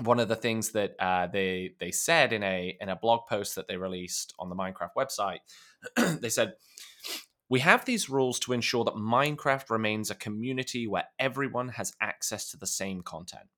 one 0.02 0.20
of 0.20 0.28
the 0.28 0.36
things 0.36 0.70
that 0.72 0.94
uh, 0.98 1.26
they 1.26 1.74
they 1.78 1.90
said 1.90 2.32
in 2.32 2.42
a 2.42 2.76
in 2.80 2.88
a 2.88 2.96
blog 2.96 3.26
post 3.28 3.54
that 3.56 3.68
they 3.68 3.76
released 3.76 4.34
on 4.38 4.48
the 4.48 4.56
Minecraft 4.56 4.90
website. 4.96 5.40
they 6.20 6.28
said 6.28 6.54
we 7.50 7.60
have 7.60 7.84
these 7.84 8.08
rules 8.08 8.38
to 8.40 8.52
ensure 8.52 8.84
that 8.84 8.94
Minecraft 8.94 9.70
remains 9.70 10.10
a 10.10 10.14
community 10.14 10.86
where 10.86 11.04
everyone 11.18 11.68
has 11.70 11.92
access 12.00 12.48
to 12.50 12.56
the 12.56 12.66
same 12.66 13.02
content. 13.02 13.48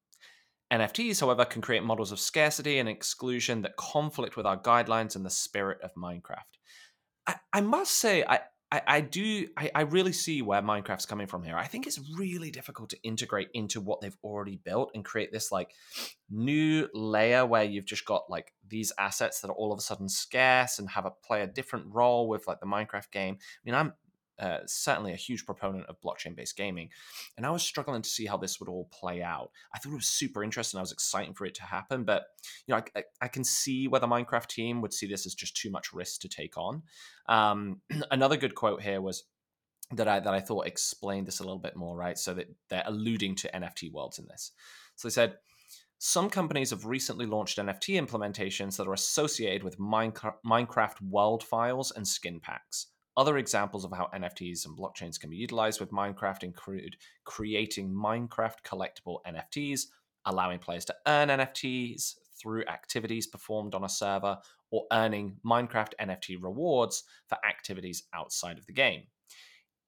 NFTs, 0.73 1.21
however, 1.21 1.45
can 1.45 1.61
create 1.61 1.85
models 1.85 2.11
of 2.11 2.19
scarcity 2.19 2.79
and 2.79 2.89
exclusion 2.89 3.61
that 3.61 3.77
conflict 3.77 4.39
with 4.39 4.47
our 4.47 4.57
guidelines 4.57 5.15
and 5.15 5.27
the 5.27 5.31
spirit 5.31 5.79
of 5.83 5.95
Minecraft. 5.95 6.39
I, 7.27 7.35
I 7.53 7.61
must 7.61 7.93
say, 7.93 8.25
I, 8.25 8.41
I, 8.73 8.83
I 8.87 9.01
do 9.03 9.47
I, 9.55 9.71
I 9.75 9.81
really 9.83 10.13
see 10.13 10.41
where 10.41 10.63
Minecraft's 10.63 11.05
coming 11.05 11.27
from 11.27 11.43
here. 11.43 11.57
I 11.57 11.67
think 11.67 11.87
it's 11.87 12.01
really 12.17 12.51
difficult 12.51 12.89
to 12.91 13.03
integrate 13.03 13.49
into 13.53 13.83
what 13.83 14.01
they've 14.01 14.17
already 14.25 14.57
built 14.57 14.93
and 14.95 15.05
create 15.05 15.31
this 15.31 15.53
like 15.53 15.75
new 16.31 16.89
layer 16.95 17.45
where 17.45 17.65
you've 17.65 17.85
just 17.85 18.07
got 18.07 18.31
like 18.31 18.55
these 18.67 18.91
assets 18.99 19.41
that 19.41 19.49
are 19.49 19.55
all 19.55 19.75
of 19.75 19.79
a 19.79 19.83
sudden 19.83 20.09
scarce 20.09 20.79
and 20.79 20.89
have 20.89 21.05
a 21.05 21.11
play 21.11 21.43
a 21.43 21.47
different 21.47 21.85
role 21.91 22.27
with 22.27 22.49
like 22.49 22.61
the 22.61 22.67
Minecraft 22.67 23.11
game. 23.13 23.37
I 23.39 23.61
mean, 23.63 23.75
I'm 23.75 23.93
uh, 24.39 24.59
certainly 24.67 25.13
a 25.13 25.17
huge 25.17 25.45
proponent 25.47 25.87
of 25.87 26.01
blockchain 26.01 26.35
based 26.35 26.57
gaming. 26.57 26.89
And 27.37 27.47
I 27.47 27.51
was 27.51 27.63
struggling 27.63 28.03
to 28.03 28.09
see 28.09 28.27
how 28.27 28.37
this 28.37 28.61
would 28.61 28.69
all 28.69 28.89
play 28.93 29.23
out. 29.23 29.51
I 29.75 29.79
thought 29.79 29.93
it 29.93 29.97
was 29.97 30.07
super 30.07 30.43
interesting. 30.43 30.79
I 30.79 30.83
was 30.83 30.93
excited 30.93 31.37
for 31.37 31.45
it 31.45 31.55
to 31.57 31.63
happen, 31.63 32.05
but 32.05 32.25
you 32.67 32.75
know, 32.75 32.79
I, 32.79 33.01
I, 33.01 33.05
I 33.23 33.29
can 33.29 33.45
see 33.45 33.89
where 33.89 34.01
the 34.01 34.09
Minecraft 34.09 34.47
team 34.47 34.81
would 34.81 34.93
see 34.93 35.07
this 35.07 35.27
as 35.27 35.35
just 35.35 35.57
too 35.57 35.71
much 35.71 35.93
risk 35.93 36.21
to 36.23 36.29
take 36.29 36.57
on. 36.57 36.83
Um, 37.29 37.81
another 38.11 38.37
good 38.37 38.55
quote 38.55 38.83
here 38.83 39.01
was 39.01 39.25
that 39.93 40.09
I 40.09 40.21
that 40.21 40.35
I 40.35 40.41
thought 40.41 40.67
explained 40.67 41.27
this 41.27 41.41
a 41.41 41.45
little 41.45 41.59
bit 41.59 41.77
more, 41.77 41.97
right? 41.97 42.19
So 42.19 42.35
that 42.35 42.49
they're 42.69 42.85
alluding 42.87 43.37
to 43.37 43.51
NFT 43.55 43.93
worlds 43.93 44.19
in 44.19 44.27
this. 44.29 44.53
So 44.97 45.09
they 45.09 45.13
said. 45.13 45.37
Some 46.05 46.31
companies 46.31 46.71
have 46.71 46.85
recently 46.85 47.27
launched 47.27 47.59
NFT 47.59 48.05
implementations 48.05 48.77
that 48.77 48.89
are 48.89 48.93
associated 48.93 49.63
with 49.63 49.79
Minecraft 49.79 51.01
world 51.01 51.45
files 51.45 51.93
and 51.93 52.09
skin 52.09 52.41
packs. 52.41 52.89
Other 53.17 53.37
examples 53.37 53.85
of 53.85 53.93
how 53.93 54.09
NFTs 54.15 54.65
and 54.65 54.77
blockchains 54.77 55.21
can 55.21 55.29
be 55.29 55.37
utilized 55.37 55.81
with 55.81 55.93
Minecraft 55.93 56.45
include 56.45 56.97
creating 57.25 57.91
Minecraft 57.93 58.63
collectible 58.65 59.19
NFTs, 59.27 59.83
allowing 60.25 60.59
players 60.59 60.87
to 60.87 60.95
earn 61.07 61.29
NFTs 61.29 62.15
through 62.41 62.65
activities 62.67 63.27
performed 63.27 63.75
on 63.75 63.85
a 63.85 63.89
server, 63.89 64.39
or 64.71 64.87
earning 64.93 65.37
Minecraft 65.45 65.93
NFT 66.01 66.43
rewards 66.43 67.05
for 67.29 67.37
activities 67.47 68.05
outside 68.15 68.57
of 68.57 68.65
the 68.65 68.73
game. 68.73 69.03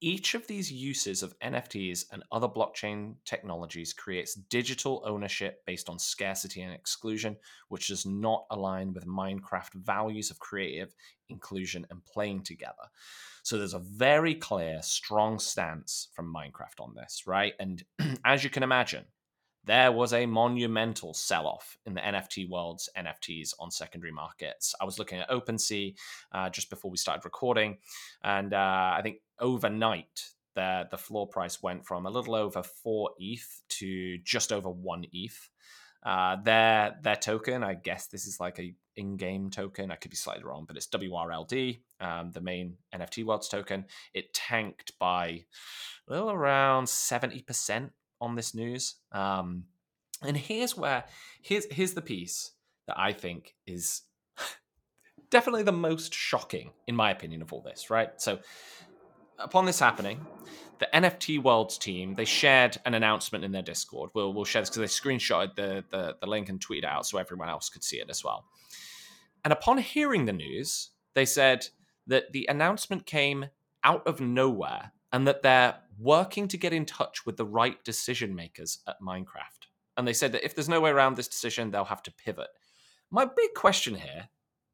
Each 0.01 0.35
of 0.35 0.45
these 0.45 0.71
uses 0.71 1.23
of 1.23 1.37
NFTs 1.39 2.05
and 2.11 2.23
other 2.31 2.47
blockchain 2.47 3.15
technologies 3.23 3.93
creates 3.93 4.35
digital 4.35 5.01
ownership 5.05 5.63
based 5.65 5.89
on 5.89 5.97
scarcity 5.97 6.61
and 6.61 6.73
exclusion, 6.73 7.37
which 7.69 7.87
does 7.87 8.05
not 8.05 8.45
align 8.51 8.93
with 8.93 9.07
Minecraft 9.07 9.73
values 9.73 10.31
of 10.31 10.39
creative 10.39 10.93
inclusion 11.29 11.87
and 11.89 12.03
playing 12.05 12.43
together. 12.43 12.73
So 13.43 13.57
there's 13.57 13.73
a 13.73 13.79
very 13.79 14.35
clear, 14.35 14.81
strong 14.81 15.39
stance 15.39 16.09
from 16.13 16.33
Minecraft 16.33 16.81
on 16.81 16.93
this, 16.95 17.23
right? 17.25 17.53
And 17.59 17.83
as 18.25 18.43
you 18.43 18.49
can 18.49 18.63
imagine, 18.63 19.05
there 19.65 19.91
was 19.91 20.13
a 20.13 20.25
monumental 20.25 21.13
sell 21.13 21.47
off 21.47 21.77
in 21.85 21.93
the 21.93 22.01
NFT 22.01 22.49
world's 22.49 22.89
NFTs 22.97 23.53
on 23.59 23.71
secondary 23.71 24.11
markets. 24.11 24.75
I 24.79 24.85
was 24.85 24.99
looking 24.99 25.19
at 25.19 25.29
OpenSea 25.29 25.95
uh, 26.31 26.49
just 26.49 26.69
before 26.69 26.91
we 26.91 26.97
started 26.97 27.25
recording, 27.25 27.77
and 28.23 28.53
uh, 28.53 28.93
I 28.97 29.01
think 29.03 29.17
overnight 29.39 30.29
the 30.55 30.87
the 30.89 30.97
floor 30.97 31.27
price 31.27 31.61
went 31.61 31.85
from 31.85 32.05
a 32.05 32.09
little 32.09 32.35
over 32.35 32.63
four 32.63 33.11
ETH 33.19 33.61
to 33.69 34.17
just 34.19 34.51
over 34.51 34.69
one 34.69 35.05
ETH. 35.11 35.49
Uh, 36.03 36.37
their 36.43 36.95
their 37.01 37.15
token, 37.15 37.63
I 37.63 37.73
guess 37.73 38.07
this 38.07 38.27
is 38.27 38.39
like 38.39 38.59
a 38.59 38.73
in-game 38.95 39.49
token. 39.49 39.91
I 39.91 39.95
could 39.95 40.11
be 40.11 40.17
slightly 40.17 40.43
wrong, 40.43 40.65
but 40.67 40.77
it's 40.77 40.87
WRLD, 40.87 41.79
um, 41.99 42.31
the 42.31 42.41
main 42.41 42.77
NFT 42.93 43.25
world's 43.25 43.49
token. 43.49 43.85
It 44.13 44.33
tanked 44.33 44.93
by 44.99 45.45
well 46.07 46.29
around 46.29 46.87
seventy 46.87 47.41
percent 47.41 47.91
on 48.21 48.35
this 48.35 48.53
news. 48.53 48.95
Um, 49.11 49.65
and 50.21 50.37
here's 50.37 50.77
where 50.77 51.05
here's 51.41 51.65
here's 51.71 51.93
the 51.93 52.01
piece 52.01 52.51
that 52.87 52.97
I 52.97 53.13
think 53.13 53.55
is 53.65 54.03
definitely 55.29 55.63
the 55.63 55.71
most 55.71 56.13
shocking, 56.13 56.71
in 56.87 56.95
my 56.95 57.11
opinion, 57.11 57.41
of 57.41 57.51
all 57.53 57.61
this. 57.61 57.89
Right. 57.89 58.09
So 58.17 58.39
upon 59.39 59.65
this 59.65 59.79
happening, 59.79 60.25
the 60.79 60.87
NFT 60.93 61.41
Worlds 61.41 61.77
team 61.77 62.13
they 62.15 62.25
shared 62.25 62.77
an 62.85 62.93
announcement 62.93 63.43
in 63.43 63.51
their 63.51 63.61
Discord. 63.61 64.11
We'll 64.13 64.33
we'll 64.33 64.45
share 64.45 64.61
this 64.61 64.69
because 64.69 64.79
they 64.79 65.09
screenshotted 65.09 65.55
the, 65.55 65.83
the 65.89 66.15
the 66.21 66.27
link 66.27 66.49
and 66.49 66.59
tweeted 66.59 66.85
out 66.85 67.05
so 67.05 67.17
everyone 67.17 67.49
else 67.49 67.69
could 67.69 67.83
see 67.83 67.97
it 67.97 68.09
as 68.09 68.23
well. 68.23 68.45
And 69.43 69.53
upon 69.53 69.77
hearing 69.77 70.25
the 70.25 70.33
news, 70.33 70.89
they 71.13 71.25
said 71.25 71.67
that 72.07 72.31
the 72.31 72.47
announcement 72.49 73.05
came 73.05 73.47
out 73.83 74.05
of 74.07 74.19
nowhere 74.19 74.91
and 75.13 75.27
that 75.27 75.43
they're 75.43 75.75
working 75.99 76.47
to 76.49 76.57
get 76.57 76.73
in 76.73 76.85
touch 76.85 77.25
with 77.25 77.37
the 77.37 77.45
right 77.45 77.83
decision 77.83 78.35
makers 78.35 78.79
at 78.87 79.01
Minecraft. 79.01 79.67
And 79.97 80.07
they 80.07 80.13
said 80.13 80.31
that 80.33 80.45
if 80.45 80.55
there's 80.55 80.69
no 80.69 80.81
way 80.81 80.89
around 80.89 81.15
this 81.15 81.27
decision, 81.27 81.71
they'll 81.71 81.85
have 81.85 82.03
to 82.03 82.11
pivot. 82.11 82.49
My 83.11 83.25
big 83.25 83.53
question 83.55 83.95
here 83.95 84.29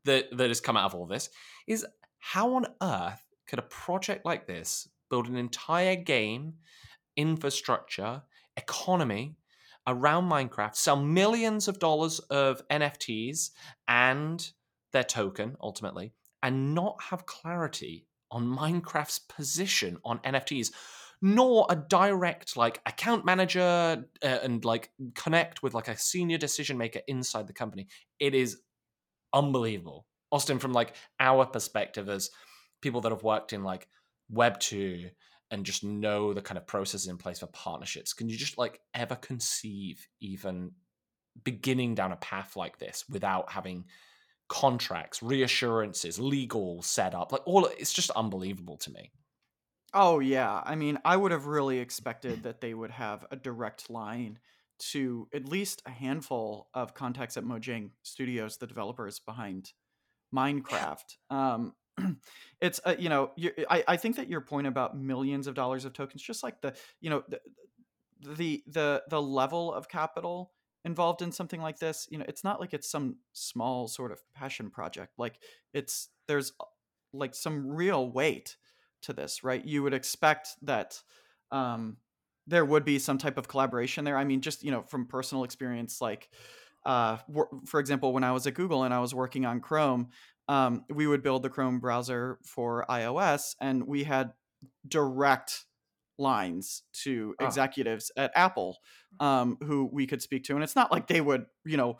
that, 0.05 0.35
that 0.35 0.49
has 0.49 0.61
come 0.61 0.77
out 0.77 0.85
of 0.85 0.95
all 0.95 1.05
this 1.05 1.29
is 1.67 1.85
how 2.19 2.53
on 2.53 2.67
earth 2.81 3.21
could 3.47 3.59
a 3.59 3.63
project 3.63 4.25
like 4.25 4.47
this 4.47 4.87
build 5.09 5.27
an 5.27 5.35
entire 5.35 5.95
game, 5.95 6.53
infrastructure, 7.15 8.23
economy 8.57 9.35
around 9.87 10.29
Minecraft, 10.29 10.75
sell 10.75 10.95
millions 10.95 11.67
of 11.67 11.79
dollars 11.79 12.19
of 12.19 12.67
NFTs 12.69 13.51
and 13.87 14.51
their 14.93 15.03
token 15.03 15.57
ultimately, 15.61 16.13
and 16.43 16.73
not 16.73 17.01
have 17.01 17.25
clarity 17.25 18.05
on 18.29 18.45
Minecraft's 18.45 19.19
position 19.19 19.97
on 20.05 20.19
NFTs, 20.19 20.71
nor 21.21 21.67
a 21.69 21.75
direct 21.75 22.57
like 22.57 22.81
account 22.85 23.25
manager 23.25 24.03
uh, 24.23 24.25
and 24.43 24.65
like 24.65 24.91
connect 25.13 25.61
with 25.61 25.73
like 25.73 25.87
a 25.87 25.97
senior 25.97 26.37
decision 26.37 26.77
maker 26.77 27.01
inside 27.07 27.47
the 27.47 27.53
company. 27.53 27.87
It 28.19 28.33
is 28.33 28.61
unbelievable. 29.33 30.07
Austin, 30.31 30.59
from 30.59 30.73
like 30.73 30.95
our 31.19 31.45
perspective 31.45 32.09
as 32.09 32.31
people 32.81 33.01
that 33.01 33.11
have 33.11 33.23
worked 33.23 33.53
in 33.53 33.63
like 33.63 33.87
Web 34.29 34.59
two 34.59 35.09
and 35.51 35.65
just 35.65 35.83
know 35.83 36.33
the 36.33 36.41
kind 36.41 36.57
of 36.57 36.65
processes 36.65 37.07
in 37.07 37.17
place 37.17 37.39
for 37.39 37.47
partnerships, 37.47 38.13
can 38.13 38.29
you 38.29 38.37
just 38.37 38.57
like 38.57 38.79
ever 38.93 39.15
conceive 39.15 40.07
even 40.21 40.71
beginning 41.43 41.95
down 41.95 42.11
a 42.11 42.17
path 42.17 42.55
like 42.55 42.77
this 42.77 43.05
without 43.09 43.51
having 43.51 43.85
contracts, 44.47 45.23
reassurances, 45.23 46.19
legal 46.19 46.81
setup, 46.81 47.31
like 47.31 47.41
all 47.45 47.65
it's 47.65 47.93
just 47.93 48.11
unbelievable 48.11 48.77
to 48.77 48.91
me. 48.91 49.11
Oh 49.93 50.19
yeah, 50.19 50.61
I 50.65 50.75
mean, 50.75 50.99
I 51.03 51.17
would 51.17 51.31
have 51.31 51.47
really 51.47 51.79
expected 51.79 52.43
that 52.43 52.61
they 52.61 52.73
would 52.73 52.91
have 52.91 53.25
a 53.29 53.35
direct 53.35 53.89
line 53.89 54.39
to 54.91 55.27
at 55.33 55.45
least 55.45 55.81
a 55.85 55.91
handful 55.91 56.69
of 56.73 56.93
contacts 56.93 57.37
at 57.37 57.43
Mojang 57.43 57.91
Studios, 58.01 58.57
the 58.57 58.67
developers 58.67 59.19
behind 59.19 59.73
Minecraft. 60.35 61.17
Um, 61.29 61.75
it's 62.61 62.81
uh, 62.85 62.95
you 62.99 63.09
know, 63.09 63.31
you, 63.37 63.51
I 63.69 63.83
I 63.87 63.97
think 63.97 64.17
that 64.17 64.29
your 64.29 64.41
point 64.41 64.67
about 64.67 64.97
millions 64.97 65.47
of 65.47 65.55
dollars 65.55 65.85
of 65.85 65.93
tokens, 65.93 66.23
just 66.23 66.43
like 66.43 66.61
the 66.61 66.75
you 67.01 67.09
know 67.09 67.23
the 67.27 67.41
the 68.19 68.63
the, 68.67 69.03
the 69.09 69.21
level 69.21 69.73
of 69.73 69.89
capital 69.89 70.51
involved 70.85 71.21
in 71.21 71.31
something 71.31 71.61
like 71.61 71.77
this 71.77 72.07
you 72.09 72.17
know 72.17 72.25
it's 72.27 72.43
not 72.43 72.59
like 72.59 72.73
it's 72.73 72.89
some 72.89 73.17
small 73.33 73.87
sort 73.87 74.11
of 74.11 74.19
passion 74.33 74.69
project 74.69 75.13
like 75.19 75.39
it's 75.73 76.09
there's 76.27 76.53
uh, 76.59 76.65
like 77.13 77.35
some 77.35 77.67
real 77.67 78.09
weight 78.09 78.57
to 79.01 79.13
this 79.13 79.43
right 79.43 79.65
you 79.65 79.83
would 79.83 79.93
expect 79.93 80.49
that 80.61 81.01
um 81.51 81.97
there 82.47 82.65
would 82.65 82.83
be 82.83 82.99
some 82.99 83.17
type 83.17 83.37
of 83.37 83.47
collaboration 83.47 84.03
there 84.03 84.17
i 84.17 84.23
mean 84.23 84.41
just 84.41 84.63
you 84.63 84.71
know 84.71 84.83
from 84.83 85.05
personal 85.05 85.43
experience 85.43 86.01
like 86.01 86.29
uh 86.85 87.17
for 87.65 87.79
example 87.79 88.13
when 88.13 88.23
i 88.23 88.31
was 88.31 88.47
at 88.47 88.53
google 88.53 88.83
and 88.83 88.93
i 88.93 88.99
was 88.99 89.13
working 89.13 89.45
on 89.45 89.59
chrome 89.59 90.09
um, 90.47 90.83
we 90.89 91.07
would 91.07 91.23
build 91.23 91.43
the 91.43 91.49
chrome 91.49 91.79
browser 91.79 92.37
for 92.43 92.85
ios 92.89 93.55
and 93.61 93.87
we 93.87 94.03
had 94.03 94.31
direct 94.87 95.65
lines 96.17 96.83
to 97.03 97.35
oh. 97.39 97.45
executives 97.45 98.11
at 98.15 98.31
Apple 98.35 98.77
um, 99.19 99.57
who 99.63 99.89
we 99.91 100.07
could 100.07 100.21
speak 100.21 100.45
to. 100.45 100.55
And 100.55 100.63
it's 100.63 100.75
not 100.75 100.91
like 100.91 101.07
they 101.07 101.19
would, 101.19 101.45
you 101.65 101.77
know, 101.77 101.97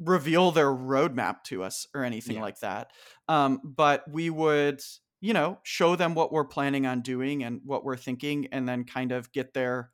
reveal 0.00 0.50
their 0.50 0.70
roadmap 0.70 1.44
to 1.44 1.62
us 1.62 1.86
or 1.94 2.04
anything 2.04 2.36
yeah. 2.36 2.42
like 2.42 2.58
that. 2.60 2.90
Um, 3.28 3.60
but 3.64 4.04
we 4.10 4.28
would, 4.28 4.80
you 5.22 5.32
know, 5.32 5.58
show 5.62 5.94
them 5.94 6.14
what 6.14 6.32
we're 6.32 6.44
planning 6.44 6.84
on 6.84 7.00
doing 7.00 7.44
and 7.44 7.60
what 7.64 7.84
we're 7.84 7.96
thinking, 7.96 8.48
and 8.50 8.68
then 8.68 8.82
kind 8.84 9.12
of 9.12 9.32
get 9.32 9.54
their 9.54 9.90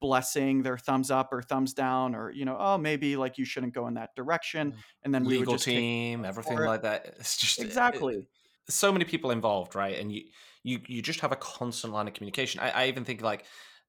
blessing, 0.00 0.62
their 0.62 0.76
thumbs 0.76 1.08
up 1.10 1.32
or 1.32 1.40
thumbs 1.40 1.72
down, 1.72 2.16
or 2.16 2.32
you 2.32 2.44
know, 2.44 2.56
oh, 2.58 2.76
maybe 2.76 3.16
like 3.16 3.38
you 3.38 3.44
shouldn't 3.44 3.74
go 3.74 3.86
in 3.86 3.94
that 3.94 4.14
direction. 4.16 4.72
Mm. 4.72 4.76
And 5.04 5.14
then 5.14 5.24
legal 5.24 5.54
we 5.54 5.58
team, 5.58 6.24
everything 6.24 6.58
like 6.58 6.82
that. 6.82 7.14
It's 7.20 7.36
just 7.38 7.60
exactly. 7.60 8.16
It, 8.16 8.26
so 8.68 8.90
many 8.92 9.04
people 9.04 9.30
involved, 9.30 9.76
right? 9.76 9.96
And 9.96 10.12
you 10.12 10.24
you 10.64 10.80
you 10.88 11.00
just 11.00 11.20
have 11.20 11.30
a 11.30 11.36
constant 11.36 11.92
line 11.92 12.08
of 12.08 12.14
communication. 12.14 12.60
I, 12.60 12.70
I 12.70 12.86
even 12.88 13.04
think 13.04 13.22
like 13.22 13.44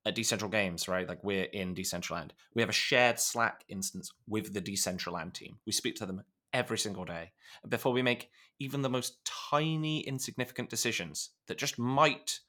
at 0.05 0.15
Decentral 0.15 0.51
Games, 0.51 0.87
right? 0.87 1.07
Like 1.09 1.23
we're 1.23 1.45
in 1.45 1.73
Decentraland. 1.73 2.31
We 2.53 2.61
have 2.61 2.69
a 2.69 2.73
shared 2.73 3.19
Slack 3.19 3.63
instance 3.67 4.11
with 4.27 4.53
the 4.53 4.61
Decentraland 4.61 5.33
team. 5.33 5.57
We 5.65 5.71
speak 5.71 5.95
to 5.95 6.05
them 6.05 6.23
every 6.53 6.77
single 6.77 7.05
day 7.05 7.31
before 7.67 7.93
we 7.93 8.01
make 8.01 8.29
even 8.59 8.81
the 8.81 8.89
most 8.89 9.17
tiny, 9.49 10.01
insignificant 10.01 10.69
decisions 10.69 11.31
that 11.47 11.57
just 11.57 11.79
might 11.79 12.39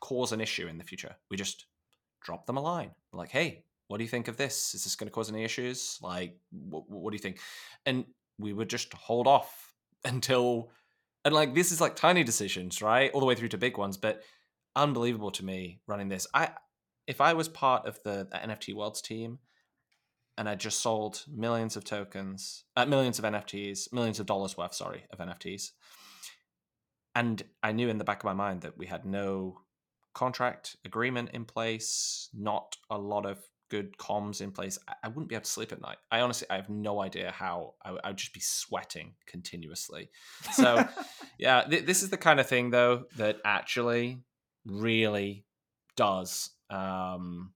cause 0.00 0.32
an 0.32 0.40
issue 0.40 0.66
in 0.66 0.78
the 0.78 0.84
future. 0.84 1.16
We 1.30 1.36
just 1.36 1.66
drop 2.20 2.46
them 2.46 2.56
a 2.56 2.60
line. 2.60 2.90
Like, 3.12 3.30
hey, 3.30 3.64
what 3.88 3.98
do 3.98 4.04
you 4.04 4.10
think 4.10 4.28
of 4.28 4.36
this? 4.36 4.74
Is 4.74 4.84
this 4.84 4.96
going 4.96 5.08
to 5.08 5.12
cause 5.12 5.30
any 5.30 5.44
issues? 5.44 5.98
Like, 6.02 6.36
what, 6.50 6.88
what 6.88 7.10
do 7.10 7.16
you 7.16 7.20
think? 7.20 7.40
And 7.86 8.04
we 8.38 8.52
would 8.52 8.70
just 8.70 8.92
hold 8.94 9.26
off 9.26 9.74
until 10.04 10.70
and 11.24 11.34
like 11.34 11.54
this 11.54 11.70
is 11.70 11.80
like 11.80 11.96
tiny 11.96 12.24
decisions, 12.24 12.80
right? 12.80 13.10
All 13.12 13.20
the 13.20 13.26
way 13.26 13.34
through 13.34 13.48
to 13.48 13.58
big 13.58 13.76
ones, 13.76 13.96
but 13.96 14.22
unbelievable 14.74 15.30
to 15.32 15.44
me 15.44 15.80
running 15.86 16.08
this. 16.08 16.26
I 16.32 16.50
if 17.06 17.20
I 17.20 17.34
was 17.34 17.48
part 17.48 17.86
of 17.86 18.02
the 18.04 18.28
NFT 18.32 18.74
Worlds 18.74 19.02
team 19.02 19.38
and 20.40 20.48
I 20.48 20.54
just 20.54 20.80
sold 20.80 21.22
millions 21.30 21.76
of 21.76 21.84
tokens, 21.84 22.64
uh, 22.74 22.86
millions 22.86 23.18
of 23.18 23.26
NFTs, 23.26 23.92
millions 23.92 24.20
of 24.20 24.24
dollars 24.24 24.56
worth, 24.56 24.72
sorry, 24.74 25.04
of 25.12 25.18
NFTs, 25.18 25.72
and 27.14 27.42
I 27.62 27.72
knew 27.72 27.90
in 27.90 27.98
the 27.98 28.04
back 28.04 28.20
of 28.20 28.24
my 28.24 28.32
mind 28.32 28.62
that 28.62 28.78
we 28.78 28.86
had 28.86 29.04
no 29.04 29.60
contract 30.14 30.76
agreement 30.86 31.30
in 31.34 31.44
place, 31.44 32.30
not 32.32 32.78
a 32.88 32.96
lot 32.96 33.26
of 33.26 33.38
good 33.70 33.98
comms 33.98 34.40
in 34.40 34.50
place, 34.50 34.78
I, 34.88 34.94
I, 35.04 35.08
wouldn't 35.08 35.28
be 35.28 35.34
able 35.34 35.44
to 35.44 35.50
sleep 35.50 35.72
at 35.72 35.82
night. 35.82 35.98
I 36.10 36.20
honestly, 36.20 36.46
I 36.48 36.56
have 36.56 36.70
no 36.70 37.02
idea 37.02 37.30
how 37.30 37.74
I, 37.84 37.98
I 38.02 38.08
would 38.08 38.16
just 38.16 38.32
be 38.32 38.40
sweating 38.40 39.12
continuously. 39.26 40.08
So, 40.54 40.88
yeah, 41.38 41.64
th- 41.68 41.84
this 41.84 42.02
is 42.02 42.08
the 42.08 42.16
kind 42.16 42.40
of 42.40 42.48
thing 42.48 42.70
though 42.70 43.04
that 43.16 43.36
actually 43.44 44.22
really 44.64 45.44
does 45.96 46.50
um, 46.70 47.52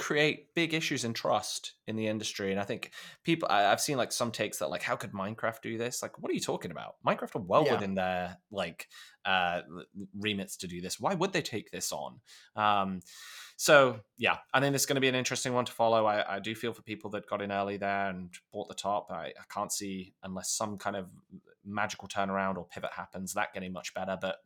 create 0.00 0.54
big 0.54 0.72
issues 0.72 1.04
in 1.04 1.12
trust 1.12 1.74
in 1.86 1.94
the 1.94 2.06
industry. 2.06 2.50
And 2.50 2.58
I 2.58 2.64
think 2.64 2.92
people, 3.22 3.46
I, 3.50 3.60
have 3.60 3.82
seen 3.82 3.98
like 3.98 4.12
some 4.12 4.32
takes 4.32 4.58
that 4.58 4.70
like, 4.70 4.82
how 4.82 4.96
could 4.96 5.12
Minecraft 5.12 5.60
do 5.62 5.76
this? 5.76 6.00
Like, 6.00 6.18
what 6.18 6.30
are 6.30 6.34
you 6.34 6.40
talking 6.40 6.70
about? 6.70 6.94
Minecraft 7.06 7.36
are 7.36 7.42
well 7.42 7.66
yeah. 7.66 7.74
within 7.74 7.94
their 7.94 8.38
like 8.50 8.88
uh, 9.26 9.60
remits 10.18 10.56
to 10.56 10.66
do 10.66 10.80
this. 10.80 10.98
Why 10.98 11.12
would 11.12 11.34
they 11.34 11.42
take 11.42 11.70
this 11.70 11.92
on? 11.92 12.20
Um, 12.56 13.00
so 13.58 14.00
yeah, 14.16 14.38
I 14.54 14.60
think 14.60 14.74
it's 14.74 14.86
going 14.86 14.94
to 14.94 15.02
be 15.02 15.08
an 15.08 15.14
interesting 15.14 15.52
one 15.52 15.66
to 15.66 15.72
follow. 15.72 16.06
I, 16.06 16.36
I, 16.36 16.38
do 16.38 16.54
feel 16.54 16.72
for 16.72 16.80
people 16.80 17.10
that 17.10 17.28
got 17.28 17.42
in 17.42 17.52
early 17.52 17.76
there 17.76 18.08
and 18.08 18.30
bought 18.54 18.68
the 18.68 18.74
top. 18.74 19.10
I, 19.10 19.26
I 19.26 19.44
can't 19.52 19.70
see 19.70 20.14
unless 20.22 20.50
some 20.50 20.78
kind 20.78 20.96
of 20.96 21.10
magical 21.62 22.08
turnaround 22.08 22.56
or 22.56 22.64
pivot 22.64 22.92
happens 22.96 23.34
that 23.34 23.52
getting 23.52 23.74
much 23.74 23.92
better. 23.92 24.16
But 24.18 24.36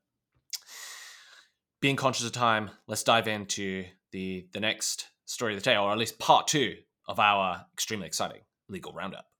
being 1.80 1.94
conscious 1.94 2.26
of 2.26 2.32
time, 2.32 2.70
let's 2.88 3.04
dive 3.04 3.28
into 3.28 3.84
the 4.10 4.48
the 4.52 4.58
next 4.58 5.10
story 5.26 5.54
of 5.54 5.60
the 5.60 5.64
day, 5.64 5.76
or 5.76 5.92
at 5.92 5.98
least 5.98 6.18
part 6.18 6.46
two 6.46 6.76
of 7.06 7.18
our 7.18 7.66
extremely 7.72 8.06
exciting 8.06 8.40
legal 8.68 8.92
roundup. 8.92 9.26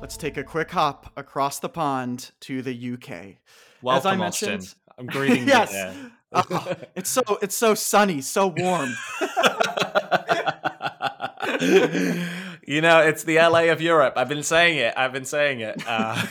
Let's 0.00 0.16
take 0.16 0.36
a 0.36 0.44
quick 0.44 0.70
hop 0.70 1.12
across 1.16 1.58
the 1.58 1.68
pond 1.68 2.30
to 2.40 2.62
the 2.62 2.94
UK. 2.94 3.36
Welcome, 3.82 3.98
As 3.98 4.06
I 4.06 4.16
mentioned, 4.16 4.62
Austin. 4.62 4.78
I'm 4.98 5.06
greeting 5.06 5.48
yes. 5.48 5.72
you. 5.72 6.10
oh, 6.32 6.72
it's 6.94 7.10
so 7.10 7.22
it's 7.42 7.56
so 7.56 7.74
sunny, 7.74 8.20
so 8.20 8.46
warm. 8.46 8.94
you 12.66 12.80
know, 12.80 13.00
it's 13.00 13.24
the 13.24 13.36
LA 13.36 13.70
of 13.70 13.80
Europe. 13.80 14.14
I've 14.16 14.28
been 14.28 14.42
saying 14.42 14.78
it. 14.78 14.94
I've 14.96 15.12
been 15.12 15.24
saying 15.24 15.60
it. 15.60 15.82
Uh... 15.86 16.26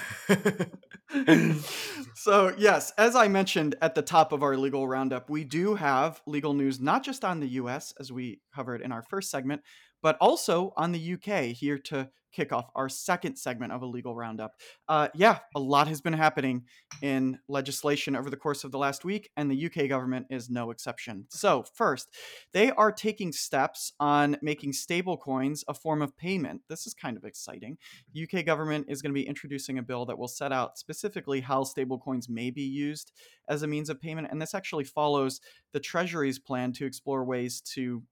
so, 2.27 2.53
yes, 2.57 2.91
as 2.97 3.15
I 3.15 3.29
mentioned 3.29 3.75
at 3.81 3.95
the 3.95 4.01
top 4.01 4.33
of 4.33 4.43
our 4.43 4.57
legal 4.57 4.85
roundup, 4.85 5.29
we 5.29 5.45
do 5.45 5.75
have 5.75 6.21
legal 6.25 6.53
news 6.53 6.77
not 6.77 7.01
just 7.01 7.23
on 7.23 7.39
the 7.39 7.47
US, 7.51 7.93
as 8.01 8.11
we 8.11 8.41
covered 8.53 8.81
in 8.81 8.91
our 8.91 9.01
first 9.01 9.31
segment, 9.31 9.61
but 10.01 10.17
also 10.19 10.73
on 10.77 10.91
the 10.91 11.13
UK 11.13 11.55
here 11.55 11.77
to 11.77 12.09
kick 12.37 12.53
off 12.53 12.69
our 12.75 12.87
second 12.87 13.35
segment 13.35 13.71
of 13.71 13.81
a 13.81 13.85
legal 13.85 14.15
roundup. 14.15 14.53
Uh, 14.87 15.07
yeah, 15.15 15.39
a 15.55 15.59
lot 15.59 15.87
has 15.87 16.01
been 16.01 16.13
happening 16.13 16.63
in 17.01 17.39
legislation 17.47 18.15
over 18.15 18.29
the 18.29 18.37
course 18.37 18.63
of 18.63 18.71
the 18.71 18.77
last 18.77 19.03
week, 19.03 19.31
and 19.35 19.49
the 19.49 19.65
UK 19.65 19.89
government 19.89 20.27
is 20.29 20.49
no 20.49 20.69
exception. 20.69 21.25
So, 21.29 21.65
first, 21.73 22.13
they 22.53 22.69
are 22.71 22.91
taking 22.91 23.31
steps 23.31 23.91
on 23.99 24.37
making 24.41 24.73
stablecoins 24.73 25.63
a 25.67 25.73
form 25.73 26.01
of 26.01 26.15
payment. 26.15 26.61
This 26.69 26.85
is 26.85 26.93
kind 26.93 27.17
of 27.17 27.23
exciting. 27.23 27.77
The 28.13 28.23
UK 28.23 28.45
government 28.45 28.85
is 28.87 29.01
going 29.01 29.11
to 29.11 29.19
be 29.19 29.27
introducing 29.27 29.79
a 29.79 29.83
bill 29.83 30.05
that 30.05 30.19
will 30.19 30.27
set 30.27 30.51
out 30.51 30.77
specifically 30.77 31.41
how 31.41 31.63
stablecoins 31.63 32.29
may 32.29 32.51
be 32.51 32.61
used 32.61 33.13
as 33.49 33.63
a 33.63 33.67
means 33.67 33.89
of 33.89 33.99
payment, 33.99 34.27
and 34.29 34.39
this 34.39 34.53
actually 34.53 34.83
follows 34.83 35.41
the 35.73 35.79
Treasury's 35.79 36.37
plan 36.37 36.71
to 36.73 36.85
explore 36.85 37.23
ways 37.23 37.61
to 37.61 38.03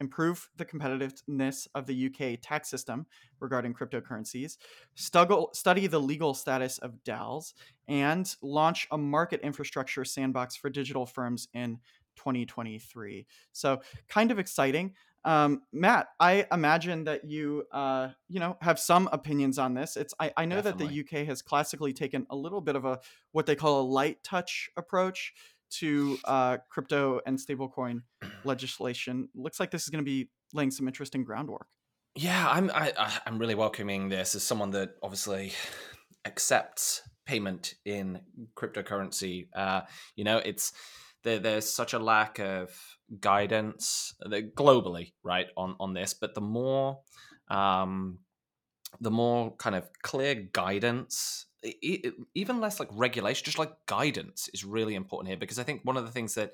improve 0.00 0.48
the 0.56 0.64
competitiveness 0.64 1.66
of 1.74 1.86
the 1.86 2.06
UK 2.06 2.38
tax 2.40 2.68
system 2.68 3.06
regarding 3.40 3.74
cryptocurrencies, 3.74 4.58
stuggle, 4.96 5.54
study 5.54 5.86
the 5.86 6.00
legal 6.00 6.34
status 6.34 6.78
of 6.78 7.02
DAOs, 7.04 7.54
and 7.88 8.34
launch 8.42 8.86
a 8.90 8.98
market 8.98 9.40
infrastructure 9.42 10.04
sandbox 10.04 10.56
for 10.56 10.70
digital 10.70 11.06
firms 11.06 11.48
in 11.54 11.78
2023. 12.16 13.26
So, 13.52 13.80
kind 14.08 14.30
of 14.30 14.38
exciting. 14.38 14.94
Um, 15.24 15.62
Matt, 15.72 16.06
I 16.20 16.46
imagine 16.52 17.02
that 17.04 17.24
you, 17.24 17.64
uh, 17.72 18.10
you 18.28 18.38
know, 18.38 18.56
have 18.60 18.78
some 18.78 19.08
opinions 19.10 19.58
on 19.58 19.74
this. 19.74 19.96
It's 19.96 20.14
I, 20.20 20.32
I 20.36 20.44
know 20.44 20.62
Definitely. 20.62 20.86
that 20.86 21.10
the 21.10 21.20
UK 21.20 21.26
has 21.26 21.42
classically 21.42 21.92
taken 21.92 22.26
a 22.30 22.36
little 22.36 22.60
bit 22.60 22.76
of 22.76 22.84
a 22.84 23.00
what 23.32 23.44
they 23.44 23.56
call 23.56 23.80
a 23.80 23.82
light 23.82 24.22
touch 24.22 24.70
approach 24.76 25.34
to 25.70 26.18
uh, 26.24 26.58
crypto 26.70 27.20
and 27.26 27.38
stablecoin 27.38 28.02
legislation. 28.44 29.28
Looks 29.34 29.60
like 29.60 29.70
this 29.70 29.84
is 29.84 29.88
going 29.88 30.04
to 30.04 30.08
be 30.08 30.28
laying 30.52 30.70
some 30.70 30.86
interesting 30.86 31.24
groundwork. 31.24 31.66
Yeah, 32.14 32.48
I'm 32.48 32.70
I, 32.74 32.92
I'm 33.26 33.38
really 33.38 33.54
welcoming 33.54 34.08
this 34.08 34.34
as 34.34 34.42
someone 34.42 34.70
that 34.70 34.94
obviously 35.02 35.52
accepts 36.24 37.02
payment 37.26 37.74
in 37.84 38.20
cryptocurrency. 38.54 39.48
Uh, 39.54 39.82
you 40.14 40.24
know, 40.24 40.38
it's 40.38 40.72
there, 41.24 41.38
there's 41.38 41.68
such 41.68 41.92
a 41.92 41.98
lack 41.98 42.38
of 42.38 42.70
guidance 43.20 44.14
uh, 44.24 44.30
globally, 44.56 45.12
right, 45.22 45.48
on 45.56 45.76
on 45.78 45.92
this. 45.92 46.14
But 46.14 46.34
the 46.34 46.40
more, 46.40 47.00
um, 47.48 48.20
the 49.00 49.10
more 49.10 49.54
kind 49.56 49.76
of 49.76 49.86
clear 50.02 50.34
guidance, 50.34 51.46
even 52.34 52.60
less 52.60 52.80
like 52.80 52.88
regulation, 52.92 53.44
just 53.44 53.58
like 53.58 53.72
guidance 53.86 54.48
is 54.54 54.64
really 54.64 54.94
important 54.94 55.28
here 55.28 55.36
because 55.36 55.58
I 55.58 55.62
think 55.62 55.82
one 55.84 55.96
of 55.96 56.04
the 56.04 56.12
things 56.12 56.34
that 56.34 56.52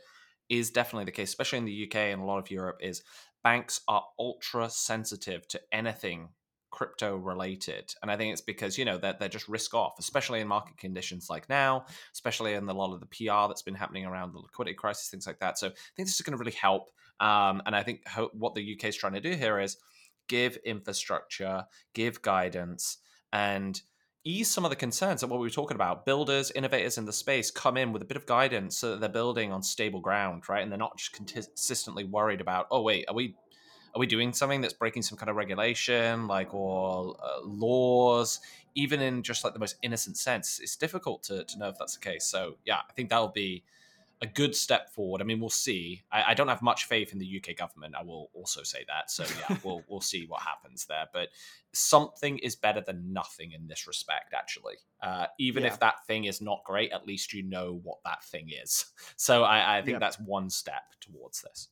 is 0.49 0.71
definitely 0.71 1.05
the 1.05 1.13
case, 1.13 1.29
especially 1.29 1.59
in 1.59 1.65
the 1.65 1.87
UK 1.87 1.97
and 1.97 2.23
a 2.23 2.25
lot 2.25 2.39
of 2.39 2.51
Europe, 2.51 2.79
is 2.81 3.03
banks 3.43 3.81
are 3.89 4.05
ultra 4.19 4.69
sensitive 4.71 5.47
to 5.49 5.61
anything 5.73 6.29
crypto 6.73 7.15
related. 7.17 7.95
And 8.03 8.11
i 8.11 8.17
think 8.17 8.33
it's 8.33 8.41
because 8.41 8.77
you 8.79 8.85
know 8.85 8.99
they're, 8.99 9.15
they're 9.21 9.29
just 9.29 9.47
risk 9.47 9.75
off 9.75 9.97
especially 9.99 10.41
in 10.41 10.49
market 10.49 10.79
conditions 10.79 11.29
like 11.29 11.49
now 11.49 11.85
especially 12.13 12.55
in 12.55 12.69
a 12.69 12.73
lot 12.73 12.95
of 12.95 13.01
the 13.01 13.07
pr 13.07 13.47
that's 13.47 13.63
been 13.63 13.75
happening 13.75 14.07
around 14.07 14.33
the 14.33 14.39
liquidity 14.39 14.75
crisis 14.75 15.09
things 15.09 15.27
like 15.27 15.39
that. 15.39 15.59
So 15.59 15.69
i 15.69 15.71
think 15.95 16.09
this 16.09 16.17
is 16.17 16.23
going 16.23 16.33
to 16.33 16.39
really 16.39 16.57
help 16.57 16.91
um, 17.21 17.63
and 17.67 17.77
i 17.77 17.83
think 17.83 18.09
ho- 18.09 18.31
what 18.33 18.55
the 18.55 18.75
uk 18.75 18.85
is 18.85 18.97
trying 18.97 19.13
to 19.13 19.21
do 19.21 19.35
here 19.35 19.61
is 19.61 19.77
give 20.29 20.57
infrastructure 20.65 21.67
give 21.93 22.23
guidance 22.23 22.97
and 23.33 23.83
ease 24.25 24.51
some 24.51 24.65
of 24.65 24.71
the 24.71 24.77
concerns 24.77 25.21
that 25.21 25.27
what 25.27 25.41
we 25.41 25.47
were 25.47 25.51
talking 25.51 25.75
about. 25.75 26.07
Builders, 26.07 26.51
innovators 26.53 26.99
in 26.99 27.05
the 27.05 27.13
space 27.13 27.51
come 27.51 27.77
in 27.77 27.93
with 27.93 28.03
a 28.03 28.05
bit 28.05 28.17
of 28.17 28.27
guidance 28.27 28.77
so 28.77 28.91
that 28.91 29.01
they're 29.01 29.09
building 29.09 29.53
on 29.53 29.63
stable 29.63 30.01
ground, 30.01 30.49
right? 30.49 30.63
And 30.63 30.71
they're 30.71 30.79
not 30.79 30.97
just 30.97 31.13
consistently 31.13 32.05
worried 32.05 32.41
about, 32.41 32.67
oh 32.71 32.83
wait, 32.83 33.07
are 33.09 33.15
we 33.15 33.35
are 33.95 34.01
we 34.01 34.07
doing 34.07 34.33
something 34.33 34.63
that's 34.63 34.73
breaking 34.73 35.03
some 35.03 35.19
kind 35.19 35.29
of 35.29 35.37
regulation, 35.37 36.27
like 36.27 36.55
or 36.55 37.17
uh, 37.23 37.45
laws? 37.45 38.41
Even 38.75 39.03
in 39.03 39.23
just 39.23 39.45
like 39.45 39.53
the 39.53 39.59
most 39.59 39.77
innocent 39.83 40.17
sense, 40.17 40.61
it's 40.61 40.77
difficult 40.77 41.23
to 41.25 41.45
to 41.45 41.59
know 41.59 41.69
if 41.69 41.79
that's 41.79 41.95
the 41.95 42.01
case. 42.01 42.25
So 42.25 42.57
yeah, 42.65 42.79
I 42.89 42.93
think 42.95 43.11
that'll 43.11 43.29
be 43.29 43.65
a 44.23 44.27
good 44.27 44.55
step 44.55 44.89
forward. 44.89 45.21
I 45.21 45.25
mean, 45.25 45.41
we'll 45.41 45.51
see. 45.51 46.01
I, 46.13 46.23
I, 46.29 46.35
don't 46.35 46.47
have 46.47 46.63
much 46.63 46.85
faith 46.85 47.13
in 47.13 47.19
the 47.19 47.43
UK 47.43 47.57
government. 47.57 47.97
I 47.99 48.05
will 48.05 48.31
also 48.33 48.63
say 48.63 48.85
that. 48.87 49.11
So 49.11 49.25
yeah, 49.41 49.57
we'll 49.65 49.83
we'll 49.89 50.01
see 50.01 50.27
what 50.27 50.41
happens 50.41 50.87
there. 50.87 51.07
But 51.13 51.29
something 51.73 52.39
is 52.39 52.55
better 52.55 52.81
than 52.81 53.13
nothing 53.13 53.51
in 53.51 53.67
this 53.67 53.89
respect. 53.89 54.33
Actually, 54.33 54.77
uh, 55.03 55.27
even 55.41 55.65
yeah. 55.65 55.71
if 55.71 55.81
that 55.81 56.07
thing 56.07 56.25
is 56.25 56.41
not 56.41 56.63
great, 56.65 56.93
at 56.93 57.05
least 57.05 57.33
you 57.33 57.43
know 57.43 57.81
what 57.83 57.99
that 58.05 58.25
thing 58.25 58.51
is. 58.51 58.87
So 59.17 59.45
I, 59.45 59.79
I 59.79 59.83
think 59.83 60.01
that's 60.01 60.19
one 60.19 60.51
step 60.51 60.83
towards 61.01 61.43
this. 61.43 61.69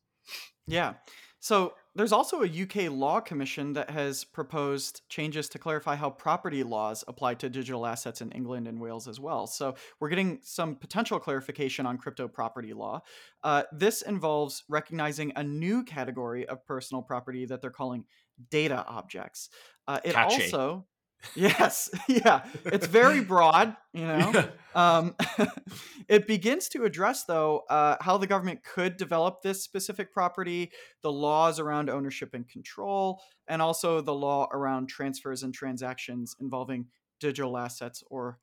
Yeah. 0.67 0.95
So 1.41 1.75
there's 1.95 2.13
also 2.13 2.43
a 2.43 2.47
UK 2.47 2.91
law 2.91 3.21
commission 3.21 3.73
that 3.73 3.91
has 3.91 4.23
proposed 4.23 5.03
changes 5.09 5.49
to 5.49 5.59
clarify 5.59 5.97
how 5.97 6.11
property 6.11 6.63
laws 6.63 7.05
apply 7.09 7.35
to 7.35 7.49
digital 7.49 7.85
assets 7.85 8.21
in 8.21 8.31
England 8.33 8.69
and 8.69 8.81
Wales 8.81 9.09
as 9.09 9.19
well. 9.19 9.47
So 9.47 9.75
we're 9.99 10.09
getting 10.09 10.39
some 10.43 10.77
potential 10.77 11.19
clarification 11.19 11.87
on 11.87 11.99
crypto 11.99 12.29
property 12.29 12.73
law. 12.73 13.03
Uh, 13.43 13.65
this 13.73 14.03
involves 14.03 14.63
recognizing 14.69 15.33
a 15.35 15.43
new 15.43 15.83
category 15.83 16.47
of 16.47 16.65
personal 16.65 17.03
property 17.03 17.45
that 17.47 17.61
they're 17.61 17.71
calling 17.71 18.05
data 18.51 18.85
objects. 18.87 19.49
Uh, 19.89 19.99
it 20.05 20.15
Catchy. 20.15 20.45
also 20.45 20.87
yes. 21.35 21.91
Yeah. 22.09 22.45
It's 22.65 22.87
very 22.87 23.21
broad 23.21 23.77
you 23.93 24.07
know? 24.07 24.31
Yeah. 24.33 24.49
um, 24.75 25.17
it 26.09 26.27
begins 26.27 26.69
to 26.71 26.85
address 26.85 27.25
though 27.25 27.65
uh, 27.71 27.97
how 28.01 28.19
the 28.19 28.27
government 28.27 28.63
could 28.63 28.97
develop 28.97 29.43
this 29.43 29.63
specific 29.63 30.13
property 30.13 30.71
the 31.03 31.13
laws 31.13 31.59
around 31.59 31.91
ownership 31.91 32.35
and 32.35 32.49
control 32.49 33.21
and 33.49 33.61
also 33.61 34.01
the 34.01 34.15
law 34.15 34.49
around 34.53 34.89
transfers 34.89 35.43
and 35.43 35.55
transactions 35.55 36.37
involving 36.41 36.87
digital 37.21 37.57
assets 37.57 38.03
or 38.11 38.39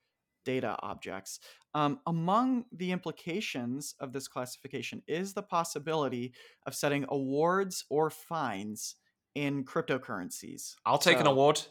data 0.46 0.78
objects. 0.80 1.40
Um, 1.74 2.00
among 2.08 2.66
the 2.72 2.92
implications 2.92 3.96
of 4.00 4.14
this 4.14 4.28
classification 4.28 5.02
is 5.08 5.34
the 5.34 5.44
possibility 5.44 6.34
of 6.66 6.74
setting 6.74 7.06
awards 7.10 7.86
or 7.90 8.10
fines 8.10 8.96
in 9.36 9.66
cryptocurrencies. 9.66 10.76
I'll 10.86 10.98
take 10.98 11.18
so, 11.18 11.22
an 11.22 11.28
award 11.28 11.62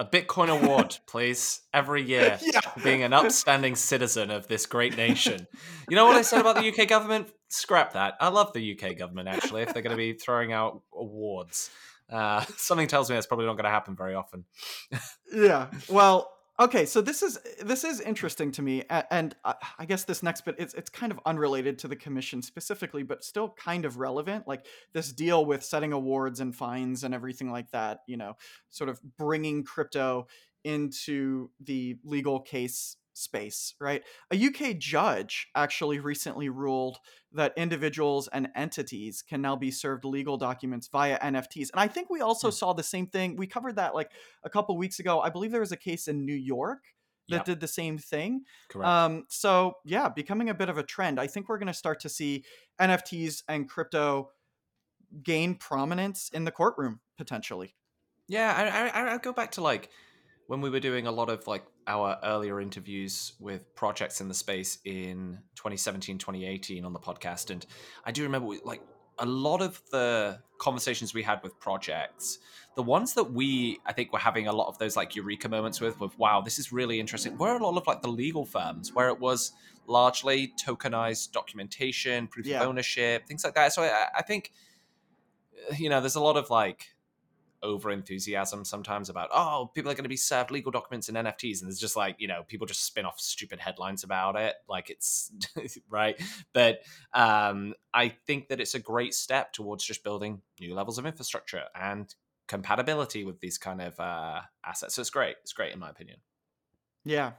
a 0.00 0.04
Bitcoin 0.04 0.48
award, 0.48 0.96
please, 1.06 1.60
every 1.74 2.02
year, 2.02 2.38
yeah. 2.42 2.60
being 2.82 3.02
an 3.02 3.12
upstanding 3.12 3.76
citizen 3.76 4.30
of 4.30 4.48
this 4.48 4.64
great 4.64 4.96
nation. 4.96 5.46
You 5.90 5.94
know 5.94 6.06
what 6.06 6.16
I 6.16 6.22
said 6.22 6.40
about 6.40 6.56
the 6.56 6.66
UK 6.66 6.88
government? 6.88 7.28
Scrap 7.48 7.92
that. 7.92 8.14
I 8.18 8.28
love 8.28 8.54
the 8.54 8.78
UK 8.78 8.96
government, 8.96 9.28
actually, 9.28 9.60
if 9.62 9.74
they're 9.74 9.82
going 9.82 9.94
to 9.94 9.98
be 9.98 10.12
throwing 10.18 10.54
out 10.54 10.80
awards. 10.94 11.70
Uh, 12.08 12.42
something 12.56 12.88
tells 12.88 13.10
me 13.10 13.16
that's 13.16 13.26
probably 13.26 13.44
not 13.44 13.56
going 13.56 13.64
to 13.64 13.70
happen 13.70 13.94
very 13.94 14.14
often. 14.14 14.44
yeah. 15.32 15.68
Well, 15.86 16.32
Okay, 16.60 16.84
so 16.84 17.00
this 17.00 17.22
is 17.22 17.38
this 17.62 17.84
is 17.84 18.02
interesting 18.02 18.52
to 18.52 18.60
me, 18.60 18.84
and 19.10 19.34
uh, 19.46 19.54
I 19.78 19.86
guess 19.86 20.04
this 20.04 20.22
next 20.22 20.42
bit 20.42 20.56
it's 20.58 20.74
it's 20.74 20.90
kind 20.90 21.10
of 21.10 21.18
unrelated 21.24 21.78
to 21.78 21.88
the 21.88 21.96
commission 21.96 22.42
specifically, 22.42 23.02
but 23.02 23.24
still 23.24 23.48
kind 23.48 23.86
of 23.86 23.96
relevant. 23.96 24.46
Like 24.46 24.66
this 24.92 25.10
deal 25.10 25.46
with 25.46 25.64
setting 25.64 25.94
awards 25.94 26.38
and 26.38 26.54
fines 26.54 27.02
and 27.02 27.14
everything 27.14 27.50
like 27.50 27.70
that. 27.70 28.00
You 28.06 28.18
know, 28.18 28.36
sort 28.68 28.90
of 28.90 29.00
bringing 29.16 29.64
crypto 29.64 30.26
into 30.62 31.48
the 31.60 31.96
legal 32.04 32.40
case 32.40 32.96
space, 33.20 33.74
right? 33.80 34.02
A 34.32 34.46
UK 34.46 34.78
judge 34.78 35.48
actually 35.54 36.00
recently 36.00 36.48
ruled 36.48 36.98
that 37.32 37.52
individuals 37.56 38.28
and 38.32 38.48
entities 38.56 39.22
can 39.22 39.40
now 39.40 39.56
be 39.56 39.70
served 39.70 40.04
legal 40.04 40.36
documents 40.36 40.88
via 40.88 41.18
NFTs. 41.20 41.70
And 41.72 41.80
I 41.80 41.86
think 41.86 42.10
we 42.10 42.20
also 42.20 42.48
mm. 42.48 42.52
saw 42.52 42.72
the 42.72 42.82
same 42.82 43.06
thing. 43.06 43.36
We 43.36 43.46
covered 43.46 43.76
that 43.76 43.94
like 43.94 44.10
a 44.42 44.50
couple 44.50 44.76
weeks 44.76 44.98
ago. 44.98 45.20
I 45.20 45.30
believe 45.30 45.52
there 45.52 45.60
was 45.60 45.72
a 45.72 45.76
case 45.76 46.08
in 46.08 46.24
New 46.24 46.34
York 46.34 46.80
that 47.28 47.36
yep. 47.36 47.44
did 47.44 47.60
the 47.60 47.68
same 47.68 47.98
thing. 47.98 48.42
Correct. 48.68 48.88
Um, 48.88 49.24
so 49.28 49.74
yeah, 49.84 50.08
becoming 50.08 50.48
a 50.48 50.54
bit 50.54 50.68
of 50.68 50.78
a 50.78 50.82
trend. 50.82 51.20
I 51.20 51.26
think 51.26 51.48
we're 51.48 51.58
going 51.58 51.68
to 51.68 51.74
start 51.74 52.00
to 52.00 52.08
see 52.08 52.44
NFTs 52.80 53.44
and 53.48 53.68
crypto 53.68 54.30
gain 55.22 55.54
prominence 55.54 56.30
in 56.32 56.44
the 56.44 56.50
courtroom 56.50 57.00
potentially. 57.16 57.74
Yeah, 58.28 58.90
I, 58.94 59.00
I, 59.00 59.14
I 59.14 59.18
go 59.18 59.32
back 59.32 59.52
to 59.52 59.60
like 59.60 59.90
when 60.50 60.60
we 60.60 60.68
were 60.68 60.80
doing 60.80 61.06
a 61.06 61.12
lot 61.12 61.30
of 61.30 61.46
like 61.46 61.64
our 61.86 62.18
earlier 62.24 62.60
interviews 62.60 63.34
with 63.38 63.72
projects 63.76 64.20
in 64.20 64.26
the 64.26 64.34
space 64.34 64.78
in 64.84 65.38
2017 65.54 66.18
2018 66.18 66.84
on 66.84 66.92
the 66.92 66.98
podcast 66.98 67.50
and 67.50 67.66
i 68.04 68.10
do 68.10 68.24
remember 68.24 68.48
we, 68.48 68.60
like 68.64 68.82
a 69.20 69.24
lot 69.24 69.62
of 69.62 69.80
the 69.92 70.40
conversations 70.58 71.14
we 71.14 71.22
had 71.22 71.40
with 71.44 71.56
projects 71.60 72.40
the 72.74 72.82
ones 72.82 73.14
that 73.14 73.32
we 73.32 73.78
i 73.86 73.92
think 73.92 74.12
were 74.12 74.18
having 74.18 74.48
a 74.48 74.52
lot 74.52 74.66
of 74.66 74.76
those 74.78 74.96
like 74.96 75.14
eureka 75.14 75.48
moments 75.48 75.80
with 75.80 76.00
with 76.00 76.18
wow 76.18 76.40
this 76.40 76.58
is 76.58 76.72
really 76.72 76.98
interesting 76.98 77.38
were 77.38 77.56
a 77.56 77.64
lot 77.64 77.76
of 77.76 77.86
like 77.86 78.02
the 78.02 78.10
legal 78.10 78.44
firms 78.44 78.92
where 78.92 79.08
it 79.08 79.20
was 79.20 79.52
largely 79.86 80.52
tokenized 80.60 81.30
documentation 81.30 82.26
proof 82.26 82.44
yeah. 82.44 82.60
of 82.60 82.66
ownership 82.66 83.24
things 83.24 83.44
like 83.44 83.54
that 83.54 83.72
so 83.72 83.84
I, 83.84 84.06
I 84.18 84.22
think 84.22 84.50
you 85.78 85.88
know 85.88 86.00
there's 86.00 86.16
a 86.16 86.20
lot 86.20 86.36
of 86.36 86.50
like 86.50 86.88
over 87.62 87.90
enthusiasm 87.90 88.64
sometimes 88.64 89.08
about 89.08 89.28
oh 89.32 89.70
people 89.74 89.90
are 89.90 89.94
going 89.94 90.04
to 90.04 90.08
be 90.08 90.16
served 90.16 90.50
legal 90.50 90.72
documents 90.72 91.08
and 91.08 91.16
nfts 91.16 91.60
and 91.60 91.68
there's 91.68 91.78
just 91.78 91.96
like 91.96 92.16
you 92.18 92.28
know 92.28 92.42
people 92.46 92.66
just 92.66 92.84
spin 92.84 93.04
off 93.04 93.20
stupid 93.20 93.60
headlines 93.60 94.04
about 94.04 94.36
it 94.36 94.54
like 94.68 94.90
it's 94.90 95.30
right? 95.88 96.20
But 96.52 96.80
um 97.14 97.74
i 97.92 98.08
think 98.08 98.48
that 98.48 98.60
it's 98.60 98.74
a 98.74 98.78
great 98.78 99.14
step 99.14 99.52
towards 99.52 99.84
just 99.84 100.04
building 100.04 100.40
new 100.60 100.74
levels 100.74 100.98
of 100.98 101.06
infrastructure 101.06 101.64
and 101.74 102.14
compatibility 102.48 103.24
with 103.24 103.40
these 103.40 103.58
kind 103.58 103.80
of 103.80 103.98
uh 104.00 104.40
assets. 104.64 104.94
So 104.94 105.00
it's 105.00 105.10
great. 105.10 105.36
It's 105.42 105.52
great 105.52 105.72
in 105.72 105.78
my 105.78 105.90
opinion. 105.90 106.18
Yeah 107.04 107.32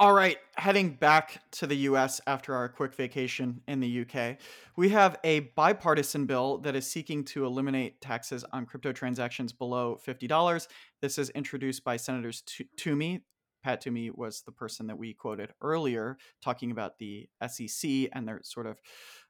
all 0.00 0.12
right, 0.12 0.38
heading 0.56 0.90
back 0.90 1.40
to 1.52 1.66
the 1.68 1.76
US 1.76 2.20
after 2.26 2.54
our 2.54 2.68
quick 2.68 2.94
vacation 2.94 3.60
in 3.68 3.78
the 3.78 4.00
UK, 4.00 4.38
we 4.76 4.88
have 4.88 5.18
a 5.22 5.40
bipartisan 5.40 6.26
bill 6.26 6.58
that 6.58 6.74
is 6.74 6.90
seeking 6.90 7.24
to 7.26 7.46
eliminate 7.46 8.00
taxes 8.00 8.44
on 8.52 8.66
crypto 8.66 8.92
transactions 8.92 9.52
below 9.52 9.98
$50. 10.04 10.66
This 11.00 11.16
is 11.16 11.30
introduced 11.30 11.84
by 11.84 11.96
Senators 11.96 12.42
Toomey. 12.76 13.22
Pat 13.62 13.80
Toomey 13.80 14.10
was 14.10 14.42
the 14.42 14.52
person 14.52 14.88
that 14.88 14.98
we 14.98 15.14
quoted 15.14 15.52
earlier, 15.62 16.18
talking 16.42 16.72
about 16.72 16.98
the 16.98 17.28
SEC 17.46 18.08
and 18.12 18.26
their 18.26 18.40
sort 18.42 18.66
of 18.66 18.80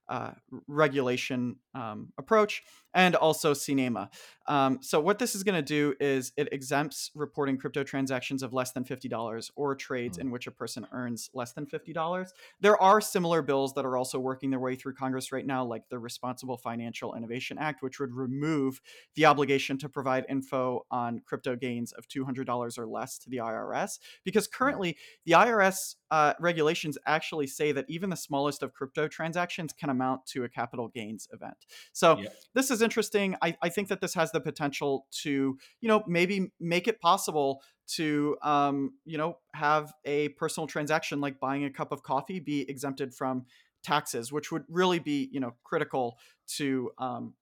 uh, 0.09 0.33
regulation 0.67 1.57
um, 1.75 2.13
approach, 2.19 2.63
and 2.95 3.15
also 3.17 3.53
Sinema. 3.53 4.09
Um, 4.47 4.79
so 4.83 5.01
what 5.01 5.19
this 5.19 5.35
is 5.35 5.43
going 5.43 5.55
to 5.55 5.63
do 5.63 5.95
is 6.01 6.33
it 6.37 6.53
exempts 6.53 7.11
reporting 7.15 7.57
crypto 7.57 7.83
transactions 7.83 8.43
of 8.43 8.53
less 8.53 8.73
than 8.73 8.85
$50 8.85 9.51
or 9.57 9.75
trades 9.75 10.19
mm-hmm. 10.19 10.27
in 10.27 10.33
which 10.33 10.47
a 10.47 10.51
person 10.51 10.87
earns 10.93 11.31
less 11.33 11.53
than 11.53 11.67
$50. 11.67 12.29
There 12.61 12.81
are 12.81 13.01
similar 13.01 13.43
bills 13.43 13.73
that 13.75 13.87
are 13.87 13.97
also 13.97 14.19
working 14.19 14.51
their 14.51 14.61
way 14.61 14.77
through 14.77 14.95
Congress 14.95 15.33
right 15.33 15.47
now, 15.47 15.65
like 15.65 15.89
the 15.89 15.99
Responsible 15.99 16.59
Financial 16.59 17.15
Innovation 17.15 17.57
Act, 17.59 17.83
which 17.83 17.99
would 17.99 18.15
remove 18.15 18.81
the 19.15 19.25
obligation 19.25 19.79
to 19.79 19.89
provide 19.89 20.27
info 20.29 20.85
on 20.91 21.21
crypto 21.21 21.57
gains 21.57 21.93
of 21.93 22.07
$200 22.09 22.79
or 22.79 22.87
less 22.87 23.19
to 23.19 23.31
the 23.31 23.39
IRS, 23.39 23.99
because 24.25 24.47
currently 24.47 24.97
the 25.25 25.33
IRS 25.33 25.95
uh, 26.11 26.35
regulations 26.39 26.99
actually 27.07 27.47
say 27.47 27.73
that 27.73 27.87
even 27.89 28.11
the 28.11 28.17
smallest 28.17 28.63
of 28.63 28.73
crypto 28.73 29.09
transactions 29.09 29.73
can 29.73 29.91
amount 29.91 30.25
to 30.27 30.45
a 30.45 30.49
capital 30.49 30.89
gains 30.89 31.29
event. 31.33 31.67
So 31.93 32.19
yeah. 32.19 32.29
this 32.55 32.71
is 32.71 32.83
interesting. 32.85 33.35
I, 33.43 33.57
I 33.63 33.69
think 33.69 33.89
that 33.89 34.01
this 34.01 34.15
has 34.15 34.31
the 34.31 34.41
potential 34.41 35.07
to, 35.23 35.59
you 35.81 35.89
know, 35.89 36.05
maybe 36.07 36.53
make 36.61 36.87
it 36.87 37.01
possible 37.01 37.63
to, 37.97 38.37
um, 38.43 38.93
you 39.05 39.19
know, 39.19 39.39
have 39.55 39.93
a 40.05 40.29
personal 40.31 40.67
transaction 40.67 41.21
like 41.21 41.41
buying 41.41 41.65
a 41.65 41.71
cup 41.71 41.91
of 41.91 42.03
coffee 42.03 42.39
be 42.39 42.69
exempted 42.69 43.15
from 43.15 43.47
taxes, 43.83 44.33
which 44.33 44.53
would 44.53 44.65
really 44.69 44.99
be, 44.99 45.29
you 45.33 45.41
know, 45.41 45.55
critical 45.65 46.17
to, 46.57 46.91
um, 46.99 47.35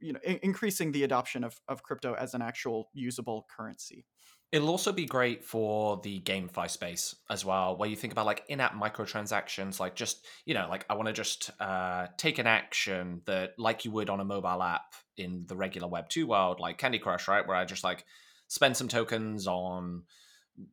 you 0.00 0.12
know, 0.12 0.20
in- 0.24 0.40
increasing 0.42 0.92
the 0.92 1.04
adoption 1.04 1.42
of, 1.42 1.60
of 1.68 1.82
crypto 1.82 2.14
as 2.14 2.34
an 2.34 2.42
actual 2.42 2.88
usable 2.92 3.46
currency. 3.54 4.04
It'll 4.50 4.70
also 4.70 4.92
be 4.92 5.04
great 5.04 5.44
for 5.44 6.00
the 6.02 6.20
GameFi 6.20 6.70
space 6.70 7.14
as 7.28 7.44
well, 7.44 7.76
where 7.76 7.88
you 7.88 7.96
think 7.96 8.12
about 8.12 8.24
like 8.24 8.44
in-app 8.48 8.74
microtransactions, 8.74 9.78
like 9.78 9.94
just 9.94 10.24
you 10.46 10.54
know, 10.54 10.66
like 10.70 10.86
I 10.88 10.94
want 10.94 11.08
to 11.08 11.12
just 11.12 11.50
uh, 11.60 12.06
take 12.16 12.38
an 12.38 12.46
action 12.46 13.20
that, 13.26 13.58
like 13.58 13.84
you 13.84 13.90
would 13.90 14.08
on 14.08 14.20
a 14.20 14.24
mobile 14.24 14.62
app 14.62 14.94
in 15.18 15.44
the 15.46 15.56
regular 15.56 15.86
Web 15.86 16.08
two 16.08 16.26
world, 16.26 16.60
like 16.60 16.78
Candy 16.78 16.98
Crush, 16.98 17.28
right? 17.28 17.46
Where 17.46 17.56
I 17.56 17.66
just 17.66 17.84
like 17.84 18.04
spend 18.46 18.76
some 18.76 18.88
tokens 18.88 19.46
on 19.46 20.04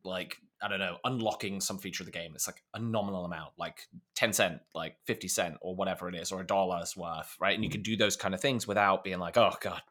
like 0.04 0.36
I 0.62 0.68
don't 0.68 0.78
know, 0.78 0.96
unlocking 1.04 1.60
some 1.60 1.78
feature 1.78 2.02
of 2.02 2.06
the 2.06 2.12
game. 2.12 2.32
It's 2.34 2.48
like 2.48 2.62
a 2.72 2.78
nominal 2.78 3.26
amount, 3.26 3.52
like 3.58 3.80
10 4.14 4.32
cent, 4.32 4.60
like 4.74 4.96
50 5.04 5.28
cent, 5.28 5.54
or 5.60 5.76
whatever 5.76 6.08
it 6.08 6.14
is, 6.14 6.32
or 6.32 6.40
a 6.40 6.46
dollar's 6.46 6.96
worth, 6.96 7.36
right? 7.38 7.54
And 7.54 7.62
you 7.62 7.68
can 7.68 7.82
do 7.82 7.96
those 7.96 8.16
kind 8.16 8.34
of 8.34 8.40
things 8.40 8.66
without 8.66 9.04
being 9.04 9.18
like, 9.18 9.36
oh 9.36 9.52
God, 9.60 9.82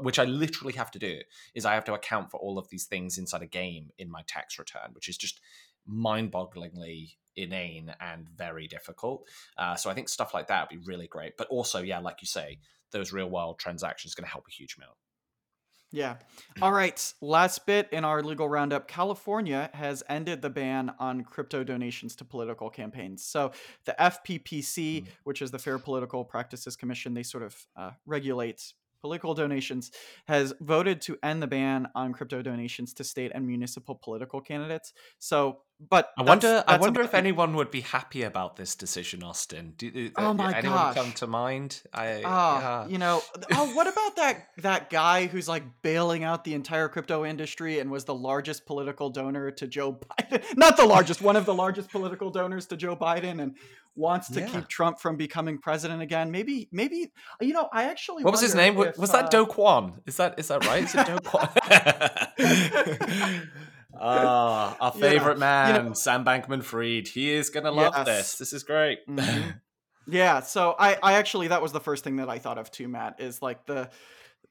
which 0.00 0.18
I 0.18 0.24
literally 0.24 0.72
have 0.74 0.90
to 0.92 0.98
do 0.98 1.20
is 1.54 1.66
I 1.66 1.74
have 1.74 1.84
to 1.84 1.94
account 1.94 2.30
for 2.30 2.40
all 2.40 2.58
of 2.58 2.68
these 2.70 2.84
things 2.84 3.18
inside 3.18 3.42
a 3.42 3.46
game 3.46 3.90
in 3.98 4.10
my 4.10 4.22
tax 4.26 4.58
return, 4.58 4.90
which 4.92 5.08
is 5.08 5.18
just 5.18 5.40
mind 5.86 6.32
bogglingly 6.32 7.12
inane 7.36 7.94
and 8.00 8.28
very 8.28 8.66
difficult. 8.66 9.26
Uh, 9.58 9.74
so 9.74 9.90
I 9.90 9.94
think 9.94 10.08
stuff 10.08 10.32
like 10.32 10.48
that 10.48 10.70
would 10.70 10.80
be 10.80 10.86
really 10.86 11.06
great. 11.06 11.36
But 11.36 11.48
also, 11.48 11.82
yeah, 11.82 11.98
like 11.98 12.22
you 12.22 12.26
say, 12.26 12.58
those 12.92 13.12
real 13.12 13.28
world 13.28 13.58
transactions 13.58 14.14
going 14.14 14.24
to 14.24 14.30
help 14.30 14.46
a 14.48 14.52
huge 14.52 14.76
amount. 14.76 14.94
Yeah. 15.92 16.16
All 16.60 16.72
right. 16.72 17.14
Last 17.20 17.66
bit 17.66 17.88
in 17.92 18.04
our 18.04 18.22
legal 18.22 18.48
roundup 18.48 18.88
California 18.88 19.70
has 19.74 20.02
ended 20.08 20.42
the 20.42 20.50
ban 20.50 20.92
on 20.98 21.22
crypto 21.22 21.62
donations 21.62 22.16
to 22.16 22.24
political 22.24 22.68
campaigns. 22.68 23.24
So 23.24 23.52
the 23.84 23.94
FPPC, 23.98 25.02
mm. 25.02 25.06
which 25.22 25.40
is 25.40 25.52
the 25.52 25.58
Fair 25.58 25.78
Political 25.78 26.24
Practices 26.24 26.74
Commission, 26.74 27.14
they 27.14 27.22
sort 27.22 27.44
of 27.44 27.66
uh, 27.76 27.90
regulate 28.06 28.72
political 29.04 29.34
donations, 29.34 29.90
has 30.26 30.54
voted 30.62 31.02
to 31.02 31.18
end 31.22 31.42
the 31.42 31.46
ban 31.46 31.86
on 31.94 32.14
crypto 32.14 32.40
donations 32.40 32.94
to 32.94 33.04
state 33.04 33.30
and 33.34 33.46
municipal 33.46 33.94
political 33.94 34.40
candidates. 34.40 34.94
So, 35.18 35.58
but 35.90 36.10
I 36.16 36.22
wonder, 36.22 36.48
that's, 36.48 36.64
I 36.68 36.78
wonder 36.78 37.02
if 37.02 37.12
anyone 37.12 37.54
would 37.56 37.70
be 37.70 37.82
happy 37.82 38.22
about 38.22 38.56
this 38.56 38.74
decision, 38.74 39.22
Austin. 39.22 39.74
Do, 39.76 40.10
uh, 40.16 40.30
oh 40.30 40.32
my 40.32 40.56
anyone 40.56 40.78
gosh. 40.78 40.94
come 40.94 41.12
to 41.12 41.26
mind? 41.26 41.82
I, 41.92 42.22
oh, 42.24 42.58
yeah. 42.58 42.86
you 42.86 42.96
know, 42.96 43.20
oh, 43.52 43.74
what 43.74 43.86
about 43.88 44.16
that 44.16 44.46
that 44.58 44.88
guy 44.88 45.26
who's 45.26 45.48
like 45.48 45.64
bailing 45.82 46.24
out 46.24 46.44
the 46.44 46.54
entire 46.54 46.88
crypto 46.88 47.26
industry 47.26 47.80
and 47.80 47.90
was 47.90 48.04
the 48.04 48.14
largest 48.14 48.64
political 48.64 49.10
donor 49.10 49.50
to 49.50 49.66
Joe 49.66 49.92
Biden? 49.92 50.42
Not 50.56 50.78
the 50.78 50.86
largest, 50.86 51.20
one 51.20 51.36
of 51.36 51.44
the 51.44 51.54
largest 51.54 51.90
political 51.90 52.30
donors 52.30 52.66
to 52.68 52.76
Joe 52.78 52.96
Biden, 52.96 53.42
and 53.42 53.56
wants 53.96 54.28
to 54.28 54.40
yeah. 54.40 54.46
keep 54.46 54.68
Trump 54.68 54.98
from 55.00 55.16
becoming 55.16 55.58
president 55.58 56.02
again. 56.02 56.30
Maybe, 56.30 56.68
maybe 56.72 57.12
you 57.40 57.52
know, 57.52 57.68
I 57.72 57.84
actually 57.84 58.24
what 58.24 58.32
was 58.32 58.40
his 58.40 58.54
name? 58.54 58.78
If, 58.78 58.98
was 58.98 59.12
that 59.12 59.26
uh, 59.26 59.28
Do 59.28 59.46
Kwon? 59.46 60.00
Is 60.06 60.16
that 60.16 60.38
is 60.38 60.48
that 60.48 60.66
right? 60.66 60.84
Is 60.84 60.94
it 60.94 61.06
Do 61.06 61.16
Kwon? 61.18 61.50
Ah, 64.00 64.76
our 64.80 64.92
favorite 64.92 65.34
yeah. 65.34 65.40
man, 65.40 65.74
you 65.74 65.82
know, 65.88 65.92
Sam 65.94 66.24
Bankman-Fried. 66.24 67.08
He 67.08 67.30
is 67.32 67.50
gonna 67.50 67.70
love 67.70 67.94
yes. 67.96 68.06
this. 68.06 68.38
This 68.38 68.52
is 68.52 68.64
great. 68.64 69.06
Mm-hmm. 69.08 69.50
yeah. 70.08 70.40
So 70.40 70.74
I, 70.78 70.98
I 71.02 71.14
actually 71.14 71.48
that 71.48 71.62
was 71.62 71.72
the 71.72 71.80
first 71.80 72.04
thing 72.04 72.16
that 72.16 72.28
I 72.28 72.38
thought 72.38 72.58
of 72.58 72.70
too, 72.70 72.88
Matt. 72.88 73.20
Is 73.20 73.40
like 73.40 73.66
the 73.66 73.90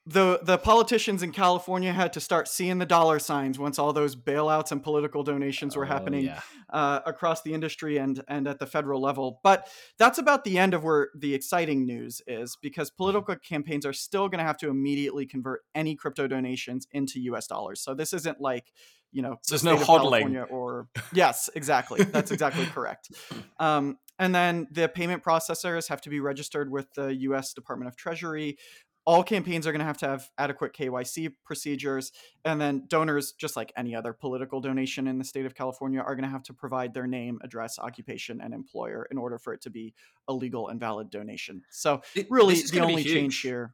the 0.05 0.39
the 0.43 0.57
politicians 0.57 1.23
in 1.23 1.31
California 1.31 1.93
had 1.93 2.11
to 2.13 2.19
start 2.19 2.49
seeing 2.49 2.77
the 2.77 2.85
dollar 2.85 3.19
signs 3.19 3.57
once 3.57 3.79
all 3.79 3.93
those 3.93 4.17
bailouts 4.17 4.71
and 4.71 4.83
political 4.83 5.23
donations 5.23 5.77
were 5.77 5.85
oh, 5.85 5.87
happening 5.87 6.25
yeah. 6.25 6.41
uh, 6.71 6.99
across 7.05 7.41
the 7.41 7.53
industry 7.53 7.97
and 7.97 8.21
and 8.27 8.45
at 8.45 8.59
the 8.59 8.65
federal 8.65 9.01
level. 9.01 9.39
But 9.43 9.69
that's 9.97 10.17
about 10.17 10.43
the 10.43 10.57
end 10.57 10.73
of 10.73 10.83
where 10.83 11.09
the 11.15 11.33
exciting 11.33 11.85
news 11.85 12.21
is 12.27 12.57
because 12.61 12.91
political 12.91 13.35
campaigns 13.37 13.85
are 13.85 13.93
still 13.93 14.27
going 14.27 14.39
to 14.39 14.45
have 14.45 14.57
to 14.57 14.69
immediately 14.69 15.25
convert 15.25 15.61
any 15.73 15.95
crypto 15.95 16.27
donations 16.27 16.85
into 16.91 17.21
U.S. 17.21 17.47
dollars. 17.47 17.79
So 17.79 17.93
this 17.93 18.11
isn't 18.11 18.41
like 18.41 18.73
you 19.13 19.21
know 19.21 19.37
so 19.41 19.53
there's 19.53 19.63
no 19.63 19.77
hodling 19.77 20.51
or 20.51 20.89
yes, 21.13 21.49
exactly. 21.55 22.03
That's 22.03 22.31
exactly 22.31 22.65
correct. 22.73 23.09
Um, 23.57 23.97
and 24.19 24.35
then 24.35 24.67
the 24.69 24.89
payment 24.89 25.23
processors 25.23 25.87
have 25.87 26.01
to 26.01 26.09
be 26.09 26.19
registered 26.19 26.69
with 26.69 26.93
the 26.93 27.15
U.S. 27.15 27.53
Department 27.53 27.87
of 27.87 27.95
Treasury 27.95 28.57
all 29.05 29.23
campaigns 29.23 29.67
are 29.67 29.71
going 29.71 29.79
to 29.79 29.85
have 29.85 29.97
to 29.97 30.07
have 30.07 30.29
adequate 30.37 30.73
KYC 30.73 31.33
procedures. 31.45 32.11
And 32.45 32.59
then 32.59 32.85
donors, 32.87 33.33
just 33.33 33.55
like 33.55 33.73
any 33.75 33.95
other 33.95 34.13
political 34.13 34.61
donation 34.61 35.07
in 35.07 35.17
the 35.17 35.23
state 35.25 35.45
of 35.45 35.55
California, 35.55 35.99
are 35.99 36.15
going 36.15 36.23
to 36.23 36.29
have 36.29 36.43
to 36.43 36.53
provide 36.53 36.93
their 36.93 37.07
name, 37.07 37.39
address, 37.43 37.79
occupation, 37.79 38.39
and 38.41 38.53
employer 38.53 39.07
in 39.11 39.17
order 39.17 39.37
for 39.37 39.53
it 39.53 39.61
to 39.61 39.69
be 39.69 39.93
a 40.27 40.33
legal 40.33 40.69
and 40.69 40.79
valid 40.79 41.09
donation. 41.09 41.63
So, 41.69 42.01
it, 42.15 42.27
really, 42.29 42.55
the 42.55 42.79
only 42.79 43.03
change 43.03 43.41
here. 43.41 43.73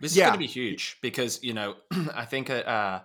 This 0.00 0.12
is 0.12 0.18
yeah. 0.18 0.26
going 0.26 0.34
to 0.34 0.38
be 0.38 0.46
huge 0.46 0.98
because, 1.02 1.42
you 1.42 1.52
know, 1.52 1.74
I 2.14 2.24
think, 2.24 2.50
uh, 2.50 2.52
uh, 2.64 3.00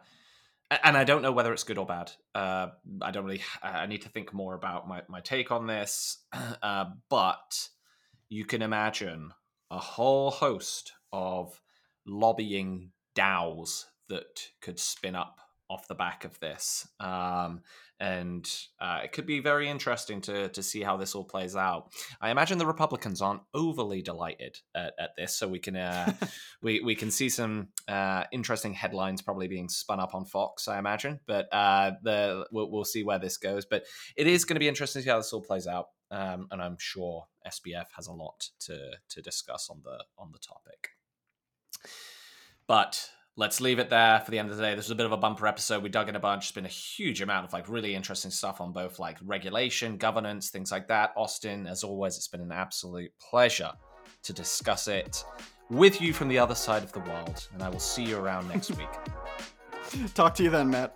and 0.83 0.97
I 0.97 1.03
don't 1.03 1.21
know 1.21 1.31
whether 1.31 1.53
it's 1.53 1.63
good 1.63 1.77
or 1.77 1.85
bad. 1.85 2.11
Uh, 2.33 2.67
I 3.01 3.11
don't 3.11 3.25
really, 3.25 3.41
I 3.61 3.85
need 3.85 4.03
to 4.03 4.09
think 4.09 4.33
more 4.33 4.55
about 4.55 4.87
my, 4.87 5.01
my 5.07 5.21
take 5.21 5.51
on 5.51 5.67
this. 5.67 6.17
Uh, 6.61 6.85
but 7.09 7.69
you 8.27 8.43
can 8.43 8.61
imagine 8.61 9.31
a 9.71 9.77
whole 9.77 10.29
host 10.29 10.93
of 11.11 11.61
lobbying 12.05 12.91
DAOs 13.15 13.85
that 14.09 14.49
could 14.61 14.79
spin 14.79 15.15
up 15.15 15.39
off 15.69 15.87
the 15.87 15.95
back 15.95 16.25
of 16.25 16.39
this. 16.39 16.87
Um, 16.99 17.61
and 17.99 18.49
uh, 18.79 19.01
it 19.03 19.11
could 19.11 19.25
be 19.25 19.41
very 19.41 19.69
interesting 19.69 20.21
to 20.21 20.47
to 20.49 20.63
see 20.63 20.81
how 20.81 20.95
this 20.95 21.15
all 21.15 21.25
plays 21.25 21.55
out. 21.55 21.91
I 22.21 22.31
imagine 22.31 22.57
the 22.57 22.65
Republicans 22.65 23.21
aren't 23.21 23.41
overly 23.53 24.01
delighted 24.01 24.57
at, 24.73 24.93
at 24.97 25.11
this, 25.17 25.37
so 25.37 25.49
we 25.49 25.59
can 25.59 25.75
uh, 25.75 26.13
we 26.61 26.79
we 26.79 26.95
can 26.95 27.11
see 27.11 27.27
some 27.27 27.67
uh, 27.89 28.23
interesting 28.31 28.73
headlines 28.73 29.21
probably 29.21 29.49
being 29.49 29.67
spun 29.67 29.99
up 29.99 30.15
on 30.15 30.25
Fox. 30.25 30.67
I 30.69 30.79
imagine, 30.79 31.19
but 31.27 31.53
uh, 31.53 31.91
the 32.01 32.45
we'll, 32.51 32.71
we'll, 32.71 32.85
see 32.85 33.03
where 33.03 33.19
this 33.19 33.37
goes. 33.37 33.65
But 33.65 33.83
it 34.15 34.27
is 34.27 34.45
going 34.45 34.55
to 34.55 34.61
be 34.61 34.69
interesting 34.69 35.01
to 35.01 35.03
see 35.03 35.09
how 35.09 35.17
this 35.17 35.33
all 35.33 35.41
plays 35.41 35.67
out, 35.67 35.87
um, 36.09 36.47
and 36.51 36.61
I'm 36.61 36.77
sure 36.79 37.27
SBF 37.45 37.87
has 37.97 38.07
a 38.07 38.13
lot 38.13 38.45
to 38.61 38.91
to 39.09 39.21
discuss 39.21 39.69
on 39.69 39.81
the 39.83 40.05
on 40.17 40.31
the 40.31 40.39
topic. 40.39 40.91
But 42.67 43.09
let's 43.35 43.61
leave 43.61 43.79
it 43.79 43.89
there 43.89 44.19
for 44.19 44.31
the 44.31 44.39
end 44.39 44.51
of 44.51 44.57
the 44.57 44.63
day. 44.63 44.75
This 44.75 44.85
was 44.85 44.91
a 44.91 44.95
bit 44.95 45.05
of 45.05 45.11
a 45.11 45.17
bumper 45.17 45.47
episode. 45.47 45.81
We 45.81 45.89
dug 45.89 46.09
in 46.09 46.15
a 46.15 46.19
bunch. 46.19 46.45
It's 46.45 46.51
been 46.51 46.65
a 46.65 46.69
huge 46.69 47.21
amount 47.21 47.45
of 47.45 47.53
like 47.53 47.69
really 47.69 47.95
interesting 47.95 48.31
stuff 48.31 48.61
on 48.61 48.71
both 48.71 48.99
like 48.99 49.17
regulation, 49.23 49.97
governance, 49.97 50.49
things 50.49 50.71
like 50.71 50.87
that. 50.89 51.13
Austin, 51.15 51.65
as 51.65 51.83
always, 51.83 52.17
it's 52.17 52.27
been 52.27 52.41
an 52.41 52.51
absolute 52.51 53.11
pleasure 53.19 53.71
to 54.23 54.33
discuss 54.33 54.87
it 54.87 55.23
with 55.69 56.01
you 56.01 56.13
from 56.13 56.27
the 56.27 56.37
other 56.37 56.55
side 56.55 56.83
of 56.83 56.91
the 56.91 56.99
world. 56.99 57.47
And 57.53 57.63
I 57.63 57.69
will 57.69 57.79
see 57.79 58.03
you 58.03 58.17
around 58.17 58.47
next 58.49 58.71
week. 58.71 58.89
Talk 60.13 60.35
to 60.35 60.43
you 60.43 60.49
then, 60.49 60.69
Matt. 60.69 60.95